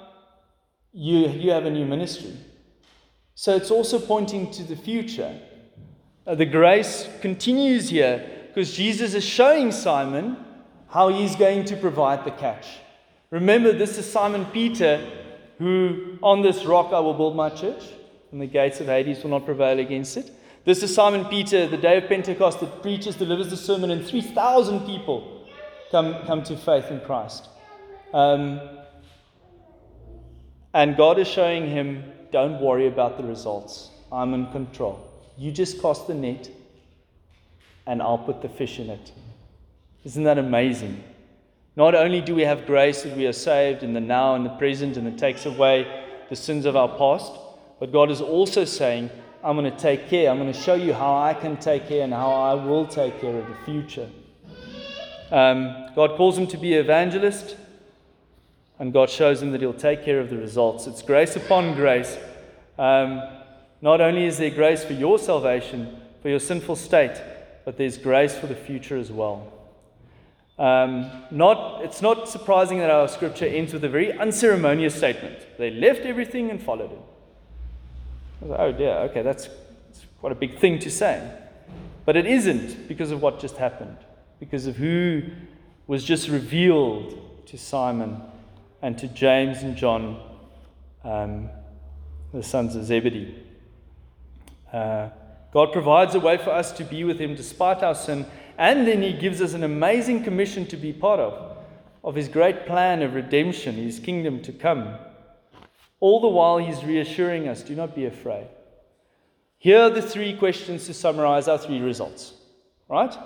you, 0.93 1.29
you 1.29 1.51
have 1.51 1.67
a 1.67 1.71
new 1.71 1.85
ministry. 1.85 2.35
So 3.35 3.55
it's 3.55 3.71
also 3.71 3.99
pointing 3.99 4.51
to 4.53 4.63
the 4.63 4.77
future. 4.77 5.39
Uh, 6.27 6.35
the 6.35 6.47
grace 6.47 7.07
continues 7.21 7.91
here 7.91 8.29
because 8.49 8.75
Jesus 8.75 9.13
is 9.13 9.25
showing 9.25 9.73
Simon 9.73 10.39
how 10.91 11.09
he's 11.09 11.37
going 11.37 11.65
to 11.67 11.77
provide 11.77 12.25
the 12.25 12.31
catch. 12.31 12.67
Remember, 13.31 13.73
this 13.73 13.99
is 13.99 14.11
Simon 14.11 14.47
Peter, 14.47 15.07
who 15.59 16.19
on 16.23 16.43
this 16.43 16.65
rock 16.65 16.93
I 16.93 17.01
will 17.01 17.15
build 17.15 17.37
my 17.37 17.51
church, 17.51 17.85
and 18.33 18.41
the 18.41 18.47
gates 18.47 18.81
of 18.81 18.87
Hades 18.87 19.23
will 19.23 19.31
not 19.31 19.45
prevail 19.45 19.79
against 19.79 20.17
it. 20.17 20.31
This 20.65 20.83
is 20.83 20.95
Simon 20.95 21.25
Peter, 21.27 21.67
the 21.67 21.77
day 21.77 21.99
of 21.99 22.09
Pentecost, 22.09 22.61
that 22.61 22.83
preaches, 22.83 23.17
delivers 23.17 23.51
the 23.51 23.57
sermon, 23.57 23.91
and 23.91 24.05
3,000 24.05 24.81
people 24.87 25.47
come, 25.91 26.15
come 26.27 26.43
to 26.45 26.57
faith 26.57 26.91
in 26.91 27.01
Christ. 27.01 27.49
Um, 28.13 28.61
and 30.75 30.97
God 30.97 31.19
is 31.19 31.29
showing 31.29 31.69
him, 31.69 32.05
don't 32.33 32.61
worry 32.61 32.87
about 32.87 33.17
the 33.17 33.25
results. 33.25 33.91
I'm 34.13 34.35
in 34.35 34.47
control. 34.53 35.05
You 35.37 35.53
just 35.53 35.81
cast 35.81 36.07
the 36.07 36.15
net, 36.15 36.51
and 37.87 38.03
I'll 38.03 38.19
put 38.19 38.43
the 38.43 38.49
fish 38.49 38.79
in 38.79 38.91
it. 38.91 39.13
Isn't 40.09 40.25
that 40.25 40.39
amazing? 40.39 41.05
Not 41.77 41.95
only 41.95 42.23
do 42.23 42.35
we 42.35 42.41
have 42.41 42.65
grace 42.65 43.03
that 43.03 43.15
we 43.15 43.27
are 43.27 43.33
saved 43.35 43.83
in 43.83 43.93
the 43.93 44.01
now 44.01 44.37
and 44.37 44.47
the 44.47 44.57
present 44.57 44.97
and 44.97 45.07
it 45.07 45.19
takes 45.19 45.45
away 45.45 45.87
the 46.31 46.35
sins 46.35 46.65
of 46.65 46.77
our 46.77 46.89
past, 46.97 47.31
but 47.79 47.93
God 47.93 48.11
is 48.11 48.23
also 48.23 48.65
saying, 48.65 49.11
I'm 49.45 49.55
going 49.55 49.71
to 49.71 49.79
take 49.79 50.09
care. 50.09 50.31
I'm 50.31 50.39
going 50.39 50.51
to 50.51 50.59
show 50.59 50.77
you 50.77 50.95
how 50.95 51.15
I 51.19 51.35
can 51.35 51.59
take 51.59 51.89
care 51.89 52.05
and 52.05 52.15
how 52.15 52.31
I 52.31 52.55
will 52.55 52.87
take 52.87 53.21
care 53.21 53.37
of 53.37 53.47
the 53.49 53.55
future. 53.67 54.09
Um, 55.31 55.91
God 55.95 56.17
calls 56.17 56.39
him 56.39 56.47
to 56.47 56.57
be 56.57 56.73
evangelist, 56.73 57.59
and 58.79 58.95
God 58.95 59.11
shows 59.11 59.43
him 59.43 59.53
that 59.53 59.61
he'll 59.61 59.75
take 59.75 60.07
care 60.07 60.21
of 60.21 60.31
the 60.31 60.39
results. 60.39 60.87
It's 60.87 61.03
grace 61.03 61.37
upon 61.37 61.75
grace. 61.75 62.17
Um, 62.79 63.23
not 63.83 64.01
only 64.01 64.25
is 64.25 64.39
there 64.39 64.49
grace 64.49 64.83
for 64.83 64.95
your 64.95 65.19
salvation, 65.19 66.01
for 66.23 66.31
your 66.31 66.41
sinful 66.41 66.77
state, 66.77 67.21
but 67.67 67.77
there's 67.77 67.99
grace 67.99 68.35
for 68.39 68.47
the 68.47 68.57
future 68.57 68.97
as 68.97 69.13
well. 69.13 69.53
Um, 70.59 71.11
not, 71.31 71.83
it's 71.85 72.03
not 72.03 72.29
surprising 72.29 72.79
that 72.79 72.91
our 72.91 73.07
scripture 73.07 73.47
ends 73.47 73.73
with 73.73 73.85
a 73.85 73.89
very 73.89 74.13
unceremonious 74.13 74.95
statement. 74.95 75.39
They 75.57 75.71
left 75.71 76.01
everything 76.01 76.51
and 76.51 76.61
followed 76.61 76.91
him. 76.91 77.03
oh 78.43 78.73
dear, 78.73 78.95
okay, 79.11 79.23
that's, 79.23 79.49
that's 79.87 80.05
quite 80.21 80.33
a 80.33 80.37
big 80.37 80.59
thing 80.59 80.81
to 80.81 80.91
say. 80.91 81.31
But 82.05 82.17
it 82.17 82.27
isn't 82.27 82.89
because 82.89 83.13
of 83.13 83.23
what 83.23 83.39
just 83.39 83.57
happened, 83.59 83.99
because 84.41 84.67
of 84.67 84.77
who 84.77 85.23
was 85.87 86.03
just 86.03 86.29
revealed 86.29 87.47
to 87.47 87.57
Simon 87.57 88.21
and 88.83 88.99
to 88.99 89.07
James 89.09 89.63
and 89.63 89.77
John, 89.77 90.21
um, 91.05 91.51
the 92.33 92.43
sons 92.43 92.75
of 92.75 92.85
Zebedee. 92.85 93.35
Uh, 94.73 95.11
God 95.53 95.73
provides 95.73 96.15
a 96.15 96.21
way 96.21 96.37
for 96.37 96.51
us 96.51 96.73
to 96.73 96.85
be 96.85 97.05
with 97.05 97.19
Him 97.19 97.35
despite 97.35 97.83
our 97.83 97.95
sin 97.95 98.27
and 98.59 98.89
then 98.89 99.03
he 99.03 99.13
gives 99.13 99.41
us 99.41 99.55
an 99.55 99.63
amazing 99.63 100.25
commission 100.25 100.67
to 100.67 100.77
be 100.77 100.93
part 100.93 101.21
of, 101.21 101.57
of 102.03 102.17
his 102.17 102.29
great 102.29 102.67
plan 102.67 103.03
of 103.03 103.15
redemption, 103.15 103.77
his 103.77 104.01
kingdom 104.01 104.43
to 104.43 104.53
come. 104.53 104.97
All 106.01 106.21
the 106.21 106.29
while, 106.29 106.59
he's 106.59 106.85
reassuring 106.85 107.49
us 107.49 107.63
do 107.63 107.77
not 107.77 107.95
be 107.95 108.05
afraid. 108.05 108.49
Here 109.59 109.81
are 109.81 109.91
the 109.91 110.03
three 110.03 110.37
questions 110.37 110.87
to 110.87 110.95
summarize 110.95 111.47
our 111.47 111.59
three 111.59 111.81
results. 111.81 112.33
Right? 112.89 113.17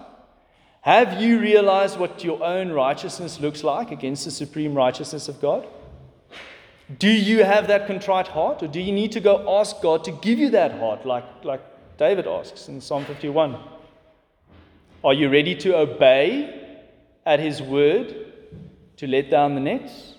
Have 0.83 1.21
you 1.21 1.39
realized 1.39 1.99
what 1.99 2.25
your 2.25 2.43
own 2.43 2.71
righteousness 2.71 3.41
looks 3.41 3.65
like 3.65 3.91
against 3.91 4.25
the 4.25 4.31
supreme 4.31 4.75
righteousness 4.75 5.29
of 5.29 5.41
God? 5.41 5.67
Do 6.99 7.09
you 7.09 7.45
have 7.45 7.69
that 7.69 7.87
contrite 7.87 8.29
heart, 8.29 8.63
or 8.63 8.67
do 8.67 8.81
you 8.81 8.93
need 8.93 9.13
to 9.13 9.21
go 9.21 9.61
ask 9.61 9.81
God 9.81 10.05
to 10.05 10.11
give 10.11 10.39
you 10.39 10.51
that 10.51 10.79
heart, 10.79 11.07
like, 11.07 11.25
like 11.43 11.63
David 11.97 12.27
asks 12.27 12.69
in 12.69 12.81
Psalm 12.81 13.05
51? 13.07 13.57
Are 15.05 15.13
you 15.13 15.31
ready 15.31 15.57
to 15.57 15.77
obey 15.77 16.79
at 17.27 17.41
his 17.41 17.61
word 17.61 18.15
to 18.99 19.07
let 19.09 19.31
down 19.31 19.57
the 19.57 19.61
nets? 19.61 20.15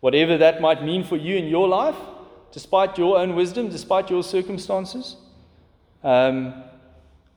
Whatever 0.00 0.36
that 0.38 0.60
might 0.60 0.82
mean 0.82 1.04
for 1.04 1.16
you 1.16 1.36
in 1.36 1.46
your 1.46 1.68
life, 1.68 1.94
despite 2.50 2.98
your 2.98 3.18
own 3.18 3.36
wisdom, 3.36 3.68
despite 3.68 4.10
your 4.10 4.24
circumstances? 4.24 5.14
Um, 6.02 6.54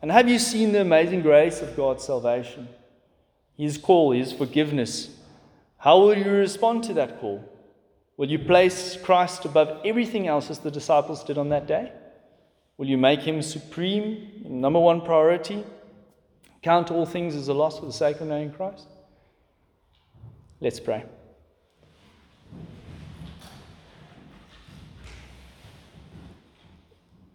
and 0.01 0.11
have 0.11 0.27
you 0.27 0.39
seen 0.39 0.71
the 0.71 0.81
amazing 0.81 1.21
grace 1.21 1.61
of 1.61 1.75
God's 1.75 2.03
salvation? 2.03 2.67
His 3.55 3.77
call, 3.77 4.11
His 4.13 4.33
forgiveness. 4.33 5.15
How 5.77 5.99
will 5.99 6.17
you 6.17 6.31
respond 6.31 6.85
to 6.85 6.93
that 6.95 7.19
call? 7.19 7.47
Will 8.17 8.31
you 8.31 8.39
place 8.39 8.97
Christ 8.97 9.45
above 9.45 9.79
everything 9.85 10.27
else 10.27 10.49
as 10.49 10.57
the 10.57 10.71
disciples 10.71 11.23
did 11.23 11.37
on 11.37 11.49
that 11.49 11.67
day? 11.67 11.91
Will 12.77 12.87
you 12.87 12.97
make 12.97 13.21
him 13.21 13.43
supreme, 13.43 14.41
number 14.43 14.79
one 14.79 15.01
priority? 15.01 15.63
Count 16.62 16.91
all 16.91 17.05
things 17.05 17.36
as 17.36 17.47
a 17.47 17.53
loss 17.53 17.80
for 17.80 17.86
the 17.86 17.93
sake 17.93 18.20
of 18.22 18.28
knowing 18.28 18.51
Christ? 18.51 18.88
Let's 20.60 20.80
pray. 20.80 21.05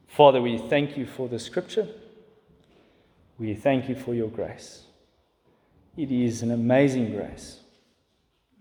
Father, 0.09 0.41
we 0.41 0.59
thank 0.59 0.97
you 0.97 1.07
for 1.07 1.29
the 1.29 1.39
scripture. 1.39 1.89
We 3.39 3.55
thank 3.55 3.89
you 3.89 3.97
for 3.97 4.15
your 4.15 4.29
grace. 4.29 4.85
It 5.97 6.13
is 6.13 6.43
an 6.43 6.53
amazing 6.53 7.13
grace. 7.13 7.61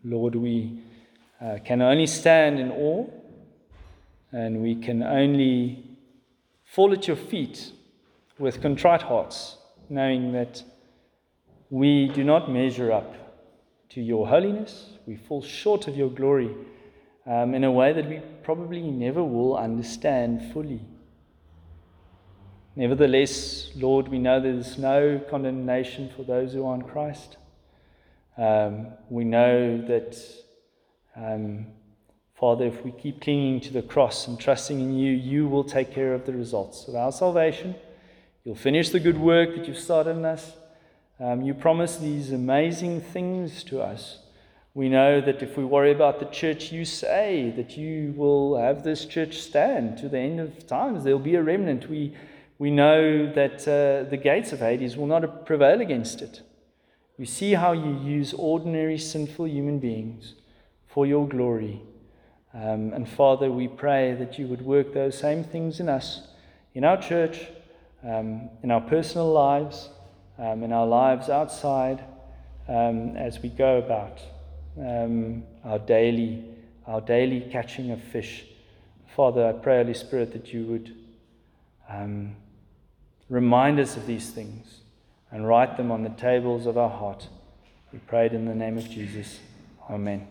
Lord, 0.03 0.35
we 0.35 0.79
uh, 1.39 1.59
can 1.63 1.81
only 1.81 2.07
stand 2.07 2.59
in 2.59 2.71
awe 2.71 3.05
and 4.31 4.61
we 4.61 4.75
can 4.75 5.03
only 5.03 5.83
fall 6.63 6.91
at 6.91 7.07
your 7.07 7.17
feet 7.17 7.71
with 8.39 8.61
contrite 8.61 9.03
hearts, 9.03 9.57
knowing 9.93 10.31
that 10.33 10.63
we 11.69 12.07
do 12.09 12.23
not 12.23 12.51
measure 12.51 12.91
up 12.91 13.15
to 13.89 14.01
your 14.01 14.27
holiness. 14.27 14.97
We 15.05 15.15
fall 15.15 15.41
short 15.41 15.87
of 15.87 15.95
your 15.95 16.09
glory 16.09 16.55
um, 17.25 17.53
in 17.53 17.63
a 17.63 17.71
way 17.71 17.93
that 17.93 18.09
we 18.09 18.21
probably 18.43 18.81
never 18.81 19.23
will 19.23 19.55
understand 19.55 20.51
fully. 20.51 20.81
Nevertheless, 22.75 23.69
Lord, 23.75 24.07
we 24.07 24.17
know 24.17 24.39
there's 24.39 24.77
no 24.79 25.21
condemnation 25.29 26.09
for 26.15 26.23
those 26.23 26.53
who 26.53 26.65
are 26.65 26.75
in 26.75 26.81
Christ. 26.81 27.37
Um, 28.35 28.87
we 29.09 29.23
know 29.23 29.79
that 29.87 30.17
um, 31.15 31.67
Father, 32.33 32.65
if 32.65 32.83
we 32.83 32.91
keep 32.91 33.21
clinging 33.21 33.61
to 33.61 33.71
the 33.71 33.83
cross 33.83 34.27
and 34.27 34.39
trusting 34.39 34.79
in 34.79 34.97
you, 34.97 35.11
you 35.11 35.47
will 35.47 35.63
take 35.63 35.93
care 35.93 36.13
of 36.13 36.25
the 36.25 36.33
results 36.33 36.87
of 36.87 36.95
our 36.95 37.11
salvation. 37.11 37.75
You'll 38.45 38.55
finish 38.55 38.89
the 38.89 38.99
good 38.99 39.17
work 39.17 39.55
that 39.55 39.69
you've 39.69 39.79
started 39.79 40.17
in 40.17 40.25
us. 40.25 40.51
Um, 41.17 41.43
you 41.43 41.53
promise 41.53 41.95
these 41.95 42.33
amazing 42.33 42.99
things 42.99 43.63
to 43.65 43.81
us. 43.81 44.19
We 44.73 44.89
know 44.89 45.21
that 45.21 45.41
if 45.41 45.55
we 45.55 45.63
worry 45.63 45.93
about 45.93 46.19
the 46.19 46.25
church, 46.25 46.69
you 46.69 46.83
say 46.83 47.53
that 47.55 47.77
you 47.77 48.13
will 48.17 48.57
have 48.57 48.83
this 48.83 49.05
church 49.05 49.39
stand 49.39 49.97
to 49.99 50.09
the 50.09 50.19
end 50.19 50.41
of 50.41 50.67
times. 50.67 51.05
There'll 51.05 51.19
be 51.19 51.35
a 51.35 51.41
remnant. 51.41 51.87
We, 51.87 52.17
we 52.59 52.69
know 52.69 53.31
that 53.31 53.61
uh, 53.61 54.09
the 54.09 54.19
gates 54.21 54.51
of 54.51 54.59
Hades 54.59 54.97
will 54.97 55.07
not 55.07 55.45
prevail 55.45 55.79
against 55.79 56.21
it. 56.21 56.41
We 57.17 57.25
see 57.25 57.53
how 57.53 57.71
you 57.71 57.97
use 57.99 58.33
ordinary 58.33 58.97
sinful 58.97 59.47
human 59.47 59.79
beings 59.79 60.33
for 60.87 61.05
your 61.05 61.29
glory. 61.29 61.81
Um, 62.53 62.91
and 62.91 63.07
Father, 63.07 63.49
we 63.49 63.69
pray 63.69 64.15
that 64.15 64.37
you 64.37 64.47
would 64.47 64.63
work 64.63 64.93
those 64.93 65.17
same 65.17 65.45
things 65.45 65.79
in 65.79 65.87
us, 65.87 66.27
in 66.73 66.83
our 66.83 67.01
church, 67.01 67.47
um, 68.03 68.49
in 68.61 68.71
our 68.71 68.81
personal 68.81 69.31
lives, 69.31 69.89
um, 70.37 70.63
in 70.63 70.71
our 70.71 70.85
lives 70.85 71.29
outside, 71.29 72.03
um, 72.67 73.15
as 73.15 73.39
we 73.39 73.49
go 73.49 73.77
about 73.77 74.19
um, 74.79 75.43
our 75.63 75.79
daily, 75.79 76.43
our 76.87 77.01
daily 77.01 77.41
catching 77.51 77.91
of 77.91 78.01
fish. 78.01 78.45
Father, 79.15 79.47
I 79.47 79.51
pray, 79.53 79.77
Holy 79.77 79.93
Spirit, 79.93 80.33
that 80.33 80.53
you 80.53 80.65
would 80.65 80.95
um, 81.89 82.35
remind 83.29 83.79
us 83.79 83.95
of 83.95 84.07
these 84.07 84.31
things 84.31 84.79
and 85.31 85.47
write 85.47 85.77
them 85.77 85.91
on 85.91 86.03
the 86.03 86.09
tables 86.09 86.65
of 86.65 86.77
our 86.77 86.89
heart. 86.89 87.27
We 87.91 87.99
pray 87.99 88.25
it 88.27 88.33
in 88.33 88.45
the 88.45 88.55
name 88.55 88.77
of 88.77 88.89
Jesus. 88.89 89.39
Amen. 89.89 90.27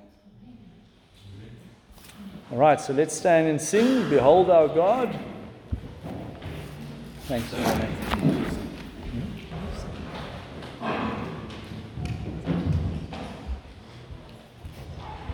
All 2.51 2.59
right, 2.59 2.81
so 2.81 2.93
let's 2.93 3.14
stand 3.14 3.49
and 3.49 3.61
sing. 3.61 4.09
Behold 4.11 4.51
our 4.51 4.68
God. 4.68 5.18
Thanks. 7.29 8.32